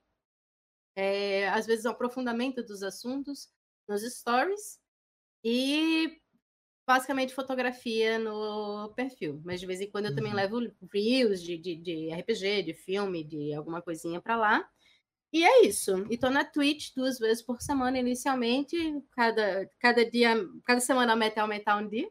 é, 0.95 1.49
às 1.49 1.65
vezes, 1.65 1.85
um 1.85 1.89
aprofundamento 1.89 2.64
dos 2.64 2.84
assuntos 2.84 3.49
nos 3.88 4.03
stories. 4.03 4.80
E 5.43 6.22
basicamente 6.85 7.34
fotografia 7.34 8.19
no 8.19 8.93
perfil, 8.95 9.41
mas 9.43 9.60
de 9.60 9.65
vez 9.65 9.81
em 9.81 9.89
quando 9.89 10.07
eu 10.07 10.15
também 10.15 10.31
uhum. 10.31 10.38
levo 10.38 10.60
reels 10.91 11.41
de, 11.41 11.57
de, 11.57 11.76
de, 11.76 12.10
RPG, 12.14 12.64
de 12.64 12.73
filme, 12.73 13.23
de 13.23 13.53
alguma 13.53 13.81
coisinha 13.81 14.22
para 14.22 14.35
lá. 14.35 14.69
E 15.31 15.43
é 15.43 15.65
isso. 15.65 16.05
E 16.11 16.18
tô 16.18 16.30
na 16.30 16.45
Twitch 16.45 16.93
duas 16.95 17.18
vezes 17.18 17.41
por 17.41 17.61
semana 17.61 17.97
inicialmente, 17.97 18.76
cada, 19.15 19.68
cada 19.80 20.10
dia, 20.10 20.35
cada 20.64 20.80
semana 20.80 21.14
a 21.14 21.15
meta 21.15 21.39
é 21.39 21.41
aumentar 21.41 21.77
um 21.77 21.88
dia. 21.88 22.10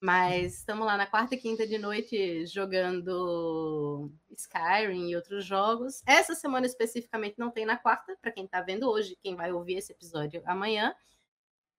Mas 0.00 0.58
estamos 0.58 0.86
lá 0.86 0.96
na 0.96 1.06
quarta 1.06 1.34
e 1.34 1.38
quinta 1.38 1.66
de 1.66 1.76
noite 1.76 2.46
jogando 2.46 4.12
Skyrim 4.30 5.08
e 5.08 5.16
outros 5.16 5.44
jogos. 5.44 6.02
Essa 6.06 6.36
semana 6.36 6.66
especificamente 6.66 7.36
não 7.36 7.50
tem 7.50 7.66
na 7.66 7.76
quarta, 7.76 8.16
para 8.20 8.30
quem 8.30 8.44
está 8.44 8.60
vendo 8.62 8.88
hoje, 8.88 9.18
quem 9.20 9.34
vai 9.34 9.52
ouvir 9.52 9.78
esse 9.78 9.90
episódio 9.90 10.40
amanhã. 10.46 10.94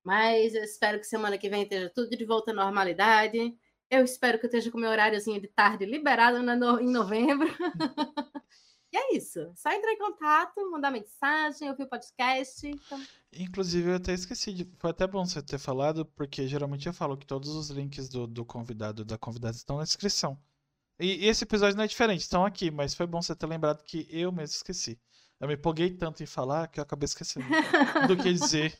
Mas 0.09 0.55
eu 0.55 0.63
espero 0.63 0.97
que 0.97 1.05
semana 1.05 1.37
que 1.37 1.47
vem 1.47 1.61
esteja 1.61 1.87
tudo 1.87 2.17
de 2.17 2.25
volta 2.25 2.49
à 2.49 2.53
normalidade. 2.55 3.55
Eu 3.91 4.03
espero 4.03 4.39
que 4.39 4.47
eu 4.47 4.47
esteja 4.47 4.71
com 4.71 4.79
meu 4.79 4.89
horáriozinho 4.89 5.39
de 5.39 5.47
tarde 5.47 5.85
liberado 5.85 6.41
no, 6.41 6.79
em 6.79 6.89
novembro. 6.89 7.47
e 8.91 8.97
é 8.97 9.15
isso. 9.15 9.39
Só 9.53 9.69
entrar 9.69 9.93
em 9.93 9.99
contato, 9.99 10.71
mandar 10.71 10.89
mensagem, 10.89 11.69
ouvir 11.69 11.83
o 11.83 11.87
podcast. 11.87 12.67
Então... 12.67 12.99
Inclusive, 13.31 13.87
eu 13.87 13.95
até 13.97 14.11
esqueci 14.11 14.51
de. 14.51 14.67
Foi 14.79 14.89
até 14.89 15.05
bom 15.05 15.23
você 15.23 15.43
ter 15.43 15.59
falado, 15.59 16.03
porque 16.03 16.47
geralmente 16.47 16.87
eu 16.87 16.93
falo 16.93 17.15
que 17.15 17.27
todos 17.27 17.49
os 17.49 17.69
links 17.69 18.09
do, 18.09 18.25
do 18.25 18.43
convidado 18.43 19.05
da 19.05 19.15
convidada 19.15 19.55
estão 19.55 19.77
na 19.77 19.83
descrição. 19.83 20.35
E, 20.99 21.23
e 21.23 21.27
esse 21.27 21.43
episódio 21.43 21.77
não 21.77 21.83
é 21.83 21.87
diferente, 21.87 22.21
estão 22.21 22.43
aqui, 22.43 22.71
mas 22.71 22.95
foi 22.95 23.05
bom 23.05 23.21
você 23.21 23.35
ter 23.35 23.45
lembrado 23.45 23.83
que 23.83 24.07
eu 24.09 24.31
mesmo 24.31 24.55
esqueci. 24.55 24.99
Eu 25.39 25.47
me 25.47 25.53
empolguei 25.53 25.91
tanto 25.91 26.23
em 26.23 26.25
falar 26.25 26.67
que 26.67 26.79
eu 26.79 26.83
acabei 26.83 27.05
esquecendo 27.05 27.45
do 28.07 28.17
que 28.17 28.33
dizer. 28.33 28.75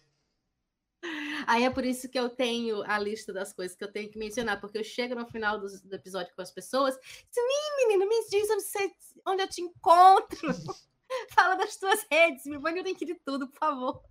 Aí 1.50 1.64
é 1.64 1.70
por 1.72 1.84
isso 1.84 2.08
que 2.08 2.20
eu 2.20 2.30
tenho 2.30 2.84
a 2.84 3.00
lista 3.00 3.34
das 3.34 3.52
coisas 3.52 3.76
que 3.76 3.84
eu 3.84 3.92
tenho 3.92 4.08
que 4.08 4.20
mencionar, 4.20 4.62
porque 4.62 4.78
eu 4.78 4.84
chego 4.84 5.16
no 5.16 5.26
final 5.26 5.60
do, 5.60 5.66
do 5.66 5.96
episódio 5.96 6.32
com 6.36 6.44
as 6.44 6.52
pessoas, 6.52 6.96
e 6.96 7.88
menino, 7.88 8.08
me 8.08 8.30
diz 8.30 8.48
onde, 8.52 8.62
você, 8.62 8.92
onde 9.26 9.42
eu 9.42 9.48
te 9.50 9.60
encontro. 9.60 10.48
Fala 11.34 11.56
das 11.56 11.76
tuas 11.76 12.06
redes, 12.12 12.46
me 12.46 12.60
bane 12.60 12.82
o 12.82 12.84
link 12.84 13.04
de 13.04 13.16
tudo, 13.16 13.48
por 13.48 13.58
favor. 13.58 14.04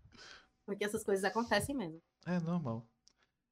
Porque 0.66 0.84
essas 0.84 1.04
coisas 1.04 1.24
acontecem 1.24 1.76
mesmo. 1.76 2.02
É 2.26 2.40
normal. 2.40 2.84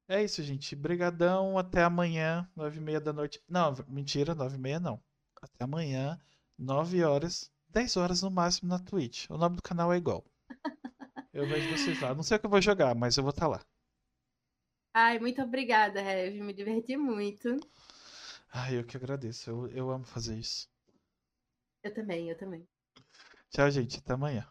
É 0.09 0.21
isso, 0.21 0.43
gente. 0.43 0.75
Brigadão. 0.75 1.57
Até 1.57 1.81
amanhã, 1.81 2.45
nove 2.57 2.79
e 2.79 2.81
meia 2.81 2.99
da 2.99 3.13
noite. 3.13 3.41
Não, 3.47 3.73
mentira, 3.87 4.35
nove 4.35 4.57
e 4.57 4.59
meia 4.59 4.81
não. 4.81 5.01
Até 5.41 5.63
amanhã, 5.63 6.19
nove 6.57 7.01
horas, 7.05 7.49
dez 7.69 7.95
horas 7.95 8.21
no 8.21 8.29
máximo 8.29 8.67
na 8.67 8.79
Twitch. 8.79 9.29
O 9.29 9.37
nome 9.37 9.55
do 9.55 9.61
canal 9.61 9.93
é 9.93 9.97
igual. 9.97 10.25
Eu 11.33 11.47
vejo 11.47 11.69
vocês 11.69 12.01
lá. 12.01 12.13
Não 12.13 12.23
sei 12.23 12.35
o 12.35 12.39
que 12.41 12.47
eu 12.47 12.49
vou 12.49 12.61
jogar, 12.61 12.93
mas 12.93 13.15
eu 13.15 13.23
vou 13.23 13.29
estar 13.29 13.47
lá. 13.47 13.61
Ai, 14.99 15.19
muito 15.19 15.39
obrigada, 15.43 16.01
Rev. 16.01 16.41
Me 16.41 16.51
diverti 16.51 16.97
muito. 16.97 17.59
Ai, 18.51 18.79
eu 18.79 18.83
que 18.83 18.97
agradeço. 18.97 19.47
Eu, 19.51 19.67
eu 19.67 19.91
amo 19.91 20.03
fazer 20.03 20.35
isso. 20.39 20.67
Eu 21.83 21.93
também, 21.93 22.29
eu 22.29 22.37
também. 22.37 22.67
Tchau, 23.51 23.69
gente. 23.69 23.99
Até 23.99 24.13
amanhã. 24.13 24.47